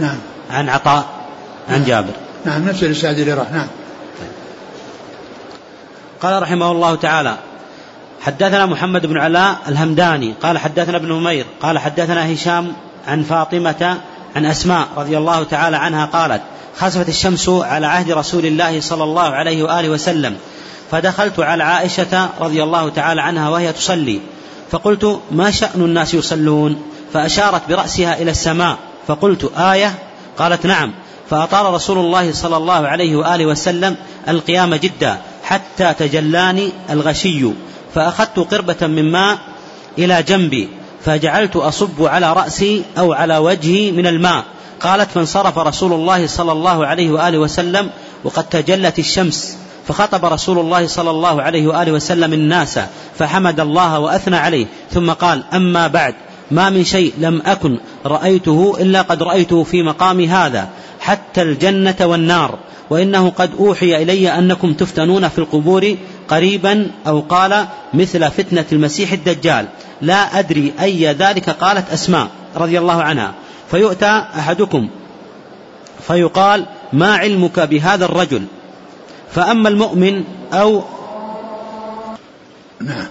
نعم. 0.00 0.18
عن 0.50 0.68
عطاء. 0.68 1.13
عن. 1.68 1.84
جابر. 1.84 2.12
نعم 2.44 2.68
نفس 2.68 2.82
الإسناد 2.82 3.18
اللي 3.18 3.34
راح 3.34 3.52
نعم. 3.52 3.66
قال 6.22 6.42
رحمه 6.42 6.70
الله 6.70 6.94
تعالى 6.94 7.36
حدثنا 8.20 8.66
محمد 8.66 9.06
بن 9.06 9.18
علاء 9.18 9.56
الهمداني 9.68 10.34
قال 10.42 10.58
حدثنا 10.58 10.96
ابن 10.96 11.12
نمير 11.12 11.46
قال 11.62 11.78
حدثنا 11.78 12.32
هشام 12.32 12.72
عن 13.06 13.22
فاطمة 13.22 13.98
عن 14.36 14.46
أسماء 14.46 14.88
رضي 14.96 15.18
الله 15.18 15.44
تعالى 15.44 15.76
عنها 15.76 16.04
قالت 16.06 16.42
خسفت 16.76 17.08
الشمس 17.08 17.48
على 17.48 17.86
عهد 17.86 18.10
رسول 18.10 18.46
الله 18.46 18.80
صلى 18.80 19.04
الله 19.04 19.30
عليه 19.30 19.62
وآله 19.62 19.88
وسلم 19.88 20.36
فدخلت 20.90 21.40
على 21.40 21.64
عائشة 21.64 22.28
رضي 22.40 22.62
الله 22.62 22.88
تعالى 22.88 23.22
عنها 23.22 23.48
وهي 23.50 23.72
تصلي 23.72 24.20
فقلت 24.70 25.20
ما 25.30 25.50
شأن 25.50 25.80
الناس 25.80 26.14
يصلون؟ 26.14 26.82
فأشارت 27.12 27.68
برأسها 27.68 28.22
إلى 28.22 28.30
السماء 28.30 28.76
فقلت 29.06 29.52
آية؟ 29.58 29.94
قالت 30.38 30.66
نعم. 30.66 30.92
فأطال 31.34 31.74
رسول 31.74 31.98
الله 31.98 32.32
صلى 32.32 32.56
الله 32.56 32.88
عليه 32.88 33.16
وآله 33.16 33.46
وسلم 33.46 33.96
القيام 34.28 34.74
جدا 34.74 35.18
حتى 35.44 35.94
تجلاني 35.98 36.70
الغشي 36.90 37.50
فأخذت 37.94 38.38
قربة 38.38 38.86
من 38.86 39.12
ماء 39.12 39.38
إلى 39.98 40.22
جنبي 40.22 40.68
فجعلت 41.04 41.56
أصب 41.56 42.02
على 42.02 42.32
رأسي 42.32 42.82
أو 42.98 43.12
على 43.12 43.38
وجهي 43.38 43.92
من 43.92 44.06
الماء. 44.06 44.44
قالت 44.80 45.10
فانصرف 45.10 45.58
رسول 45.58 45.92
الله 45.92 46.26
صلى 46.26 46.52
الله 46.52 46.86
عليه 46.86 47.10
وآله 47.10 47.38
وسلم 47.38 47.90
وقد 48.24 48.44
تجلت 48.44 48.98
الشمس 48.98 49.56
فخطب 49.88 50.24
رسول 50.24 50.58
الله 50.58 50.86
صلى 50.86 51.10
الله 51.10 51.42
عليه 51.42 51.66
وآله 51.66 51.92
وسلم 51.92 52.32
الناس 52.32 52.78
فحمد 53.18 53.60
الله 53.60 53.98
وأثنى 53.98 54.36
عليه. 54.36 54.66
ثم 54.92 55.10
قال 55.10 55.44
أما 55.52 55.86
بعد 55.86 56.14
ما 56.50 56.70
من 56.70 56.84
شيء 56.84 57.12
لم 57.18 57.42
أكن 57.46 57.78
رأيته 58.06 58.76
إلا 58.80 59.02
قد 59.02 59.22
رأيته 59.22 59.62
في 59.62 59.82
مقام 59.82 60.20
هذا 60.20 60.68
حتى 61.04 61.42
الجنة 61.42 61.96
والنار 62.00 62.58
وإنه 62.90 63.30
قد 63.30 63.50
أوحي 63.58 64.02
إلي 64.02 64.38
أنكم 64.38 64.72
تفتنون 64.72 65.28
في 65.28 65.38
القبور 65.38 65.96
قريبا 66.28 66.90
أو 67.06 67.20
قال 67.20 67.66
مثل 67.94 68.30
فتنة 68.30 68.64
المسيح 68.72 69.12
الدجال. 69.12 69.66
لا 70.00 70.38
أدري 70.38 70.72
أي 70.80 71.12
ذلك 71.12 71.50
قالت 71.50 71.92
أسماء 71.92 72.28
رضي 72.56 72.78
الله 72.78 73.02
عنها. 73.02 73.34
فيؤتى 73.70 74.26
أحدكم 74.38 74.88
فيقال 76.06 76.66
ما 76.92 77.16
علمك 77.16 77.60
بهذا 77.60 78.04
الرجل؟ 78.04 78.42
فأما 79.32 79.68
المؤمن 79.68 80.24
أو 80.52 80.82
نعم. 82.80 83.06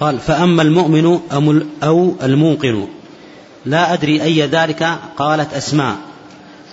قال 0.00 0.18
فأما 0.18 0.62
المؤمن 0.62 1.20
أو 1.82 2.14
الموقن. 2.22 2.88
لا 3.66 3.92
أدري 3.92 4.22
أي 4.22 4.46
ذلك 4.46 4.98
قالت 5.16 5.54
أسماء. 5.54 6.09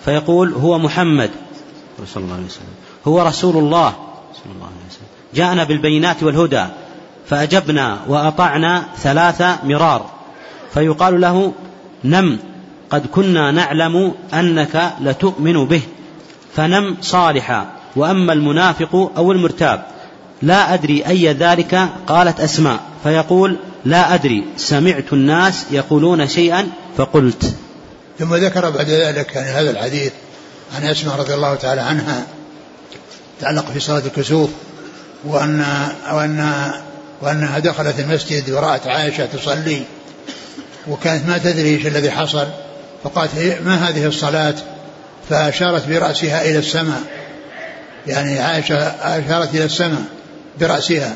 فيقول 0.08 0.54
هو 0.54 0.80
محمد. 0.80 1.30
صلى 2.14 2.24
الله 2.24 2.36
عليه 2.36 2.46
وسلم. 2.46 2.76
هو 3.08 3.22
رسول 3.22 3.58
الله. 3.58 3.90
صلى 4.34 4.54
الله 4.56 4.66
عليه 4.66 4.86
وسلم. 4.90 5.08
جاءنا 5.36 5.64
بالبينات 5.64 6.24
والهدى 6.24 6.66
فأجبنا 7.30 7.98
وأطعنا 8.08 8.84
ثلاث 8.98 9.42
مرار. 9.64 10.06
فيقال 10.74 11.22
له 11.22 11.54
نم 12.04 12.40
قد 12.90 13.06
كنا 13.06 13.52
نعلم 13.52 14.14
أنك 14.34 14.94
لتؤمن 15.02 15.66
به. 15.66 15.82
فنم 16.56 16.98
صالحا. 17.02 17.66
وأما 17.96 18.34
المنافق 18.34 19.12
أو 19.18 19.32
المرتاب 19.32 19.86
لا 20.42 20.74
أدري 20.74 21.08
أي 21.08 21.34
ذلك 21.34 21.90
قالت 22.08 22.40
أسماء. 22.40 22.80
فيقول 23.04 23.58
لا 23.86 24.14
أدري 24.14 24.44
سمعت 24.58 25.14
الناس 25.14 25.66
يقولون 25.72 26.28
شيئا 26.28 26.68
فقلت. 26.98 27.56
ثم 28.20 28.36
ذكر 28.36 28.70
بعد 28.70 28.90
ذلك 28.90 29.36
يعني 29.36 29.50
هذا 29.50 29.70
الحديث 29.70 30.12
عن 30.76 30.84
أسماء 30.84 31.16
رضي 31.16 31.34
الله 31.34 31.56
تعالى 31.56 31.82
عنها 31.82 32.24
تعلق 33.42 33.72
في 33.72 33.80
صلاة 33.80 34.02
الكسوف 34.06 34.50
وأن 35.26 35.66
وأن 36.12 36.72
وأنها 37.22 37.60
دخلت 37.60 38.00
المسجد 38.00 38.50
ورأت 38.50 38.88
عائشة 38.88 39.26
تصلي 39.26 39.82
وكانت 40.88 41.28
ما 41.28 41.38
تدري 41.38 41.70
إيش 41.70 41.88
الذي 41.88 42.12
حصل 42.12 42.48
فقالت 43.04 43.62
ما 43.66 43.90
هذه 43.90 44.06
الصلاة؟ 44.06 44.56
فأشارت 45.30 45.88
برأسها 45.88 46.42
إلى 46.42 46.60
السماء. 46.60 47.02
يعني 48.08 48.40
عائشة 48.40 48.78
أشارت 48.78 49.56
إلى 49.56 49.64
السماء 49.64 50.02
برأسها 50.60 51.14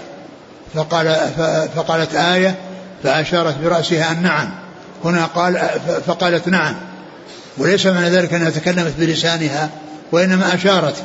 فقال 0.76 1.16
فقالت 1.76 2.16
آية 2.16 2.56
فأشارت 3.04 3.58
برأسها 3.58 4.12
أن 4.12 4.24
نعم 4.24 4.50
هنا 5.04 5.26
قال 5.26 5.70
فقالت 6.08 6.48
نعم. 6.48 6.76
وليس 7.58 7.86
معنى 7.86 8.10
ذلك 8.10 8.34
أنها 8.34 8.50
تكلمت 8.50 8.94
بلسانها 9.00 9.70
وإنما 10.12 10.56
أشارت. 10.56 10.96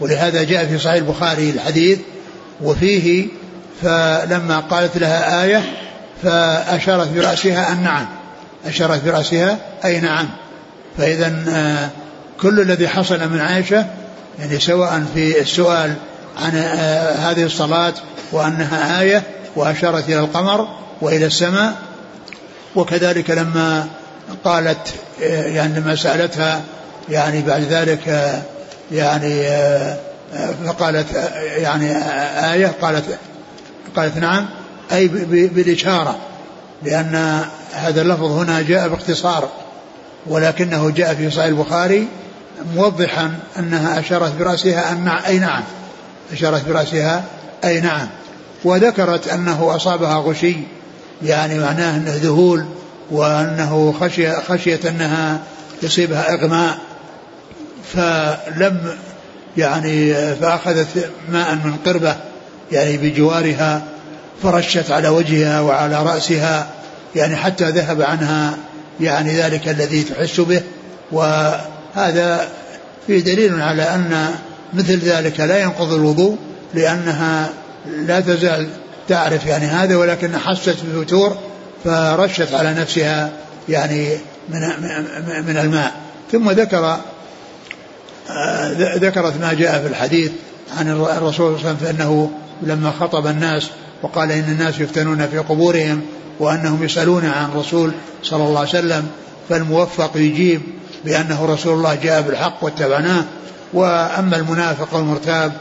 ولهذا 0.00 0.42
جاء 0.42 0.66
في 0.66 0.78
صحيح 0.78 0.94
البخاري 0.94 1.50
الحديث 1.50 1.98
وفيه 2.62 3.26
فلما 3.82 4.60
قالت 4.70 4.96
لها 4.96 5.44
آية 5.44 5.62
فأشارت 6.22 7.08
برأسها 7.08 7.72
أن 7.72 7.82
نعم. 7.82 8.06
أشارت 8.66 9.04
برأسها 9.04 9.58
أي 9.84 10.00
نعم. 10.00 10.28
فإذا 10.98 11.44
آه، 11.48 11.90
كل 12.40 12.60
الذي 12.60 12.88
حصل 12.88 13.28
من 13.28 13.40
عائشة 13.40 13.86
يعني 14.38 14.60
سواء 14.60 15.02
في 15.14 15.40
السؤال 15.40 15.94
عن 16.42 16.56
آه، 16.56 17.12
هذه 17.12 17.44
الصلاة 17.44 17.94
وأنها 18.32 19.00
آية 19.00 19.22
وأشارت 19.56 20.08
إلى 20.08 20.18
القمر 20.18 20.68
وإلى 21.00 21.26
السماء 21.26 21.74
وكذلك 22.76 23.30
لما 23.30 23.86
قالت 24.44 24.94
يعني 25.20 25.80
لما 25.80 25.94
سألتها 25.94 26.60
يعني 27.08 27.42
بعد 27.42 27.62
ذلك 27.62 28.34
يعني 28.92 29.44
فقالت 30.66 31.06
يعني 31.56 31.96
آية 32.52 32.72
قالت 32.82 33.18
قالت 33.96 34.16
نعم 34.16 34.46
أي 34.92 35.08
بالإشارة 35.48 36.16
لأن 36.82 37.44
هذا 37.72 38.02
اللفظ 38.02 38.24
هنا 38.24 38.62
جاء 38.62 38.88
باختصار 38.88 39.48
ولكنه 40.26 40.90
جاء 40.90 41.14
في 41.14 41.30
صحيح 41.30 41.44
البخاري 41.44 42.08
موضحا 42.76 43.34
أنها 43.58 44.00
أشارت 44.00 44.32
برأسها 44.38 44.92
أن 44.92 45.08
أي 45.08 45.38
نعم 45.38 45.62
أشارت 46.32 46.68
برأسها 46.68 47.24
أي 47.64 47.80
نعم 47.80 48.08
وذكرت 48.64 49.28
أنه 49.28 49.76
أصابها 49.76 50.16
غشي 50.16 50.56
يعني 51.22 51.58
معناه 51.58 51.96
أنه 51.96 52.14
ذهول 52.16 52.64
وأنه 53.10 53.94
خشي 54.00 54.32
خشية 54.32 54.80
أنها 54.88 55.40
يصيبها 55.82 56.32
إغماء 56.34 56.78
فلم 57.94 58.78
يعني 59.56 60.14
فأخذت 60.34 61.10
ماء 61.32 61.54
من 61.54 61.76
قربة 61.86 62.16
يعني 62.72 62.96
بجوارها 62.96 63.82
فرشت 64.42 64.90
على 64.90 65.08
وجهها 65.08 65.60
وعلى 65.60 66.02
رأسها 66.02 66.66
يعني 67.16 67.36
حتى 67.36 67.70
ذهب 67.70 68.02
عنها 68.02 68.54
يعني 69.00 69.40
ذلك 69.40 69.68
الذي 69.68 70.02
تحس 70.02 70.40
به 70.40 70.62
وهذا 71.12 72.48
فيه 73.06 73.20
دليل 73.20 73.60
على 73.60 73.82
أن 73.82 74.30
مثل 74.74 74.98
ذلك 74.98 75.40
لا 75.40 75.58
ينقض 75.58 75.92
الوضوء 75.92 76.36
لأنها 76.74 77.48
لا 78.06 78.20
تزال 78.20 78.68
تعرف 79.08 79.46
يعني 79.46 79.66
هذا 79.66 79.96
ولكن 79.96 80.38
حست 80.38 80.76
بفتور 80.84 81.36
فرشت 81.86 82.54
على 82.54 82.74
نفسها 82.74 83.30
يعني 83.68 84.08
من 84.48 84.60
من 85.46 85.56
الماء. 85.56 85.92
ثم 86.32 86.50
ذكر 86.50 86.98
آه، 88.30 88.72
ذكرت 88.96 89.40
ما 89.40 89.52
جاء 89.52 89.82
في 89.82 89.88
الحديث 89.88 90.30
عن 90.78 90.90
الرسول 90.90 91.34
صلى 91.34 91.46
الله 91.46 91.58
عليه 91.58 91.68
وسلم 91.68 91.76
فإنه 91.76 92.30
لما 92.62 92.90
خطب 93.00 93.26
الناس 93.26 93.70
وقال 94.02 94.32
إن 94.32 94.44
الناس 94.44 94.80
يفتنون 94.80 95.26
في 95.26 95.38
قبورهم 95.38 96.02
وأنهم 96.38 96.84
يسألون 96.84 97.26
عن 97.26 97.44
الرسول 97.44 97.92
صلى 98.22 98.44
الله 98.44 98.58
عليه 98.58 98.68
وسلم 98.68 99.06
فالموفق 99.48 100.10
يجيب 100.14 100.60
بأنه 101.04 101.46
رسول 101.46 101.74
الله 101.74 101.94
جاء 101.94 102.22
بالحق 102.22 102.64
واتبعناه. 102.64 103.24
وأما 103.72 104.36
المنافق 104.36 104.94
والمرتاب 104.94 105.52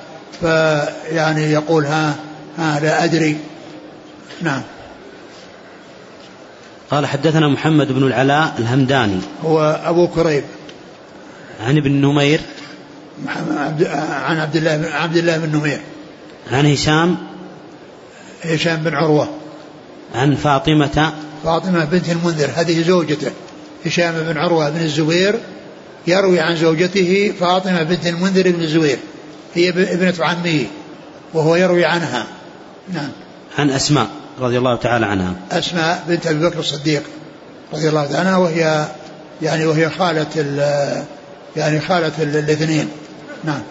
فيعني 0.42 1.52
يقول 1.52 1.86
ها 1.86 2.16
ها 2.58 2.80
لا 2.80 3.04
أدري. 3.04 3.38
نعم. 4.42 4.62
قال 6.96 7.06
حدثنا 7.06 7.48
محمد 7.48 7.92
بن 7.92 8.04
العلاء 8.04 8.56
الهمداني. 8.60 9.20
هو 9.44 9.82
أبو 9.86 10.08
كريب. 10.08 10.44
عن 11.66 11.78
ابن 11.78 11.92
نمير. 11.92 12.40
عن 13.28 14.38
عبد 14.40 14.56
الله 14.56 14.78
بن 14.78 14.86
عبد 14.86 15.18
الله 15.18 15.38
بن 15.38 15.58
نمير. 15.58 15.80
عن 16.52 16.66
هشام. 16.66 17.18
هشام 18.44 18.84
بن 18.84 18.96
عروة. 18.96 19.30
عن 20.16 20.36
فاطمة. 20.36 21.14
فاطمة 21.44 21.86
بنت 21.86 22.10
المنذر 22.10 22.50
هذه 22.56 22.82
زوجته. 22.82 23.32
هشام 23.86 24.14
بن 24.14 24.38
عروة 24.38 24.70
بن 24.70 24.82
الزبير 24.82 25.40
يروي 26.08 26.40
عن 26.40 26.56
زوجته 26.56 27.34
فاطمة 27.40 27.84
بنت 27.84 28.08
المنذر 28.08 28.52
بن 28.52 28.62
الزبير 28.62 28.98
هي 29.54 29.70
ابنة 29.70 30.14
عمه 30.20 30.66
وهو 31.34 31.56
يروي 31.56 31.86
عنها. 31.86 32.26
نعم. 32.94 33.10
عن 33.58 33.70
أسماء. 33.70 34.08
رضي 34.40 34.58
الله 34.58 34.76
تعالى 34.76 35.06
عنها. 35.06 35.34
أسماء 35.52 36.04
بنت 36.08 36.28
أبي 36.28 36.40
بكر 36.40 36.60
الصديق 36.60 37.04
رضي 37.74 37.90
الله 37.90 38.06
تعالى 38.06 38.18
عنها 38.18 38.38
وهي 38.38 38.86
يعني 39.42 39.66
وهي 39.66 39.90
خالة 39.90 40.28
يعني 41.56 41.80
خالة 41.80 42.12
الاثنين. 42.20 42.90
نعم. 43.44 43.62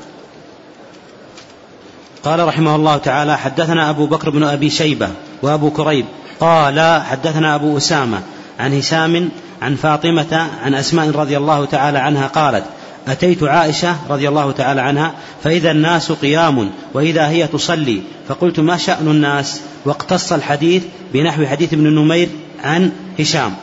قال 2.25 2.49
رحمه 2.49 2.77
الله 2.77 2.97
تعالى 2.97 3.39
حدثنا 3.39 3.91
أبو 3.91 4.07
بكر 4.07 4.31
بن 4.31 4.43
أبي 4.43 4.71
شيبة 4.71 5.09
وأبو 5.43 5.71
كريب. 5.71 6.07
قال 6.41 7.03
حدثنا 7.03 7.55
أبو 7.55 7.77
أسامة 7.77 8.21
عن 8.61 8.79
هشام 8.79 9.29
عن 9.63 9.77
فاطمة 9.77 10.49
عن 10.65 10.75
أسماء 10.75 11.11
رضي 11.11 11.37
الله 11.37 11.65
تعالى 11.65 11.99
عنها 11.99 12.27
قالت 12.27 12.65
أتيت 13.09 13.43
عائشة 13.43 13.97
رضي 14.11 14.29
الله 14.29 14.53
تعالى 14.53 14.81
عنها 14.81 15.15
فإذا 15.45 15.71
الناس 15.71 16.13
قيام 16.13 16.71
وإذا 16.95 17.29
هي 17.29 17.47
تصلي 17.47 18.03
فقلت 18.29 18.61
ما 18.61 18.77
شأن 18.77 19.09
الناس؟ 19.09 19.61
واقتص 19.85 20.33
الحديث 20.33 20.83
بنحو 21.13 21.47
حديث 21.47 21.73
ابن 21.73 21.95
نمير 21.95 22.29
عن 22.65 22.93
هشام. 23.19 23.55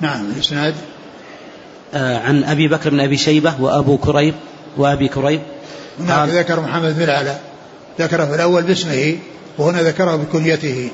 نعم 0.00 0.30
الإسناد 0.36 0.74
آه 1.94 2.18
عن 2.18 2.44
أبي 2.44 2.68
بكر 2.68 2.90
بن 2.90 3.00
أبي 3.00 3.16
شيبة 3.16 3.54
وأبو 3.60 3.98
كريب 3.98 4.34
وأبي 4.76 5.08
كريب. 5.08 5.40
هناك 6.00 6.28
ذكر 6.28 6.60
محمد 6.60 6.96
بن 6.96 7.02
العلاء 7.02 7.42
ذكره 8.00 8.24
في 8.24 8.34
الأول 8.34 8.62
باسمه 8.62 9.16
وهنا 9.58 9.82
ذكره 9.82 10.16
بكنيته 10.16 10.90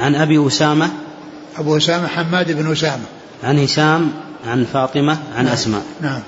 عن 0.00 0.14
أبي 0.14 0.46
أسامة. 0.46 0.90
أبو 1.58 1.76
أسامة 1.76 2.06
حماد 2.08 2.52
بن 2.52 2.72
أسامة. 2.72 3.04
عن 3.44 3.58
هشام. 3.58 4.12
عن 4.46 4.66
فاطمة 4.72 5.18
عن 5.36 5.44
نعم. 5.44 5.52
أسماء. 5.52 5.82
نعم. 6.00 6.20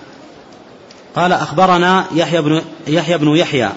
قال 1.17 1.33
أخبرنا 1.33 2.05
يحيى 2.15 2.43
بن 2.43 2.63
يحيى 2.87 3.19
بن 3.19 3.37
يحيى. 3.37 3.71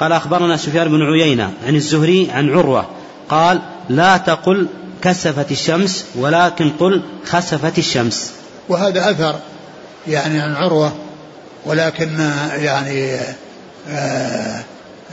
قال 0.00 0.12
أخبرنا 0.12 0.56
سفيان 0.56 0.88
بن 0.88 1.02
عيينة 1.02 1.52
عن 1.66 1.74
الزهري 1.74 2.30
عن 2.30 2.50
عروة. 2.50 2.86
قال 3.28 3.60
لا 3.88 4.16
تقل 4.16 4.66
كسفت 5.02 5.50
الشمس 5.50 6.04
ولكن 6.14 6.70
قل 6.80 7.02
خسفت 7.24 7.78
الشمس. 7.78 8.32
وهذا 8.68 9.10
أثر 9.10 9.34
يعني 10.08 10.40
عن 10.40 10.54
عروة 10.54 10.92
ولكن 11.66 12.30
يعني 12.56 13.18
آآ 13.88 14.62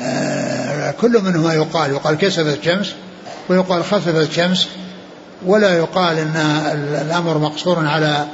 آآ 0.02 0.92
كل 0.92 1.22
منهما 1.24 1.54
يقال 1.54 1.92
يقال 1.92 2.16
كسفت 2.16 2.60
الشمس 2.60 2.94
ويقال 3.50 3.84
خسفت 3.84 4.30
الشمس 4.30 4.68
ولا 5.46 5.78
يقال 5.78 6.18
إن 6.18 6.36
الأمر 7.02 7.38
مقصور 7.38 7.86
على 7.86 8.26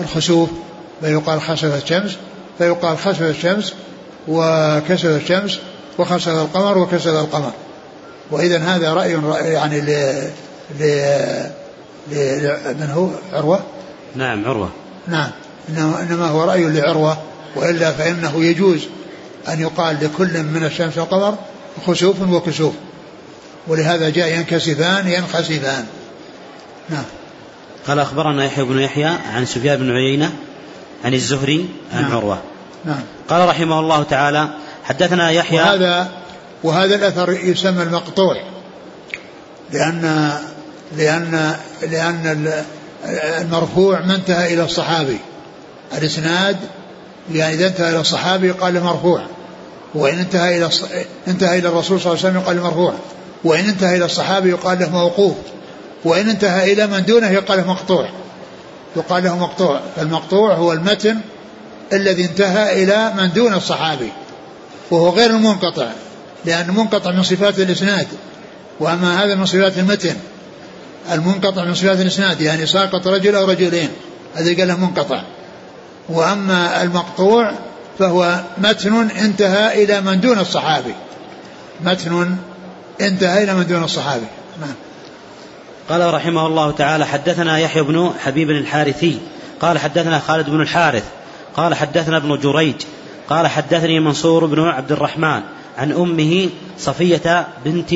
الخسوف 0.00 0.48
بل 1.02 1.08
يقال 1.08 1.40
خسفت 1.40 1.82
الشمس 1.82 2.16
فيقال 2.58 2.98
خسفت 2.98 3.22
الشمس 3.22 3.74
وكسفت 4.28 5.04
الشمس 5.04 5.58
وخسف 5.98 6.28
القمر 6.28 6.78
وكسف 6.78 7.06
القمر. 7.06 7.52
واذا 8.30 8.58
هذا 8.58 8.94
رأي 8.94 9.12
يعني 9.52 9.80
ل 9.80 10.12
ل 10.80 10.84
من 12.80 12.90
هو؟ 12.94 13.08
عروة؟ 13.32 13.60
نعم 14.14 14.44
عروة. 14.44 14.70
نعم. 15.08 15.30
إنما 15.68 16.28
هو 16.28 16.44
رأي 16.44 16.64
لعروة 16.64 17.18
وإلا 17.56 17.92
فإنه 17.92 18.44
يجوز 18.44 18.88
أن 19.48 19.60
يقال 19.60 19.96
لكل 20.02 20.42
من 20.42 20.64
الشمس 20.64 20.98
والقمر 20.98 21.38
خسوف 21.86 22.16
وكسوف. 22.20 22.74
ولهذا 23.68 24.10
جاء 24.10 24.28
ينكسفان 24.28 25.08
ينخسفان. 25.08 25.86
نعم. 26.88 27.04
قال 27.86 27.98
أخبرنا 27.98 28.44
يحيى 28.44 28.64
بن 28.64 28.80
يحيى 28.80 29.10
عن 29.34 29.46
سفيان 29.46 29.76
بن 29.76 29.90
عيينة 29.90 30.32
عن 31.04 31.14
الزهري 31.14 31.68
عن 31.92 32.02
نعم. 32.02 32.12
عروة. 32.12 32.38
نعم. 32.84 33.00
قال 33.28 33.48
رحمه 33.48 33.80
الله 33.80 34.02
تعالى 34.02 34.48
حدثنا 34.84 35.30
يحيى 35.30 35.60
وهذا 35.60 36.08
وهذا 36.62 36.94
الأثر 36.94 37.30
يسمى 37.32 37.82
المقطوع 37.82 38.36
لأن 39.72 40.32
لأن 40.96 41.56
لأن 41.82 42.52
المرفوع 43.40 44.00
ما 44.00 44.14
انتهى 44.14 44.54
إلى 44.54 44.64
الصحابي. 44.64 45.18
الاسناد 45.98 46.56
يعني 47.32 47.54
إذا 47.54 47.66
انتهى 47.66 47.90
إلى 47.90 48.00
الصحابي 48.00 48.50
قال 48.50 48.82
مرفوع 48.82 49.22
وإن 49.94 50.18
انتهى 50.18 50.58
إلى 50.58 50.70
انتهى 51.28 51.58
إلى 51.58 51.68
الرسول 51.68 52.00
صلى 52.00 52.12
الله 52.12 52.24
عليه 52.24 52.38
وسلم 52.38 52.46
قال 52.46 52.62
مرفوع 52.62 52.94
وإن 53.44 53.64
انتهى 53.64 53.96
إلى 53.96 54.04
الصحابي 54.04 54.50
يقال 54.50 54.78
له 54.78 54.90
موقوف. 54.90 55.34
وإن 56.06 56.28
انتهى 56.28 56.72
إلى 56.72 56.86
من 56.86 57.04
دونه 57.04 57.30
يقال 57.30 57.58
له 57.58 57.66
مقطوع. 57.66 58.08
يقال 58.96 59.24
له 59.24 59.38
مقطوع. 59.38 59.80
فالمقطوع 59.96 60.54
هو 60.54 60.72
المتن 60.72 61.20
الذي 61.92 62.24
انتهى 62.24 62.82
إلى 62.82 63.12
من 63.16 63.32
دون 63.32 63.54
الصحابي 63.54 64.12
وهو 64.90 65.08
غير 65.08 65.30
المنقطع 65.30 65.88
لأن 66.44 66.68
المنقطع 66.68 67.10
من 67.10 67.22
صفات 67.22 67.58
الإسناد 67.58 68.06
وأما 68.80 69.24
هذا 69.24 69.34
من 69.34 69.46
صفات 69.46 69.78
المتن 69.78 70.16
المنقطع 71.12 71.64
من 71.64 71.74
صفات 71.74 72.00
الإسناد 72.00 72.40
يعني 72.40 72.66
ساقط 72.66 73.06
رجل 73.06 73.34
أو 73.34 73.44
رجلين 73.44 73.88
هذا 74.34 74.56
قال 74.56 74.68
له 74.68 74.76
منقطع. 74.76 75.22
وأما 76.08 76.82
المقطوع 76.82 77.52
فهو 77.98 78.40
متن 78.58 79.10
انتهى 79.10 79.84
إلى 79.84 80.00
من 80.00 80.20
دون 80.20 80.38
الصحابي. 80.38 80.94
متن 81.80 82.36
انتهى 83.00 83.44
إلى 83.44 83.54
من 83.54 83.66
دون 83.66 83.84
الصحابي. 83.84 84.26
نعم. 84.60 84.74
قال 85.88 86.14
رحمه 86.14 86.46
الله 86.46 86.70
تعالى 86.70 87.06
حدثنا 87.06 87.58
يحيى 87.58 87.82
بن 87.82 88.10
حبيب 88.24 88.50
الحارثي 88.50 89.18
قال 89.60 89.78
حدثنا 89.78 90.18
خالد 90.18 90.50
بن 90.50 90.60
الحارث 90.60 91.04
قال 91.56 91.74
حدثنا 91.74 92.16
ابن 92.16 92.38
جريج 92.38 92.74
قال 93.28 93.46
حدثني 93.46 94.00
منصور 94.00 94.46
بن 94.46 94.60
عبد 94.60 94.92
الرحمن 94.92 95.40
عن 95.78 95.92
أمه 95.92 96.48
صفية 96.78 97.46
بنت 97.64 97.94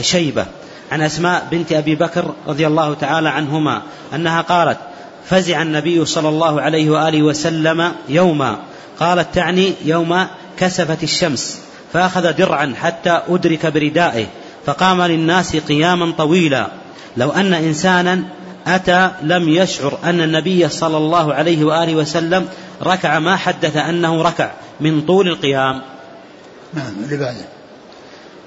شيبة 0.00 0.46
عن 0.92 1.02
أسماء 1.02 1.46
بنت 1.50 1.72
أبي 1.72 1.94
بكر 1.94 2.34
رضي 2.46 2.66
الله 2.66 2.94
تعالى 2.94 3.28
عنهما 3.28 3.82
أنها 4.14 4.40
قالت 4.40 4.78
فزع 5.26 5.62
النبي 5.62 6.04
صلى 6.04 6.28
الله 6.28 6.60
عليه 6.60 6.90
وآله 6.90 7.22
وسلم 7.22 7.92
يوما 8.08 8.58
قالت 9.00 9.34
تعني 9.34 9.72
يوم 9.84 10.26
كسفت 10.58 11.02
الشمس 11.02 11.60
فأخذ 11.92 12.32
درعا 12.32 12.74
حتى 12.82 13.20
أدرك 13.28 13.66
بردائه 13.66 14.26
فقام 14.66 15.02
للناس 15.02 15.56
قياما 15.56 16.12
طويلا. 16.18 16.68
لو 17.16 17.30
أن 17.30 17.54
إنسانا 17.54 18.22
أتى 18.66 19.10
لم 19.22 19.48
يشعر 19.48 19.98
أن 20.04 20.20
النبي 20.20 20.68
صلى 20.68 20.96
الله 20.96 21.34
عليه 21.34 21.64
وآله 21.64 21.94
وسلم 21.94 22.48
ركع 22.82 23.18
ما 23.18 23.36
حدث 23.36 23.76
أنه 23.76 24.22
ركع 24.22 24.50
من 24.80 25.00
طول 25.00 25.28
القيام. 25.28 25.82
نعم 26.74 26.92
اللي 27.04 27.16
بعده. 27.16 27.44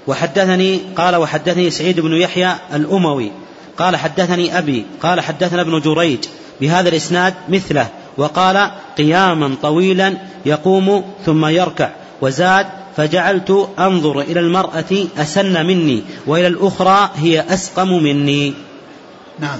وحدثني 0.06 0.80
قال 0.96 1.16
وحدثني 1.16 1.70
سعيد 1.70 2.00
بن 2.00 2.12
يحيى 2.12 2.54
الأموي 2.74 3.32
قال 3.78 3.96
حدثني 3.96 4.58
أبي 4.58 4.86
قال 5.02 5.20
حدثنا 5.20 5.60
ابن 5.60 5.80
جريج 5.80 6.18
بهذا 6.60 6.88
الإسناد 6.88 7.34
مثله 7.48 7.88
وقال 8.16 8.70
قياما 8.98 9.56
طويلا 9.62 10.14
يقوم 10.46 11.04
ثم 11.26 11.46
يركع. 11.46 11.90
وزاد 12.20 12.66
فجعلت 12.96 13.68
أنظر 13.78 14.20
إلى 14.20 14.40
المرأة 14.40 15.06
أسن 15.18 15.66
مني 15.66 16.02
وإلى 16.26 16.46
الأخرى 16.46 17.10
هي 17.16 17.44
أسقم 17.48 17.88
مني. 17.88 18.54
نعم. 19.38 19.58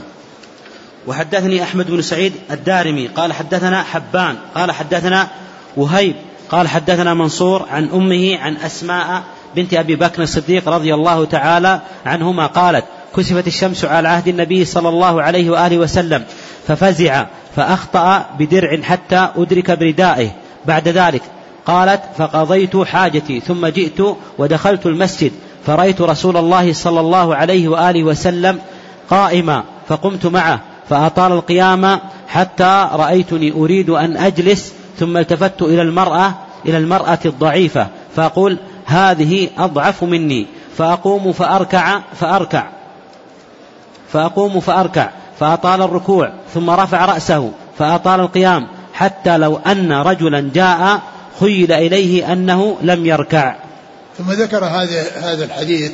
وحدثني 1.07 1.63
أحمد 1.63 1.91
بن 1.91 2.03
سعيد 2.03 2.33
الدارمي 2.51 3.07
قال 3.07 3.33
حدثنا 3.33 3.83
حبان 3.83 4.37
قال 4.55 4.73
حدثنا 4.73 5.29
وهيب 5.77 6.15
قال 6.51 6.69
حدثنا 6.69 7.15
منصور 7.15 7.67
عن 7.71 7.89
أمه 7.89 8.39
عن 8.39 8.57
أسماء 8.57 9.23
بنت 9.57 9.75
أبي 9.75 9.97
بكر 9.97 10.23
الصديق 10.23 10.69
رضي 10.69 10.95
الله 10.95 11.25
تعالى 11.25 11.81
عنهما 12.07 12.47
قالت 12.47 12.85
كسفت 13.17 13.47
الشمس 13.47 13.85
على 13.85 14.09
عهد 14.09 14.29
النبي 14.29 14.65
صلى 14.65 14.89
الله 14.89 15.23
عليه 15.23 15.51
وآله 15.51 15.79
وسلم 15.79 16.25
ففزع 16.67 17.27
فأخطأ 17.57 18.27
بدرع 18.39 18.83
حتى 18.83 19.29
أدرك 19.37 19.71
بردائه. 19.71 20.31
بعد 20.67 20.89
ذلك 20.89 21.23
قالت 21.69 22.03
فقضيت 22.19 22.77
حاجتي 22.77 23.41
ثم 23.41 23.67
جئت 23.67 24.01
ودخلت 24.39 24.87
المسجد 24.87 25.33
فرأيت 25.67 26.01
رسول 26.01 26.37
الله 26.37 26.73
صلى 26.73 27.01
الله 27.01 27.35
عليه 27.35 27.69
وآله 27.69 28.05
وسلم 28.05 28.59
قائما 29.11 29.65
فقمت 29.89 30.27
معه 30.27 30.61
فأطال 30.89 31.33
القيام 31.33 31.99
حتى 32.29 32.89
رأيتني 32.93 33.53
أريد 33.53 33.91
أن 33.91 34.17
أجلس 34.17 34.73
ثم 34.99 35.17
التفت 35.17 35.63
إلى 35.63 35.83
المرأة 35.83 36.35
إلى 36.67 36.79
المرأة 36.79 37.19
الضعيفة 37.25 37.87
فأقول 38.17 38.59
هذه 38.87 39.49
أضعف 39.59 40.05
مني 40.05 40.47
فأقوم 40.77 41.33
فأركع 41.33 42.01
فأركع 42.21 42.67
فأقوم 44.13 44.61
فأركع 44.61 45.11
فأطال 45.41 45.83
الركوع 45.83 46.33
ثم 46.55 46.71
رفع 46.71 47.05
رأسه 47.05 47.51
فأطال 47.79 48.21
القيام 48.21 48.67
حتى 48.95 49.37
لو 49.37 49.57
أن 49.57 49.93
رجلا 49.93 50.51
جاء 50.55 51.01
خيل 51.41 51.73
إليه 51.73 52.33
أنه 52.33 52.79
لم 52.83 53.07
يركع. 53.07 53.57
ثم 54.19 54.33
ذكر 54.33 54.65
هذا 54.65 55.05
هذا 55.17 55.45
الحديث 55.45 55.93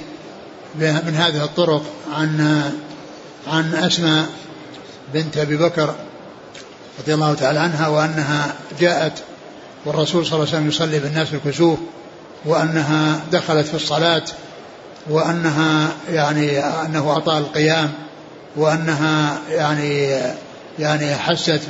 من 0.74 1.14
هذه 1.16 1.44
الطرق 1.44 1.82
عن 2.16 2.62
عن 3.46 3.74
أسماء 3.74 4.26
بنت 5.14 5.38
أبي 5.38 5.56
بكر 5.56 5.94
رضي 7.00 7.14
الله 7.14 7.34
تعالى 7.34 7.58
عنها 7.58 7.88
وأنها 7.88 8.54
جاءت 8.80 9.12
والرسول 9.84 10.26
صلى 10.26 10.34
الله 10.34 10.46
عليه 10.48 10.56
وسلم 10.56 10.68
يصلي 10.68 10.98
بالناس 10.98 11.28
الكسوف 11.34 11.78
وأنها 12.44 13.20
دخلت 13.32 13.66
في 13.66 13.74
الصلاة 13.74 14.22
وأنها 15.10 15.88
يعني 16.10 16.58
أنه 16.60 17.16
أطال 17.16 17.38
القيام 17.38 17.92
وأنها 18.56 19.38
يعني 19.50 20.20
يعني 20.78 21.14
حست 21.14 21.60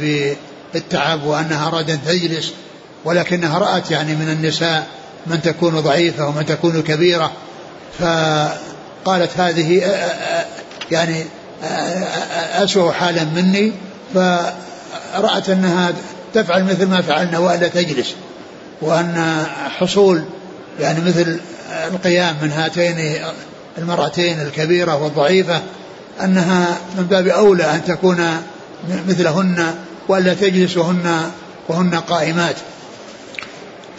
بالتعب 0.75 1.25
وأنها 1.25 1.69
أرادت 1.69 1.99
تجلس 2.07 2.53
ولكنها 3.05 3.59
رأت 3.59 3.91
يعني 3.91 4.15
من 4.15 4.29
النساء 4.29 4.87
من 5.27 5.43
تكون 5.43 5.81
ضعيفة 5.81 6.29
ومن 6.29 6.47
تكون 6.47 6.83
كبيرة 6.83 7.33
فقالت 7.99 9.31
هذه 9.37 9.83
يعني 10.91 11.25
أسوأ 12.53 12.93
حالا 12.93 13.25
مني 13.25 13.73
فرأت 14.15 15.49
أنها 15.49 15.93
تفعل 16.35 16.65
مثل 16.65 16.87
ما 16.87 17.01
فعلنا 17.01 17.39
وألا 17.39 17.69
تجلس 17.69 18.15
وأن 18.81 19.45
حصول 19.79 20.25
يعني 20.81 21.01
مثل 21.01 21.39
القيام 21.93 22.37
من 22.43 22.51
هاتين 22.51 23.25
المرأتين 23.79 24.41
الكبيرة 24.41 25.03
والضعيفة 25.03 25.63
أنها 26.23 26.79
من 26.99 27.05
باب 27.05 27.27
أولى 27.27 27.65
أن 27.65 27.85
تكون 27.85 28.27
مثلهن 29.09 29.75
وألا 30.09 30.35
تجلس 30.35 30.77
وهن 30.77 31.31
وهن 31.69 31.95
قائمات. 31.95 32.57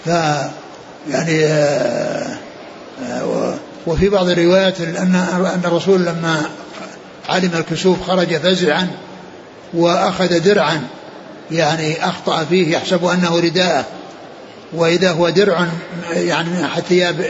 ف 0.05 0.07
يعني 1.09 1.45
آه، 1.45 2.37
آه، 3.09 3.53
وفي 3.87 4.09
بعض 4.09 4.29
الروايات 4.29 4.81
أن 4.81 5.15
أن 5.55 5.61
الرسول 5.65 6.01
لما 6.01 6.41
علم 7.29 7.51
الكسوف 7.53 8.01
خرج 8.03 8.37
فزعا 8.37 8.87
وأخذ 9.73 10.39
درعا 10.39 10.81
يعني 11.51 12.05
أخطأ 12.05 12.45
فيه 12.45 12.71
يحسب 12.75 13.05
أنه 13.05 13.39
رداءه 13.39 13.85
وإذا 14.73 15.11
هو 15.11 15.29
درع 15.29 15.67
يعني 16.13 16.49
من 16.49 16.63
أحد 16.63 16.81
ثياب 16.81 17.25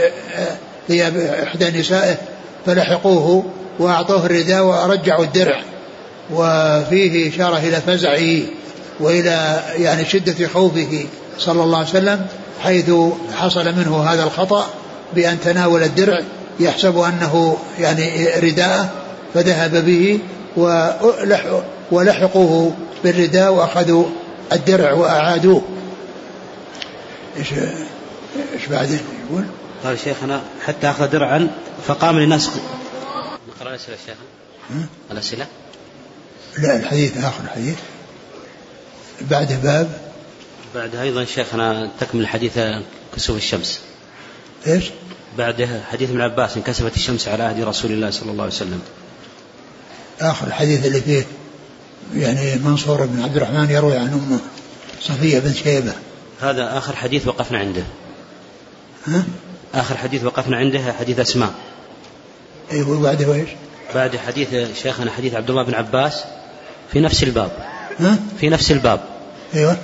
ثياب 0.87 1.17
إحدى 1.17 1.79
نسائه 1.79 2.17
فلحقوه 2.65 3.45
وأعطوه 3.79 4.25
الرداء 4.25 4.63
ورجعوا 4.63 5.23
الدرع. 5.23 5.61
وفيه 6.31 7.29
إشارة 7.29 7.57
إلى 7.57 7.81
فزعه 7.81 8.41
وإلى 8.99 9.63
يعني 9.77 10.05
شدة 10.05 10.47
خوفه 10.47 11.05
صلى 11.39 11.63
الله 11.63 11.77
عليه 11.77 11.89
وسلم. 11.89 12.27
حيث 12.59 12.91
حصل 13.33 13.75
منه 13.75 14.03
هذا 14.03 14.23
الخطأ 14.23 14.67
بأن 15.15 15.39
تناول 15.39 15.83
الدرع 15.83 16.21
يحسب 16.59 16.97
أنه 16.97 17.57
يعني 17.79 18.29
رداءه 18.39 18.89
فذهب 19.33 19.85
به 19.85 20.19
ولحقوه 21.91 22.75
بالرداء 23.03 23.53
وأخذوا 23.53 24.05
الدرع 24.51 24.93
وأعادوه. 24.93 25.61
إيش 27.37 27.53
إيش 28.53 28.65
بعدين 28.71 28.99
يقول؟ 29.29 29.45
قال 29.83 29.99
شيخنا 29.99 30.41
حتى 30.65 30.89
أخذ 30.89 31.07
درعا 31.07 31.49
فقام 31.87 32.19
للناس 32.19 32.49
نقرأ 33.49 33.69
الأسئلة 33.69 33.97
شيخنا. 34.05 34.85
الأسئلة؟ 35.11 35.45
لا 36.57 36.75
الحديث 36.75 37.17
آخر 37.17 37.43
الحديث. 37.43 37.77
بعده 39.21 39.55
باب 39.55 40.04
بعدها 40.75 41.03
أيضا 41.03 41.25
شيخنا 41.25 41.89
تكمل 41.99 42.27
حديث 42.27 42.59
كسوف 43.15 43.37
الشمس 43.37 43.81
إيش؟ 44.67 44.85
بعده 45.37 45.83
حديث 45.91 46.09
ابن 46.09 46.21
عباس 46.21 46.57
انكسفت 46.57 46.95
الشمس 46.95 47.27
على 47.27 47.43
عهد 47.43 47.63
رسول 47.63 47.91
الله 47.91 48.09
صلى 48.09 48.31
الله 48.31 48.43
عليه 48.43 48.53
وسلم 48.53 48.81
آخر 50.21 50.47
الحديث 50.47 50.85
اللي 50.85 51.01
فيه 51.01 51.25
يعني 52.15 52.55
منصور 52.55 53.05
بن 53.05 53.23
عبد 53.23 53.35
الرحمن 53.35 53.69
يروي 53.69 53.97
عن 53.97 54.07
أمه 54.07 54.39
صفية 55.01 55.39
بن 55.39 55.53
شيبة 55.53 55.93
هذا 56.41 56.77
آخر 56.77 56.95
حديث 56.95 57.27
وقفنا 57.27 57.59
عنده 57.59 57.83
ها؟ 59.07 59.23
آخر 59.73 59.97
حديث 59.97 60.23
وقفنا 60.23 60.57
عنده 60.57 60.93
حديث 60.93 61.19
أسماء 61.19 61.53
أيوة 62.71 62.99
وبعده 62.99 63.33
إيش؟ 63.33 63.49
بعد 63.95 64.17
حديث 64.17 64.49
شيخنا 64.81 65.11
حديث 65.11 65.33
عبد 65.33 65.49
الله 65.49 65.63
بن 65.63 65.73
عباس 65.73 66.23
في 66.91 66.99
نفس 66.99 67.23
الباب 67.23 67.51
ها؟ 67.99 68.19
في 68.39 68.49
نفس 68.49 68.71
الباب 68.71 68.99
أيوة 69.55 69.77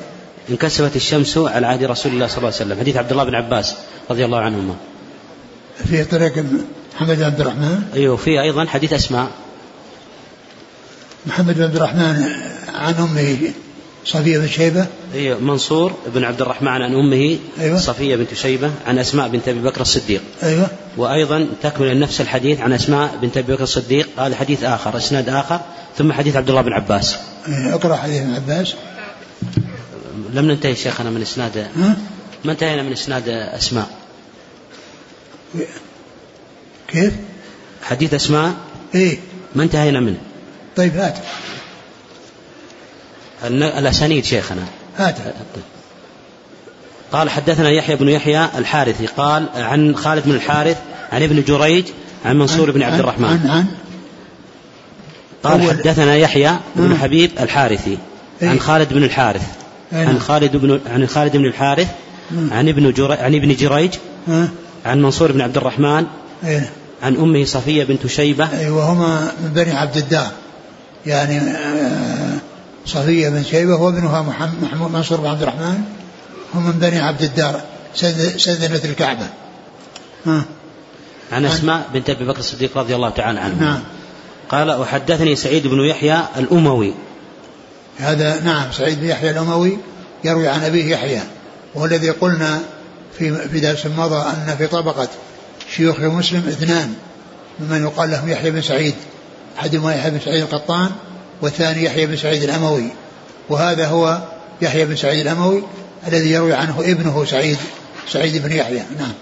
انكسفت 0.49 0.95
الشمس 0.95 1.37
على 1.37 1.67
عهد 1.67 1.83
رسول 1.83 2.11
الله 2.11 2.27
صلى 2.27 2.37
الله 2.37 2.47
عليه 2.47 2.65
وسلم. 2.65 2.79
حديث 2.79 2.97
عبد 2.97 3.11
الله 3.11 3.23
بن 3.23 3.35
عباس 3.35 3.75
رضي 4.11 4.25
الله 4.25 4.39
عنهما. 4.39 4.75
في 5.85 6.03
طريق 6.03 6.45
محمد 6.95 7.17
بن 7.17 7.23
عبد 7.23 7.41
الرحمن؟ 7.41 7.83
أيوه 7.93 8.15
في 8.15 8.41
أيضا 8.41 8.65
حديث 8.65 8.93
أسماء. 8.93 9.27
محمد 11.25 11.55
بن 11.55 11.63
عبد 11.63 11.75
الرحمن 11.75 12.25
عن 12.73 12.93
أمه 12.93 13.37
صفية 14.05 14.37
بن 14.37 14.47
شيبة؟ 14.47 14.85
أيوة 15.13 15.39
منصور 15.39 15.93
بن 16.15 16.23
عبد 16.23 16.41
الرحمن 16.41 16.67
عن 16.67 16.93
أمه 16.93 17.37
أيوة. 17.59 17.77
صفية 17.77 18.15
بنت 18.15 18.33
شيبة 18.33 18.71
عن 18.87 18.99
أسماء 18.99 19.27
بنت 19.27 19.47
أبي 19.47 19.59
بكر 19.59 19.81
الصديق. 19.81 20.21
أيوة. 20.43 20.67
وأيضا 20.97 21.47
تكمل 21.63 21.99
نفس 21.99 22.21
الحديث 22.21 22.59
عن 22.59 22.73
أسماء 22.73 23.17
بنت 23.21 23.37
أبي 23.37 23.53
بكر 23.53 23.63
الصديق. 23.63 24.09
هذا 24.17 24.35
حديث 24.35 24.63
آخر 24.63 24.97
إسناد 24.97 25.29
آخر 25.29 25.59
ثم 25.97 26.11
حديث 26.11 26.35
عبد 26.35 26.49
الله 26.49 26.61
بن 26.61 26.73
عباس. 26.73 27.15
أيوة 27.47 27.73
اقرأ 27.73 27.95
حديث 27.95 28.21
ابن 28.21 28.33
عباس. 28.33 28.73
لم 30.33 30.45
ننتهي 30.45 30.75
شيخنا 30.75 31.09
من 31.09 31.21
إسناد 31.21 31.57
ها؟ 31.57 31.97
ما 32.45 32.51
انتهينا 32.51 32.83
من 32.83 32.91
إسناد 32.91 33.29
أسماء. 33.29 33.89
كيف؟ 36.87 37.13
حديث 37.83 38.13
أسماء؟ 38.13 38.53
إيه. 38.95 39.17
ما 39.55 39.63
انتهينا 39.63 39.99
منه. 39.99 40.17
طيب 40.75 40.95
هات. 40.95 41.17
الأسانيد 43.43 44.25
شيخنا. 44.25 44.63
هات. 44.97 45.15
قال 47.11 47.29
حدثنا 47.29 47.69
يحيى 47.69 47.95
بن 47.95 48.09
يحيى 48.09 48.45
الحارثي. 48.57 49.05
قال 49.05 49.49
عن 49.55 49.95
خالد 49.95 50.25
بن 50.25 50.31
الحارث 50.31 50.77
عن 51.11 51.23
ابن 51.23 51.43
جريج 51.43 51.85
عن 52.25 52.37
منصور 52.37 52.71
بن 52.71 52.83
عبد 52.83 52.99
الرحمن. 52.99 53.25
عن 53.25 53.49
عن. 53.49 53.65
قال 55.43 55.69
حدثنا 55.69 56.15
يحيى 56.15 56.51
بن 56.75 56.97
حبيب 56.97 57.31
الحارثي 57.39 57.97
عن 58.41 58.49
إيه. 58.49 58.59
خالد 58.59 58.93
بن 58.93 59.03
الحارث. 59.03 59.60
عن 59.93 60.19
خالد 60.19 60.55
بن 60.55 60.79
عن 60.87 61.07
خالد 61.07 61.37
بن 61.37 61.45
الحارث 61.45 61.87
عن 62.51 62.69
ابن 62.69 62.93
عن 62.99 63.35
ابن 63.35 63.55
جريج 63.55 63.93
عن 64.85 65.01
منصور 65.01 65.31
بن 65.31 65.41
عبد 65.41 65.57
الرحمن 65.57 66.05
إيه. 66.43 66.69
عن 67.03 67.15
امه 67.15 67.45
صفية 67.45 67.83
بنت 67.83 68.07
شيبة. 68.07 68.59
أيوه 68.59 68.77
وهما 68.77 69.31
من 69.43 69.53
بني 69.53 69.71
عبد 69.71 69.97
الدار. 69.97 70.31
يعني 71.05 71.37
آه، 71.37 72.37
صفية 72.85 73.29
بن 73.29 73.43
شيبة 73.43 73.75
وابنها 73.75 74.21
محمود 74.61 74.91
منصور 74.91 75.19
بن 75.19 75.27
عبد 75.27 75.41
الرحمن 75.41 75.83
هم 76.53 76.65
من 76.65 76.71
بني 76.71 76.99
عبد 76.99 77.21
الدار 77.21 77.61
سدنة 78.37 78.81
الكعبة. 78.85 79.27
ها. 80.25 80.45
عن 81.31 81.45
أسماء 81.45 81.89
بنت 81.93 82.09
أبي 82.09 82.25
بكر 82.25 82.39
الصديق 82.39 82.77
رضي 82.77 82.95
الله 82.95 83.09
تعالى 83.09 83.39
عنه 83.39 83.61
نعم. 83.61 83.79
قال 84.49 84.71
وحدثني 84.71 85.35
سعيد 85.35 85.67
بن 85.67 85.85
يحيى 85.85 86.17
الأموي. 86.37 86.93
هذا 87.97 88.41
نعم 88.41 88.71
سعيد 88.71 88.99
بن 88.99 89.07
يحيى 89.07 89.31
الأموي. 89.31 89.77
يروي 90.23 90.47
عن 90.47 90.63
أبيه 90.63 90.91
يحيى 90.91 91.21
وهو 91.75 91.85
الذي 91.85 92.09
قلنا 92.09 92.59
في 93.17 93.49
في 93.49 93.59
درس 93.59 93.85
مضى 93.85 94.29
أن 94.29 94.55
في 94.57 94.67
طبقة 94.67 95.07
شيوخ 95.75 95.99
مسلم 95.99 96.47
اثنان 96.47 96.93
ممن 97.59 97.83
يقال 97.83 98.11
لهم 98.11 98.29
يحيى 98.29 98.51
بن 98.51 98.61
سعيد 98.61 98.95
أحدهما 99.59 99.95
يحيى 99.95 100.11
بن 100.11 100.19
سعيد 100.19 100.41
القطان 100.41 100.89
والثاني 101.41 101.83
يحيى 101.83 102.05
بن 102.05 102.17
سعيد 102.17 102.43
الأموي. 102.43 102.83
وهذا 103.49 103.87
هو 103.87 104.21
يحيى 104.61 104.85
بن 104.85 104.95
سعيد 104.95 105.19
الأموي 105.19 105.63
الذي 106.07 106.31
يروي 106.31 106.53
عنه 106.53 106.79
ابنه 106.79 107.25
سعيد 107.25 107.57
سعيد 108.09 108.43
بن 108.43 108.51
يحيى. 108.51 108.83
نعم. 108.99 109.13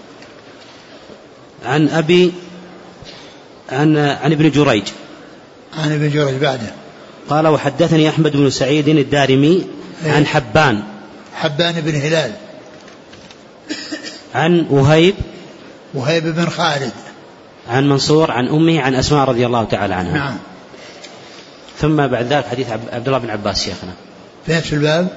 عن 1.64 1.88
أبي 1.88 2.32
عن 3.72 3.96
عن 3.96 4.32
ابن 4.32 4.50
جريج. 4.50 4.84
عن 5.78 5.92
ابن 5.92 6.10
جريج 6.10 6.34
بعده. 6.34 6.72
قال 7.28 7.46
وحدثني 7.46 8.08
أحمد 8.08 8.36
بن 8.36 8.50
سعيد 8.50 8.88
الدارمي 8.88 9.66
عن 10.04 10.10
إيه. 10.10 10.24
حبان 10.24 10.82
حبان 11.40 11.80
بن 11.80 11.94
هلال 11.94 12.32
عن 14.34 14.66
وهيب 14.70 15.14
وهيب 15.94 16.26
بن 16.26 16.46
خالد 16.46 16.92
عن 17.68 17.88
منصور 17.88 18.30
عن 18.30 18.48
أمه 18.48 18.80
عن 18.80 18.94
أسماء 18.94 19.28
رضي 19.28 19.46
الله 19.46 19.64
تعالى 19.64 19.94
عنها. 19.94 20.12
نعم. 20.12 20.36
ثم 21.80 22.06
بعد 22.06 22.32
ذلك 22.32 22.46
حديث 22.46 22.70
عبد 22.92 23.06
الله 23.06 23.18
بن 23.18 23.30
عباس 23.30 23.64
شيخنا. 23.64 23.92
في 24.46 24.52
نفس 24.52 24.72
الباب؟ 24.72 25.08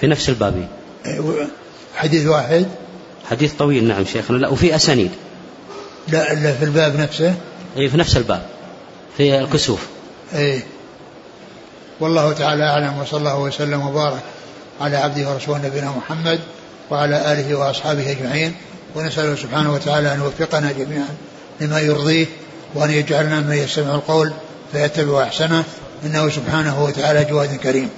في 0.00 0.06
نفس 0.06 0.28
الباب. 0.28 0.68
إيه، 1.06 1.20
حديث 1.96 2.26
واحد؟ 2.26 2.66
حديث 3.30 3.52
طويل 3.52 3.84
نعم 3.84 4.04
شيخنا. 4.04 4.36
لا 4.36 4.48
وفي 4.48 4.76
أسانيد. 4.76 5.10
لا 6.08 6.32
إلا 6.32 6.54
في 6.54 6.64
الباب 6.64 7.00
نفسه؟ 7.00 7.34
أي 7.76 7.88
في 7.88 7.96
نفس 7.96 8.16
الباب. 8.16 8.42
في 9.16 9.38
الكسوف. 9.38 9.86
أي 10.34 10.62
والله 12.00 12.32
تعالى 12.32 12.64
أعلم 12.64 12.98
وصلى 12.98 13.18
الله 13.18 13.38
وسلم 13.38 13.86
وبارك. 13.86 14.22
على 14.82 14.96
عبده 14.96 15.30
ورسوله 15.30 15.58
نبينا 15.58 15.90
محمد 15.90 16.40
وعلى 16.90 17.32
آله 17.32 17.54
وأصحابه 17.54 18.10
أجمعين. 18.10 18.54
ونسأله 18.94 19.34
سبحانه 19.34 19.72
وتعالى 19.72 20.14
أن 20.14 20.20
يوفقنا 20.20 20.72
جميعا 20.72 21.08
لما 21.60 21.80
يرضيه 21.80 22.26
وأن 22.74 22.90
يجعلنا 22.90 23.40
من 23.40 23.52
يستمع 23.52 23.94
القول 23.94 24.32
فيتبع 24.72 25.22
أحسنه. 25.22 25.64
إنه 26.06 26.28
سبحانه 26.28 26.84
وتعالى 26.84 27.24
جواد 27.24 27.56
كريم. 27.56 27.90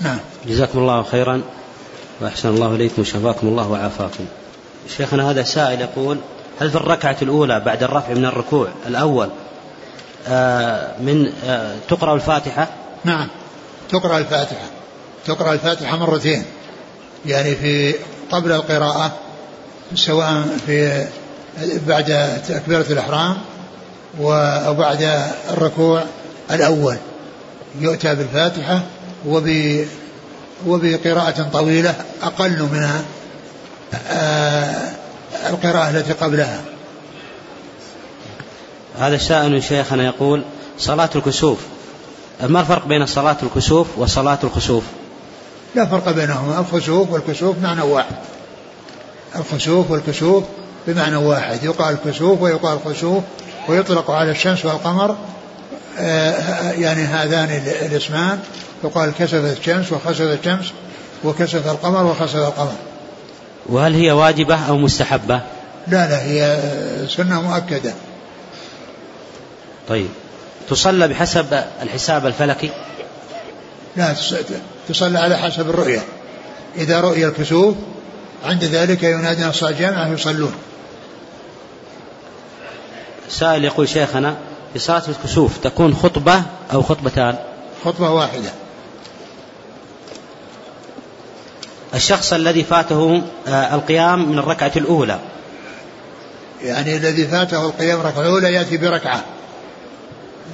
نعم. 0.00 0.18
جزاكم 0.46 0.78
الله 0.78 1.02
خيرا 1.02 1.42
وأحسن 2.20 2.48
الله 2.48 2.74
إليكم 2.74 3.02
وشفاكم 3.02 3.46
الله 3.46 3.70
وعافاكم. 3.70 4.24
شيخنا 4.96 5.30
هذا 5.30 5.42
سائل 5.42 5.80
يقول 5.80 6.18
هل 6.60 6.70
في 6.70 6.76
الركعة 6.76 7.16
الأولى 7.22 7.60
بعد 7.60 7.82
الرفع 7.82 8.14
من 8.14 8.24
الركوع 8.24 8.68
الأول 8.86 9.28
آه، 10.28 11.00
من 11.00 11.32
آه، 11.44 11.76
تقرأ 11.88 12.14
الفاتحة؟ 12.14 12.68
نعم. 13.04 13.28
تقرأ 13.90 14.18
الفاتحة. 14.18 14.79
تقرأ 15.26 15.52
الفاتحة 15.52 15.96
مرتين. 15.96 16.44
يعني 17.26 17.54
في 17.54 17.94
قبل 18.30 18.52
القراءة 18.52 19.12
سواء 19.94 20.42
في 20.66 21.06
بعد 21.86 22.40
تكبيرة 22.48 22.86
الإحرام 22.90 23.36
وبعد 24.20 25.28
الركوع 25.50 26.04
الأول. 26.50 26.96
يؤتى 27.80 28.14
بالفاتحة 28.14 28.82
وب 29.26 29.48
وبقراءة 30.66 31.48
طويلة 31.52 31.94
أقل 32.22 32.62
من 32.62 33.04
آه، 34.08 34.90
القراءة 35.48 35.90
التي 35.90 36.12
قبلها. 36.12 36.60
هذا 38.98 39.14
السائل 39.14 39.62
شيخنا 39.62 40.04
يقول 40.04 40.44
صلاة 40.78 41.10
الكسوف. 41.16 41.58
ما 42.42 42.60
الفرق 42.60 42.86
بين 42.86 43.06
صلاة 43.06 43.36
الكسوف 43.42 43.86
وصلاة 43.98 44.38
الخسوف؟ 44.44 44.84
لا 45.74 45.86
فرق 45.86 46.10
بينهما. 46.10 46.60
الخسوف 46.60 47.10
والكسوف 47.10 47.58
معنى 47.62 47.82
واحد. 47.82 48.14
الخسوف 49.36 49.90
والكسوف 49.90 50.44
بمعنى 50.86 51.16
واحد. 51.16 51.64
يقال 51.64 51.96
كسوف 52.04 52.42
ويقال 52.42 52.78
خسوف 52.84 53.22
ويطلق 53.68 54.10
على 54.10 54.30
الشمس 54.30 54.64
والقمر 54.64 55.16
آه، 55.98 56.72
يعني 56.72 57.02
هذان 57.02 57.62
الاسمان. 57.86 58.38
يقال 58.84 59.12
كسفت 59.18 59.58
الشمس 59.58 59.92
وخسفت 59.92 60.38
الشمس 60.40 60.72
وكسف 61.24 61.70
القمر 61.70 62.06
وخسف 62.06 62.36
القمر. 62.36 62.72
وهل 63.66 63.94
هي 63.94 64.12
واجبة 64.12 64.68
أو 64.68 64.76
مستحبة؟ 64.76 65.40
لا 65.88 66.08
لا 66.08 66.22
هي 66.22 66.58
سنة 67.08 67.42
مؤكدة. 67.42 67.92
طيب. 69.88 70.08
تصلى 70.68 71.08
بحسب 71.08 71.64
الحساب 71.82 72.26
الفلكي؟ 72.26 72.70
لا 73.96 74.14
تصلى 74.92 75.18
على 75.18 75.36
حسب 75.38 75.70
الرؤية 75.70 76.02
إذا 76.76 77.00
رؤي 77.00 77.26
الكسوف 77.26 77.74
عند 78.44 78.64
ذلك 78.64 79.02
ينادي 79.02 79.46
الصلاة 79.46 79.70
جامعة 79.70 80.08
يصلون. 80.08 80.54
سائل 83.28 83.64
يقول 83.64 83.88
شيخنا 83.88 84.36
في 84.72 84.78
صلاة 84.78 85.02
الكسوف 85.08 85.58
تكون 85.58 85.94
خطبة 85.94 86.42
أو 86.72 86.82
خطبتان؟ 86.82 87.36
خطبة 87.84 88.10
واحدة. 88.10 88.50
الشخص 91.94 92.32
الذي 92.32 92.64
فاته 92.64 93.22
آه، 93.48 93.74
القيام 93.74 94.32
من 94.32 94.38
الركعة 94.38 94.72
الأولى. 94.76 95.18
يعني 96.62 96.96
الذي 96.96 97.26
فاته 97.26 97.66
القيام 97.66 98.00
الركعة 98.00 98.20
الأولى 98.20 98.52
يأتي 98.52 98.76
بركعة. 98.76 99.24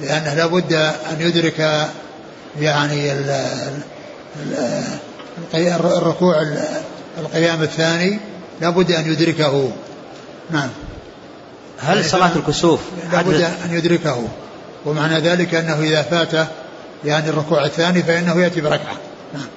لأنه 0.01 0.33
لابد 0.33 0.73
أن 0.73 1.17
يدرك 1.19 1.89
يعني 2.59 3.11
الركوع 5.53 6.35
القيام 7.17 7.61
الثاني 7.61 8.19
لابد 8.61 8.91
أن 8.91 9.11
يدركه. 9.11 9.71
نعم. 10.51 10.69
هل 11.79 12.05
صلاة 12.05 12.31
الكسوف 12.35 12.79
لابد 13.11 13.41
أن 13.41 13.69
يدركه. 13.71 14.27
ومعنى 14.85 15.19
ذلك 15.19 15.55
أنه 15.55 15.79
إذا 15.79 16.01
فاته 16.01 16.47
يعني 17.05 17.29
الركوع 17.29 17.65
الثاني 17.65 18.03
فإنه 18.03 18.41
يأتي 18.41 18.61
بركعة. 18.61 18.97
نعم. 19.33 19.47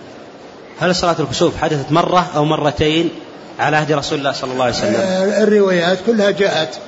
هل 0.80 0.94
صلاة 0.94 1.16
الكسوف 1.20 1.56
حدثت 1.56 1.92
مرة 1.92 2.26
أو 2.36 2.44
مرتين 2.44 3.10
على 3.58 3.76
عهد 3.76 3.92
رسول 3.92 4.18
الله 4.18 4.32
صلى 4.32 4.52
الله 4.52 4.64
عليه 4.64 4.74
وسلم؟ 4.74 4.94
آه، 4.94 5.42
الروايات 5.42 5.98
كلها 6.06 6.30
جاءت 6.30 6.78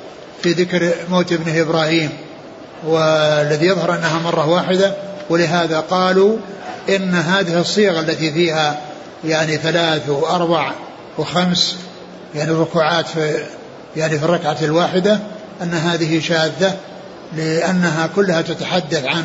في 0.43 0.53
ذكر 0.53 0.93
موت 1.11 1.33
ابنه 1.33 1.61
إبراهيم 1.61 2.11
والذي 2.87 3.67
يظهر 3.67 3.95
أنها 3.95 4.19
مرة 4.19 4.49
واحدة 4.49 4.95
ولهذا 5.31 5.81
قالوا 5.81 6.37
إن 6.89 7.15
هذه 7.15 7.61
الصيغ 7.61 8.01
التي 8.01 8.33
فيها 8.33 8.81
يعني 9.25 9.57
ثلاث 9.57 10.09
وأربع 10.09 10.73
وخمس 11.19 11.77
يعني 12.35 12.51
ركوعات 12.51 13.07
في 13.07 13.45
يعني 13.97 14.19
في 14.19 14.25
الركعة 14.25 14.57
الواحدة 14.63 15.19
أن 15.63 15.75
هذه 15.75 16.21
شاذة 16.21 16.77
لأنها 17.37 18.07
كلها 18.17 18.43
تتحدث 18.43 19.05
عن 19.05 19.25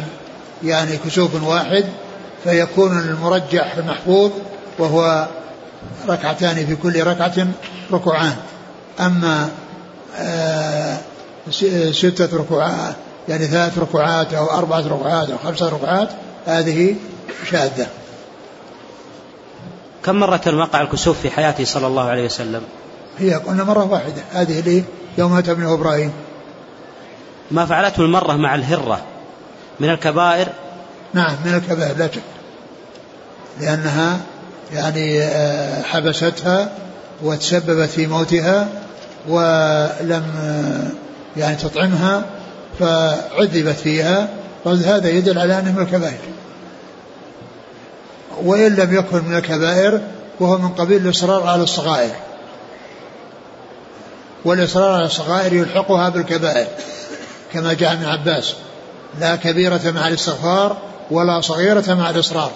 يعني 0.63 0.97
كسوف 0.97 1.43
واحد 1.43 1.85
فيكون 2.43 2.99
المرجح 2.99 3.75
المحفوظ 3.77 4.31
وهو 4.79 5.27
ركعتان 6.07 6.65
في 6.65 6.75
كل 6.75 7.03
ركعة 7.03 7.47
ركوعان. 7.91 8.35
أما 8.99 9.49
آه، 10.17 10.97
ستة 11.91 12.37
ركوعات 12.37 12.95
يعني 13.29 13.47
ثلاث 13.47 13.77
ركوعات 13.77 14.33
أو 14.33 14.45
أربعة 14.45 14.87
ركوعات 14.87 15.29
أو 15.29 15.37
خمسة 15.37 15.69
ركوعات 15.69 16.09
هذه 16.45 16.95
شاذة. 17.51 17.87
كم 20.05 20.15
مرة 20.15 20.41
وقع 20.47 20.81
الكسوف 20.81 21.19
في 21.19 21.29
حياته 21.29 21.63
صلى 21.63 21.87
الله 21.87 22.09
عليه 22.09 22.25
وسلم؟ 22.25 22.61
هي 23.19 23.33
قلنا 23.33 23.63
مرة 23.63 23.83
واحدة. 23.83 24.21
هذه 24.33 24.59
لي 24.59 24.83
يوم 25.17 25.31
مات 25.31 25.49
ابنه 25.49 25.73
إبراهيم. 25.73 26.11
ما 27.51 27.65
فعلته 27.65 28.01
المرة 28.01 28.33
مع 28.33 28.55
الهرة 28.55 29.01
من 29.79 29.89
الكبائر؟ 29.89 30.47
نعم 31.13 31.35
من 31.45 31.53
الكبائر. 31.53 31.97
لا 31.97 32.07
شك. 32.07 32.21
لأنها 33.61 34.19
يعني 34.73 35.23
آه، 35.23 35.81
حبستها 35.81 36.71
وتسببت 37.23 37.89
في 37.89 38.07
موتها 38.07 38.67
ولم 39.27 40.25
آه، 40.41 40.87
يعني 41.39 41.55
تطعمها 41.55 42.25
فعذبت 42.79 43.75
فيها. 43.75 44.27
هذا 44.65 45.09
يدل 45.09 45.39
على 45.39 45.59
أنه 45.59 45.71
من 45.71 45.81
الكبائر. 45.81 46.17
وإن 48.43 48.75
لم 48.75 48.95
يكن 48.95 49.23
من 49.23 49.35
الكبائر 49.35 50.01
وهو 50.39 50.57
من 50.57 50.69
قبيل 50.69 51.05
الإصرار 51.05 51.43
على 51.43 51.63
الصغائر. 51.63 52.15
والإصرار 54.45 54.91
على 54.91 55.05
الصغائر 55.05 55.53
يلحقها 55.53 56.09
بالكبائر 56.09 56.67
كما 57.53 57.73
جاء 57.73 57.93
ابن 57.93 58.05
عباس. 58.05 58.55
لا 59.19 59.35
كبيرة 59.35 59.81
مع 59.95 60.07
الاستغفار 60.07 60.77
ولا 61.11 61.41
صغيرة 61.41 61.93
مع 61.93 62.09
الإصرار. 62.09 62.51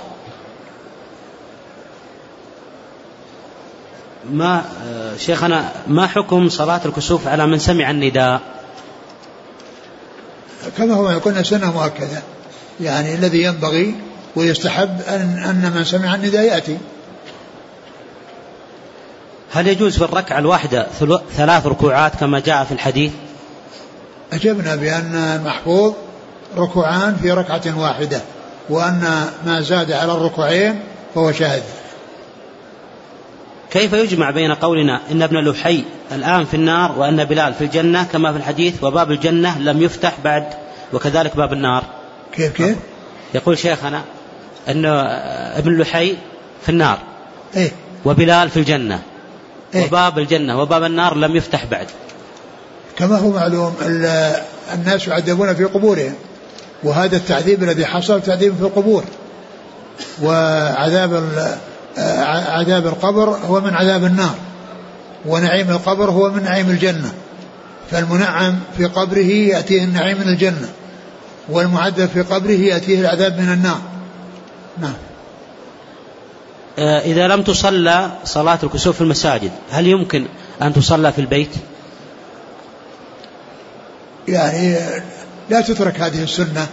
ما 4.32 4.64
شيخنا 5.18 5.72
ما 5.88 6.08
حكم 6.08 6.50
صلاة 6.50 6.82
الكسوف 6.86 7.28
على 7.28 7.48
من 7.48 7.60
سمع 7.60 7.92
النداء؟ 7.92 8.42
كما 10.78 10.96
هو 10.96 11.10
يكون 11.10 11.44
سنة 11.44 11.72
مؤكدة. 11.72 12.22
يعني 12.82 13.16
الذي 13.16 13.44
ينبغي 13.44 13.96
ويستحب 14.36 15.02
أن, 15.02 15.44
أن 15.50 15.72
من 15.76 15.84
سمع 15.84 16.16
النداء 16.16 16.44
يأتي. 16.44 16.78
هل 19.52 19.68
يجوز 19.68 19.98
في 19.98 20.04
الركعة 20.04 20.40
الواحدة 20.40 20.88
ثلاث 21.38 21.66
ركوعات 21.66 22.16
كما 22.16 22.40
جاء 22.40 22.64
في 22.64 22.72
الحديث؟ 22.72 23.12
أجبنا 24.34 24.76
بأن 24.76 25.16
المحفوظ 25.16 25.94
ركوعان 26.58 27.16
في 27.22 27.32
ركعة 27.32 27.80
واحدة 27.80 28.22
وأن 28.70 29.30
ما 29.46 29.62
زاد 29.62 29.92
على 29.92 30.14
الركوعين 30.14 30.80
فهو 31.16 31.32
شاهد 31.32 31.64
كيف 33.72 33.94
يجمع 33.94 34.32
بين 34.32 34.54
قولنا 34.54 35.02
إن 35.12 35.22
ابن 35.22 35.38
لحي 35.38 35.84
الآن 36.12 36.46
في 36.46 36.54
النار 36.54 37.00
وأن 37.00 37.24
بلال 37.24 37.54
في 37.54 37.64
الجنة 37.64 38.04
كما 38.04 38.32
في 38.32 38.38
الحديث 38.38 38.84
وباب 38.84 39.12
الجنة 39.12 39.60
لم 39.60 39.82
يفتح 39.82 40.14
بعد 40.24 40.46
وكذلك 40.94 41.38
باب 41.38 41.54
النار؟ 41.54 41.84
كيف 42.34 42.54
كيف؟ 42.54 42.78
يقول 43.34 43.58
شيخنا 43.58 44.02
أن 44.68 44.86
ابن 45.56 45.78
لحي 45.78 46.18
في 46.64 46.70
النار. 46.70 47.00
إيه؟ 47.56 47.72
وبلال 48.06 48.50
في 48.50 48.58
الجنة. 48.58 49.00
إيه؟ 49.76 49.86
وباب 49.86 50.20
الجنة. 50.20 50.62
وباب 50.62 50.84
النار 50.84 51.16
لم 51.16 51.36
يفتح 51.36 51.66
بعد. 51.66 51.88
كما 52.98 53.18
هو 53.18 53.32
معلوم 53.32 53.76
الناس 54.74 55.08
يعذبون 55.08 55.56
في 55.56 55.64
قبورهم. 55.64 56.14
وهذا 56.84 57.18
التعذيب 57.18 57.64
الذي 57.64 57.86
حصل 57.86 58.22
تعذيب 58.22 58.56
في 58.56 58.62
القبور. 58.62 59.04
وعذاب 60.22 61.24
عذاب 62.48 62.88
القبر 62.88 63.30
هو 63.30 63.62
من 63.62 63.76
عذاب 63.76 64.04
النار. 64.04 64.36
ونعيم 65.26 65.70
القبر 65.70 66.12
هو 66.12 66.30
من 66.30 66.44
نعيم 66.44 66.70
الجنة. 66.70 67.14
فالمنعم 67.92 68.60
في 68.78 68.86
قبره 68.86 69.26
يأتيه 69.26 69.84
النعيم 69.84 70.18
من 70.18 70.28
الجنة. 70.28 70.70
والمعذب 71.50 72.10
في 72.14 72.22
قبره 72.22 72.52
يأتيه 72.52 73.02
العذاب 73.02 73.40
من 73.40 73.54
النار. 73.54 73.82
نعم. 74.78 74.94
آه، 76.80 77.00
إذا 77.00 77.28
لم 77.28 77.44
تصلى 77.44 78.12
صلاة 78.26 78.60
الكسوف 78.64 78.96
في 78.96 79.02
المساجد 79.02 79.52
هل 79.72 79.88
يمكن 79.88 80.26
أن 80.62 80.74
تصلى 80.74 81.12
في 81.12 81.22
البيت؟ 81.22 81.52
يعني 84.28 84.78
لا 85.50 85.62
تترك 85.62 86.00
هذه 86.00 86.24
السنة 86.24 86.68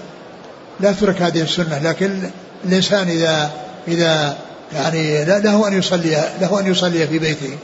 لا 0.80 0.92
تترك 0.92 1.22
هذه 1.22 1.42
السنة 1.42 1.78
لكن 1.78 2.30
الإنسان 2.64 3.08
إذا 3.08 3.50
إذا 3.88 4.36
يعني 4.74 5.24
له 5.24 5.68
أن 5.68 5.78
يصلي 5.78 6.24
له 6.40 6.60
أن 6.60 6.66
يصلي 6.66 7.06
في 7.06 7.18
بيته. 7.18 7.58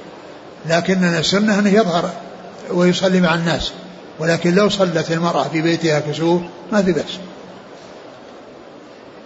لكن 0.67 1.05
السنة 1.05 1.59
أنه 1.59 1.71
يظهر 1.71 2.11
ويصلي 2.71 3.21
مع 3.21 3.35
الناس. 3.35 3.73
ولكن 4.19 4.55
لو 4.55 4.69
صلت 4.69 5.11
المرأة 5.11 5.49
في 5.49 5.63
بيتها 5.63 6.01
كسوف 6.01 6.43
ما 6.73 6.83
في 6.83 6.93
بأس. 6.93 7.19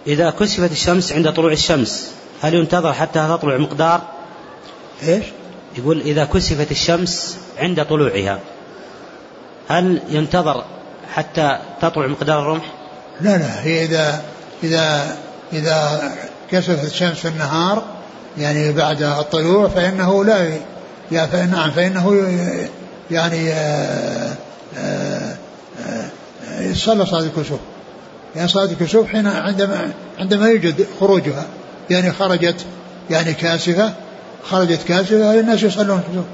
إذا 0.07 0.29
كسفت 0.29 0.71
الشمس 0.71 1.11
عند 1.11 1.33
طلوع 1.33 1.51
الشمس 1.51 2.11
هل 2.41 2.53
ينتظر 2.53 2.93
حتى 2.93 3.27
تطلع 3.27 3.57
مقدار؟ 3.57 4.01
إيش؟ 5.03 5.25
يقول 5.77 6.01
إذا 6.01 6.25
كسفت 6.25 6.71
الشمس 6.71 7.37
عند 7.57 7.85
طلوعها 7.85 8.39
هل 9.67 10.01
ينتظر 10.09 10.63
حتى 11.13 11.59
تطلع 11.81 12.07
مقدار 12.07 12.39
الرمح؟ 12.39 12.73
لا 13.21 13.37
لا 13.37 13.63
هي 13.63 13.85
إذا 13.85 14.23
إذا 14.63 15.17
إذا 15.53 16.11
كسفت 16.51 16.85
الشمس 16.85 17.17
في 17.17 17.27
النهار 17.27 17.83
يعني 18.37 18.71
بعد 18.71 19.01
الطلوع 19.01 19.67
فإنه 19.67 20.25
لا 20.25 20.59
يا 21.11 21.25
فإن 21.25 21.51
نعم 21.51 21.71
فإنه 21.71 22.29
يعني 23.11 23.53
آه، 23.53 24.33
آه، 24.77 25.35
آه، 25.85 26.73
صلى 26.73 27.05
صلاة 27.05 27.21
الكسوف. 27.21 27.59
يعني 28.35 28.47
صلاة 28.47 28.65
الكسوف 28.65 29.07
حين 29.07 29.27
عندما 29.27 29.91
عندما 30.19 30.47
يوجد 30.47 30.87
خروجها 30.99 31.45
يعني 31.89 32.11
خرجت 32.11 32.65
يعني 33.09 33.33
كاسفة 33.33 33.93
خرجت 34.43 34.83
كاسفة 34.87 35.39
الناس 35.39 35.63
يصلون 35.63 35.99
الكسوف 35.99 36.25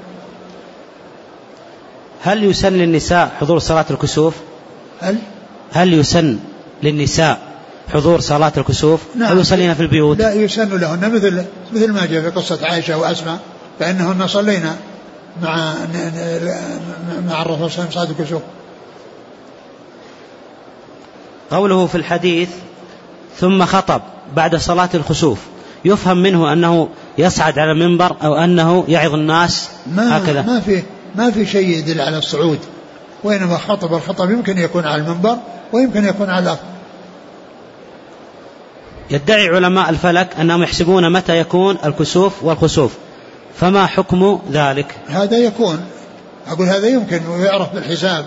هل 2.22 2.44
يسن 2.44 2.74
للنساء 2.74 3.32
حضور 3.40 3.60
صلاة 3.60 3.86
الكسوف؟ 3.92 4.34
هل؟ 5.02 5.18
هل 5.72 5.94
يسن 5.94 6.40
للنساء 6.84 7.40
حضور 7.94 8.20
صلاة 8.20 8.54
الكسوف 8.58 9.02
نعم 9.16 9.32
أو 9.32 9.40
يصلين 9.40 9.74
في 9.74 9.82
البيوت؟ 9.82 10.20
لا 10.20 10.34
يسن 10.34 10.78
لهن 10.78 11.16
مثل 11.16 11.46
مثل 11.74 11.92
ما 11.92 12.06
جاء 12.06 12.22
في 12.22 12.30
قصة 12.30 12.60
عائشة 12.66 12.98
وأسماء 12.98 13.40
فإنهن 13.80 14.28
صلينا 14.28 14.76
مع 15.42 15.74
مع 17.28 17.42
الرسول 17.42 17.72
صلى 17.72 17.86
الله 17.86 17.90
عليه 17.90 17.90
وسلم 17.90 17.92
صلاة 17.92 18.10
الكسوف 18.10 18.42
قوله 21.52 21.88
في 21.88 21.96
الحديث 21.96 22.50
ثم 23.40 23.66
خطب 23.66 24.02
بعد 24.36 24.56
صلاة 24.56 24.90
الخسوف. 24.94 25.40
يفهم 25.86 26.18
منه 26.18 26.54
أنه 26.54 26.90
يصعد 27.18 27.60
على 27.60 27.72
المنبر 27.72 28.16
أو 28.24 28.36
أنه 28.36 28.86
يعظ 28.88 29.14
الناس 29.14 29.70
ما 29.92 30.18
هكذا. 30.18 30.42
ما 30.42 30.60
في 30.60 30.84
ما 31.16 31.32
في 31.32 31.46
شيء 31.46 31.70
يدل 31.78 32.02
على 32.02 32.18
الصعود. 32.18 32.60
وإنما 33.24 33.58
خطب 33.58 33.94
الخطب 33.94 34.32
يمكن 34.32 34.58
يكون 34.58 34.86
على 34.86 35.02
المنبر 35.02 35.38
ويمكن 35.74 36.06
يكون 36.06 36.30
على 36.30 36.58
يدعي 39.10 39.48
علماء 39.48 39.90
الفلك 39.90 40.30
أنهم 40.40 40.64
يحسبون 40.64 41.12
متى 41.12 41.40
يكون 41.40 41.78
الكسوف 41.86 42.44
والخسوف. 42.44 42.94
فما 43.60 43.86
حكم 43.86 44.40
ذلك؟ 44.52 44.96
هذا 45.08 45.38
يكون. 45.38 45.86
أقول 46.48 46.68
هذا 46.68 46.88
يمكن 46.88 47.28
ويعرف 47.28 47.74
بالحساب 47.74 48.26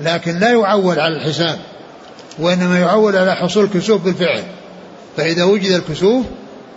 لكن 0.00 0.38
لا 0.38 0.52
يعول 0.52 1.00
على 1.00 1.16
الحساب. 1.16 1.58
وإنما 2.38 2.78
يعول 2.78 3.16
على 3.16 3.34
حصول 3.34 3.64
الكسوف 3.64 4.02
بالفعل. 4.02 4.42
فإذا 5.16 5.44
وجد 5.44 5.70
الكسوف 5.70 6.26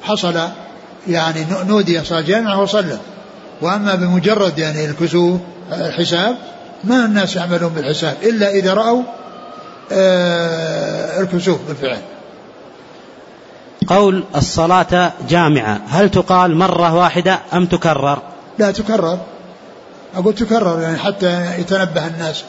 حصل 0.03 0.39
يعني 1.07 1.45
نودي 1.67 2.03
صلاة 2.03 2.21
جامعة 2.21 2.61
وصلى. 2.61 2.97
وأما 3.61 3.95
بمجرد 3.95 4.59
يعني 4.59 4.85
الكسوف 4.85 5.39
الحساب 5.71 6.35
ما 6.83 7.05
الناس 7.05 7.35
يعملون 7.35 7.69
بالحساب 7.69 8.17
إلا 8.23 8.49
إذا 8.49 8.73
رأوا 8.73 9.03
آه 9.91 11.21
الكسوف 11.21 11.59
بالفعل. 11.67 12.01
قول 13.87 14.23
الصلاة 14.35 15.13
جامعة. 15.29 15.81
هل 15.89 16.11
تقال 16.11 16.55
مرة 16.55 16.95
واحدة 16.95 17.39
أم 17.53 17.65
تكرر؟ 17.65 18.21
لا 18.59 18.71
تكرر. 18.71 19.19
أقول 20.15 20.35
تكرر 20.35 20.81
يعني 20.81 20.97
حتى 20.97 21.59
يتنبه 21.59 22.07
الناس. 22.07 22.43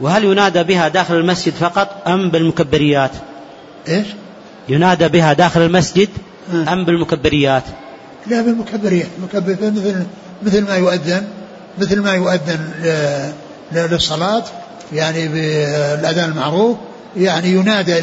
وهل 0.00 0.24
ينادى 0.24 0.62
بها 0.62 0.88
داخل 0.88 1.14
المسجد 1.14 1.52
فقط 1.52 2.08
أم 2.08 2.30
بالمكبريات؟ 2.30 3.10
إيش؟ 3.88 4.06
ينادى 4.68 5.08
بها 5.08 5.32
داخل 5.32 5.60
المسجد 5.60 6.08
آه. 6.54 6.72
أم 6.72 6.84
بالمكبريات؟ 6.84 7.62
لا 8.26 8.42
بالمكبريات. 8.42 9.08
مكبر 9.22 9.56
مثل 9.60 10.06
مثل 10.42 10.64
ما 10.64 10.76
يؤذن 10.76 11.26
مثل 11.78 12.00
ما 12.00 12.14
يؤذن 12.14 12.70
للصلاة 13.72 14.44
يعني 14.92 15.28
بالأذان 15.28 16.30
المعروف 16.30 16.76
يعني 17.16 17.48
ينادى 17.48 18.00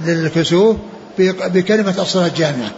للكسوف 0.00 0.76
بكلمة 1.18 1.94
الصلاة 1.98 2.26
الجامعة. 2.26 2.70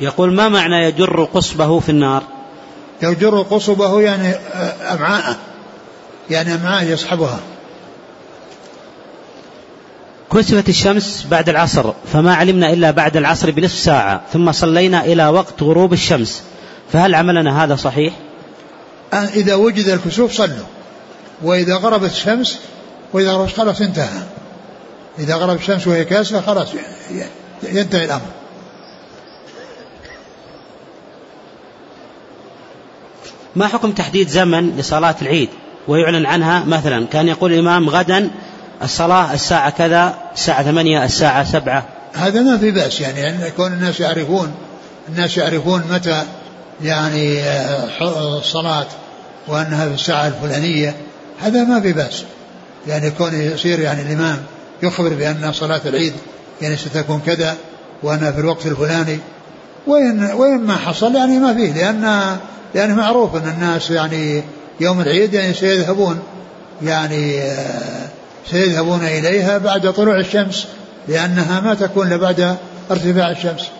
يقول 0.00 0.34
ما 0.34 0.48
معنى 0.48 0.84
يجر 0.84 1.24
قصبه 1.24 1.80
في 1.80 1.88
النار؟ 1.88 2.22
يجر 3.02 3.42
قصبه 3.42 4.00
يعني 4.00 4.34
أمعاءه. 4.92 5.36
يعني 6.30 6.54
أمعاء 6.54 6.84
يصحبها. 6.84 7.40
كسفت 10.32 10.68
الشمس 10.68 11.26
بعد 11.30 11.48
العصر 11.48 11.92
فما 12.12 12.34
علمنا 12.34 12.72
إلا 12.72 12.90
بعد 12.90 13.16
العصر 13.16 13.50
بنصف 13.50 13.78
ساعة 13.78 14.22
ثم 14.32 14.52
صلينا 14.52 15.04
إلى 15.04 15.28
وقت 15.28 15.62
غروب 15.62 15.92
الشمس. 15.92 16.42
فهل 16.92 17.14
عملنا 17.14 17.64
هذا 17.64 17.76
صحيح؟ 17.76 18.14
إذا 19.12 19.54
وجد 19.54 19.88
الكسوف 19.88 20.32
صلوا. 20.32 20.66
وإذا 21.42 21.76
غربت 21.76 22.10
الشمس 22.10 22.58
وإذا 23.12 23.32
غربت 23.32 23.52
خلاص 23.56 23.80
انتهى. 23.80 24.22
إذا 25.18 25.34
غربت 25.34 25.60
الشمس 25.60 25.86
وهي 25.86 26.04
كاسفة 26.04 26.40
خلاص 26.40 26.68
ينتهي 27.62 28.04
الأمر. 28.04 28.22
ما 33.56 33.66
حكم 33.66 33.92
تحديد 33.92 34.28
زمن 34.28 34.76
لصلاة 34.76 35.16
العيد؟ 35.22 35.48
ويعلن 35.88 36.26
عنها 36.26 36.64
مثلا. 36.64 37.06
كان 37.06 37.28
يقول 37.28 37.52
الإمام 37.52 37.88
غدا 37.88 38.30
الصلاة 38.82 39.34
الساعة 39.34 39.70
كذا 39.70 40.14
الساعة 40.34 40.62
ثمانية 40.62 41.04
الساعة 41.04 41.44
سبعة. 41.44 41.84
هذا 42.14 42.42
ما 42.42 42.58
في 42.58 42.70
بأس 42.70 43.00
يعني 43.00 43.28
أن 43.28 43.40
يكون 43.46 43.72
الناس 43.72 44.00
يعرفون 44.00 44.54
الناس 45.08 45.36
يعرفون 45.36 45.82
متى 45.90 46.22
يعني 46.82 47.42
آه، 47.42 48.38
الصلاة 48.38 48.86
وأنها 49.48 49.88
في 49.88 49.94
الساعة 49.94 50.26
الفلانية. 50.26 50.96
هذا 51.40 51.64
ما 51.64 51.80
في 51.80 51.92
بأس. 51.92 52.24
يعني 52.86 53.06
يكون 53.06 53.34
يصير 53.34 53.80
يعني 53.80 54.02
الإمام 54.02 54.38
يخبر 54.82 55.08
بأن 55.08 55.52
صلاة 55.52 55.80
العيد 55.86 56.12
يعني 56.62 56.76
ستكون 56.76 57.22
كذا 57.26 57.56
وأنها 58.02 58.32
في 58.32 58.40
الوقت 58.40 58.66
الفلاني. 58.66 59.18
وإن 59.86 60.30
وإن 60.32 60.60
ما 60.60 60.76
حصل 60.76 61.14
يعني 61.14 61.38
ما 61.38 61.54
فيه 61.54 61.72
لأن 61.72 62.36
لأنه 62.74 62.94
معروف 62.94 63.36
أن 63.36 63.48
الناس 63.48 63.90
يعني 63.90 64.42
يوم 64.80 65.00
العيد 65.00 65.34
يعني 65.34 65.54
سيذهبون 65.54 66.22
يعني 66.82 67.40
آه، 67.40 68.08
سيذهبون 68.50 69.04
إليها 69.04 69.58
بعد 69.58 69.92
طلوع 69.92 70.18
الشمس 70.18 70.68
لأنها 71.08 71.60
ما 71.60 71.74
تكون 71.74 72.06
إلا 72.06 72.16
بعد 72.16 72.56
ارتفاع 72.90 73.30
الشمس. 73.30 73.70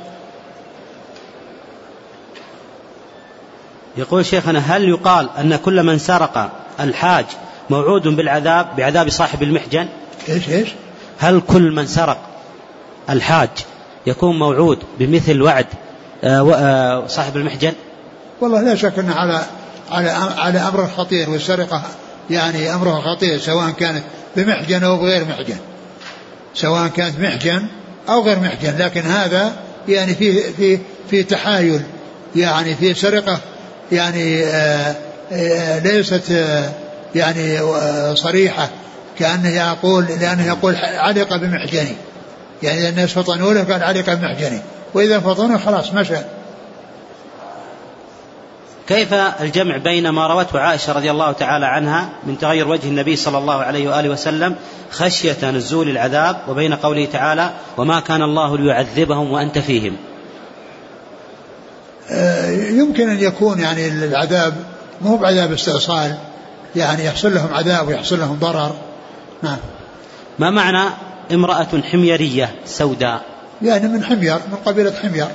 يقول 3.97 4.27
شيخنا 4.27 4.59
هل 4.59 4.89
يقال 4.89 5.29
أن 5.39 5.57
كل 5.57 5.83
من 5.83 5.99
سرق 5.99 6.51
الحاج 6.81 7.25
موعود 7.71 8.09
بالعذاب 8.09 8.77
بعذاب 8.77 9.09
صاحب 9.09 9.43
المحجن؟ 9.43 9.89
إيش 10.29 10.49
إيش؟ 10.49 10.69
هل 11.19 11.41
كل 11.41 11.73
من 11.73 11.87
سرق 11.87 12.19
الحاج 13.11 13.49
يكون 14.07 14.39
موعود 14.39 14.79
بمثل 14.99 15.43
وعد 15.43 15.67
آه، 16.25 16.55
آه، 16.55 17.07
صاحب 17.07 17.37
المحجن؟ 17.37 17.73
والله 18.41 18.63
لا 18.63 18.75
شك 18.75 18.99
أن 18.99 19.11
على 19.11 19.41
على 19.91 20.11
على 20.39 20.59
أمر 20.59 20.89
خطير 20.97 21.31
والسرقة 21.31 21.83
يعني 22.31 22.75
أمرها 22.75 23.01
خطير 23.01 23.39
سواء 23.39 23.71
كانت 23.71 24.03
بمحجن 24.37 24.85
أو 24.85 24.97
بغير 24.97 25.25
محجن. 25.25 25.59
سواء 26.55 26.89
كانت 26.89 27.21
محجن 27.21 27.67
أو 28.09 28.23
غير 28.23 28.39
محجن 28.39 28.79
لكن 28.79 29.01
هذا 29.01 29.53
يعني 29.89 30.15
في 30.15 30.53
في 30.53 30.79
في 31.11 31.23
تحايل 31.23 31.83
يعني 32.37 32.75
في 32.75 32.95
سرقة 32.95 33.39
يعني 33.93 34.45
آآ 34.45 34.95
آآ 35.33 35.81
ليست 35.81 36.31
آآ 36.31 36.73
يعني 37.15 37.59
صريحة 38.15 38.69
كأنه 39.19 39.49
يقول 39.49 40.07
لأنه 40.21 40.47
يقول 40.47 40.77
علق 40.77 41.37
بمحجني. 41.37 41.97
يعني 42.63 42.89
الناس 42.89 43.13
فطنوا 43.13 43.53
له 43.53 43.63
قال 43.63 43.83
علق 43.83 44.15
بمحجني. 44.15 44.61
وإذا 44.95 45.21
فطنوا 45.21 45.59
خلاص 45.59 45.95
مشى. 45.95 46.17
كيف 48.89 49.13
الجمع 49.15 49.77
بين 49.77 50.09
ما 50.09 50.27
روته 50.27 50.61
عائشة 50.61 50.93
رضي 50.93 51.11
الله 51.11 51.33
تعالى 51.33 51.67
عنها 51.67 52.09
من 52.27 52.39
تغير 52.39 52.69
وجه 52.69 52.89
النبي 52.89 53.17
صلى 53.17 53.39
الله 53.39 53.55
عليه 53.55 53.89
وآله 53.89 54.09
وسلم 54.09 54.55
خشية 54.91 55.51
نزول 55.51 55.89
العذاب 55.89 56.37
وبين 56.49 56.75
قوله 56.75 57.05
تعالى 57.05 57.51
وما 57.77 58.01
كان 58.01 58.23
الله 58.23 58.59
ليعذبهم 58.59 59.33
وأنت 59.33 59.59
فيهم؟ 59.59 59.97
آه، 62.11 62.51
يمكن 62.51 63.09
أن 63.09 63.21
يكون 63.21 63.61
يعني 63.61 63.89
العذاب 63.89 64.55
مو 65.01 65.17
بعذاب 65.17 65.53
استئصال 65.53 66.19
يعني 66.77 67.05
يحصل 67.05 67.35
لهم 67.35 67.55
عذاب 67.55 67.89
ويحصل 67.89 68.21
لهم 68.21 68.39
ضرر. 68.41 68.75
نعم. 69.43 69.59
ما 70.39 70.51
معنى 70.51 70.91
امرأة 71.33 71.83
حميرية 71.93 72.55
سوداء؟ 72.67 73.23
يعني 73.63 73.89
من 73.89 74.05
حمير 74.05 74.35
من 74.35 74.59
قبيلة 74.67 74.93
حمير. 75.03 75.27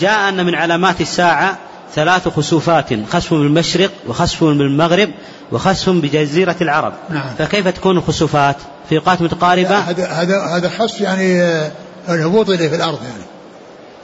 جاء 0.00 0.28
أن 0.28 0.46
من 0.46 0.54
علامات 0.54 1.00
الساعة 1.00 1.58
ثلاث 1.94 2.28
خسوفات 2.28 2.86
خسف 3.10 3.34
بالمشرق 3.34 3.90
وخسف 4.08 4.44
بالمغرب 4.44 5.10
وخسف 5.52 5.88
بجزيرة 5.88 6.56
العرب. 6.60 6.92
نعم. 7.10 7.34
فكيف 7.38 7.68
تكون 7.68 7.96
الخسوفات 7.96 8.56
في 8.88 8.96
أوقات 8.96 9.22
متقاربة 9.22 9.78
هذا 9.78 10.06
هذا 10.06 10.42
هذا 10.42 10.68
خسف 10.68 11.00
يعني 11.00 11.42
آه، 11.42 11.70
الهبوط 12.08 12.50
إليه 12.50 12.68
في 12.68 12.76
الأرض 12.76 12.98
يعني. 13.02 13.24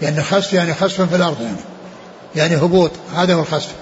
يعني 0.03 0.23
خسف 0.23 0.53
يعني 0.53 0.75
خسف 0.75 1.01
في 1.01 1.17
الأرض 1.17 1.41
يعني. 1.41 1.57
يعني 2.37 2.57
هبوط 2.57 2.91
هذا 3.17 3.35
هو 3.35 3.41
الخسف. 3.41 3.73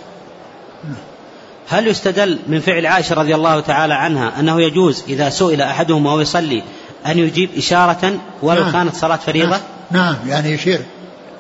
هل 1.69 1.87
يستدل 1.87 2.39
من 2.49 2.61
فعل 2.61 2.87
عائشة 2.87 3.15
رضي 3.15 3.35
الله 3.35 3.61
تعالى 3.61 3.95
عنها 3.95 4.41
أنه 4.41 4.63
يجوز 4.63 5.05
إذا 5.09 5.31
سئل 5.31 5.63
أحدهم 5.63 6.07
وهو 6.07 6.21
يصلي 6.21 6.63
أن 7.07 7.19
يجيب 7.19 7.51
إشارة 7.57 8.15
ولو 8.43 8.63
نعم. 8.63 8.73
كانت 8.73 8.95
صلاة 8.95 9.17
فريضة؟ 9.17 9.49
نعم. 9.51 9.61
نعم 9.91 10.17
يعني 10.27 10.51
يشير. 10.51 10.81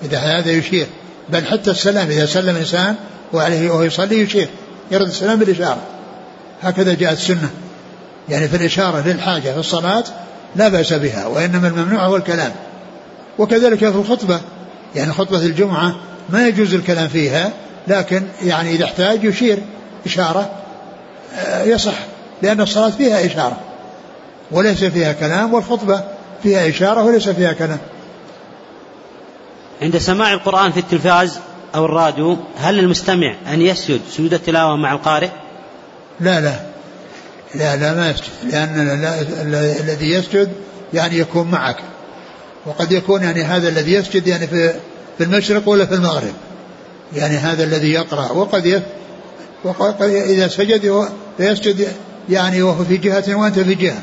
إذا 0.04 0.18
هذا 0.18 0.50
يشير. 0.50 0.86
بل 1.28 1.46
حتى 1.46 1.70
السلام 1.70 2.10
إذا 2.10 2.26
سلم 2.26 2.48
الإنسان 2.48 2.94
وعليه 3.32 3.70
وهو 3.70 3.82
يصلي 3.82 4.20
يشير. 4.20 4.48
يرد 4.90 5.06
السلام 5.06 5.38
بالإشارة. 5.38 5.82
هكذا 6.62 6.94
جاءت 6.94 7.16
السنة. 7.16 7.50
يعني 8.28 8.48
في 8.48 8.56
الإشارة 8.56 9.02
للحاجة 9.06 9.52
في 9.52 9.58
الصلاة 9.58 10.04
لا 10.56 10.68
بأس 10.68 10.92
بها 10.92 11.26
وإنما 11.26 11.68
الممنوع 11.68 12.06
هو 12.06 12.16
الكلام. 12.16 12.52
وكذلك 13.38 13.78
في 13.78 13.86
الخطبة. 13.86 14.40
يعني 14.96 15.12
خطبة 15.12 15.38
الجمعة 15.38 15.96
ما 16.28 16.48
يجوز 16.48 16.74
الكلام 16.74 17.08
فيها 17.08 17.52
لكن 17.88 18.22
يعني 18.42 18.70
إذا 18.70 18.84
احتاج 18.84 19.24
يشير 19.24 19.58
إشارة 20.06 20.50
آه، 21.36 21.62
يصح. 21.62 21.98
لأن 22.42 22.60
الصلاة 22.60 22.90
فيها 22.90 23.26
إشارة. 23.26 23.56
وليس 24.50 24.84
فيها 24.84 25.12
كلام 25.12 25.54
والخطبة 25.54 26.04
فيها 26.42 26.68
إشارة 26.68 27.04
وليس 27.04 27.28
فيها 27.28 27.52
كلام. 27.52 27.78
عند 29.82 29.98
سماع 29.98 30.32
القرآن 30.32 30.72
في 30.72 30.80
التلفاز 30.80 31.38
أو 31.74 31.84
الراديو 31.84 32.36
هل 32.56 32.74
للمستمع 32.74 33.34
أن 33.46 33.62
يسجد 33.62 34.00
سجود 34.10 34.34
التلاوة 34.34 34.76
مع 34.76 34.92
القارئ؟ 34.92 35.28
لا 36.20 36.40
لا. 36.40 36.54
لا 37.54 37.76
لا 37.76 37.94
ما 37.94 38.10
يسجد. 38.10 38.28
لأن 38.50 38.74
الذي 39.80 40.10
يسجد 40.12 40.52
يعني 40.94 41.18
يكون 41.18 41.50
معك. 41.50 41.76
وقد 42.66 42.92
يكون 42.92 43.22
يعني 43.22 43.42
هذا 43.42 43.68
الذي 43.68 43.92
يسجد 43.92 44.26
يعني 44.26 44.46
في 44.46 44.74
في 45.18 45.24
المشرق 45.24 45.68
ولا 45.68 45.86
في 45.86 45.94
المغرب. 45.94 46.34
يعني 47.16 47.36
هذا 47.36 47.64
الذي 47.64 47.92
يقرأ. 47.92 48.32
وقد 48.32 48.82
وقد 49.64 50.02
إذا 50.02 50.48
سجد 50.48 51.08
فيسجد 51.38 51.88
يعني 52.28 52.62
وهو 52.62 52.84
في 52.84 52.96
جهة 52.96 53.34
وأنت 53.34 53.58
في 53.58 53.74
جهة. 53.74 54.02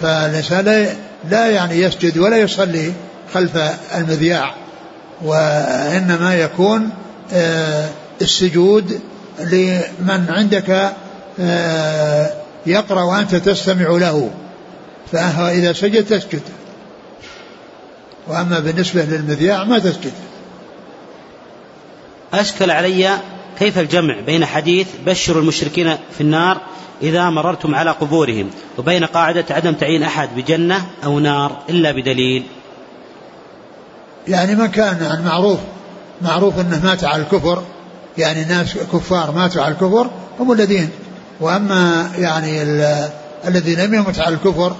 فالإنسان 0.00 0.64
لا 0.64 0.86
لا 1.30 1.50
يعني 1.50 1.80
يسجد 1.80 2.18
ولا 2.18 2.36
يصلي 2.36 2.92
خلف 3.34 3.56
المذياع. 3.94 4.61
وإنما 5.24 6.34
يكون 6.34 6.90
آه، 7.32 7.88
السجود 8.22 9.00
لمن 9.40 10.26
عندك 10.28 10.92
آه، 11.40 12.30
يقرأ 12.66 13.02
وأنت 13.02 13.34
تستمع 13.34 13.88
له. 13.88 14.30
فإذا 15.12 15.72
سجد 15.72 16.04
تسجد. 16.04 16.42
وأما 18.28 18.58
بالنسبة 18.58 19.02
للمذياع 19.02 19.64
ما 19.64 19.78
تسجد. 19.78 20.12
أشكل 22.34 22.70
علي 22.70 23.18
كيف 23.58 23.78
الجمع 23.78 24.20
بين 24.26 24.44
حديث 24.44 24.86
بشروا 25.06 25.42
المشركين 25.42 25.96
في 26.14 26.20
النار 26.20 26.60
إذا 27.02 27.30
مررتم 27.30 27.74
على 27.74 27.90
قبورهم 27.90 28.50
وبين 28.78 29.04
قاعدة 29.04 29.44
عدم 29.50 29.72
تعيين 29.72 30.02
أحد 30.02 30.28
بجنة 30.36 30.86
أو 31.04 31.18
نار 31.18 31.62
إلا 31.68 31.92
بدليل. 31.92 32.44
يعني 34.28 34.54
من 34.54 34.66
كان 34.66 35.02
يعني 35.02 35.24
معروف 35.24 35.58
معروف 36.22 36.60
أنه 36.60 36.80
مات 36.84 37.04
على 37.04 37.22
الكفر 37.22 37.62
يعني 38.18 38.44
ناس 38.44 38.74
كفار 38.92 39.32
ماتوا 39.32 39.62
على 39.62 39.72
الكفر 39.72 40.10
هم 40.40 40.52
الذين. 40.52 40.90
وأما 41.40 42.10
يعني 42.18 42.62
الذي 43.48 43.74
لم 43.74 43.94
يمت 43.94 44.18
على 44.18 44.34
الكفر 44.34 44.76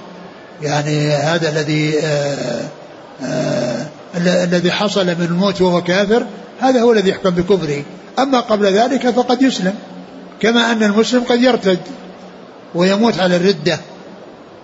يعني 0.61 1.09
هذا 1.09 1.49
الذي 1.49 1.99
آه 1.99 2.61
آه 3.23 3.85
الذي 4.17 4.71
حصل 4.71 5.05
من 5.05 5.25
الموت 5.29 5.61
وهو 5.61 5.83
كافر 5.83 6.25
هذا 6.61 6.81
هو 6.81 6.91
الذي 6.91 7.09
يحكم 7.09 7.29
بكفره. 7.29 7.83
أما 8.19 8.39
قبل 8.39 8.65
ذلك 8.65 9.09
فقد 9.09 9.41
يسلم 9.41 9.75
كما 10.39 10.71
أن 10.71 10.83
المسلم 10.83 11.23
قد 11.23 11.41
يرتد 11.41 11.79
ويموت 12.75 13.19
على 13.19 13.35
الردة 13.35 13.79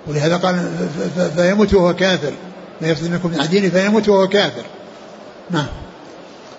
ولهذا 0.08 0.38
قال 0.38 0.70
فيموت 1.36 1.74
وهو 1.74 1.96
كافر. 1.96 2.34
لا 2.82 2.88
يرتد 2.88 3.12
منكم 3.12 3.30
من 3.30 3.48
دينه 3.48 3.70
فيموت 3.70 4.10
وهو 4.10 4.28
كافر. 4.28 4.64
نعم. 5.52 5.66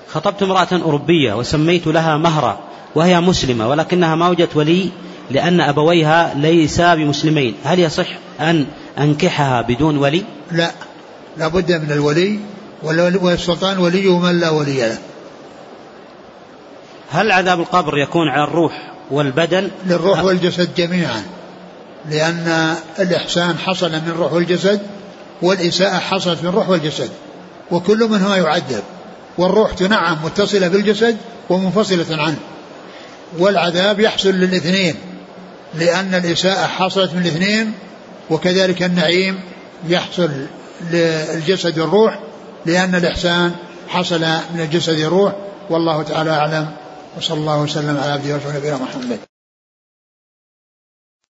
خطبت 0.09 0.43
امرأة 0.43 0.69
أوروبية 0.73 1.35
وسميت 1.35 1.87
لها 1.87 2.17
مهرا 2.17 2.61
وهي 2.95 3.21
مسلمة 3.21 3.69
ولكنها 3.69 4.15
ما 4.15 4.29
وجدت 4.29 4.57
ولي 4.57 4.91
لأن 5.31 5.61
أبويها 5.61 6.35
ليسا 6.35 6.95
بمسلمين. 6.95 7.55
هل 7.65 7.79
يصح 7.79 8.07
أن 8.41 8.67
أنكحها 8.99 9.63
بدون 9.63 9.97
ولي؟ 9.99 10.25
لا. 10.53 10.71
لا 11.37 11.49
بد 11.49 11.73
من 11.73 11.93
الولي 11.93 12.39
والسلطان 13.23 13.79
ولي 13.79 14.09
من 14.09 14.41
لا 14.41 14.51
ولي 14.51 14.81
له. 14.81 14.99
هل 17.11 17.33
عذاب 17.33 17.61
القبر 17.61 17.99
يكون 17.99 18.29
على 18.29 18.45
الروح 18.45 18.93
والبدن؟ 19.11 19.71
للروح 19.87 20.25
والجسد 20.25 20.75
جميعا. 20.77 21.23
لأن 22.11 22.75
الإحسان 22.99 23.59
حصل 23.59 23.91
من 23.91 24.09
الروح 24.09 24.33
والجسد 24.33 24.81
والإساءة 25.43 25.99
حصلت 25.99 26.43
من 26.43 26.49
الروح 26.49 26.69
والجسد 26.69 27.11
وكل 27.71 27.99
منهما 27.99 28.37
يعذب. 28.37 28.83
والروح 29.39 29.73
تنعم 29.73 30.25
متصلة 30.25 30.69
بالجسد 30.69 31.17
ومنفصلة 31.51 32.23
عنه. 32.23 32.39
والعذاب 33.39 34.01
يحصل 34.01 34.31
للاثنين 34.31 34.95
لأن 35.75 36.15
الإساءة 36.15 36.67
حصلت 36.67 37.15
من 37.15 37.21
الاثنين 37.21 37.73
وكذلك 38.31 38.83
النعيم 38.83 39.41
يحصل 39.89 40.31
للجسد 40.91 41.79
والروح 41.79 42.19
لأن 42.67 42.95
الإحسان 42.95 43.53
حصل 43.89 44.21
من 44.55 44.61
الجسد 44.61 45.01
والروح 45.01 45.33
والله 45.71 46.03
تعالى 46.03 46.31
أعلم. 46.31 46.71
وصلى 47.19 47.39
الله 47.39 47.63
وسلم 47.63 48.01
على 48.03 48.13
عبده 48.13 48.35
ورسوله 48.35 48.57
نبينا 48.57 48.77
محمد. 48.77 49.30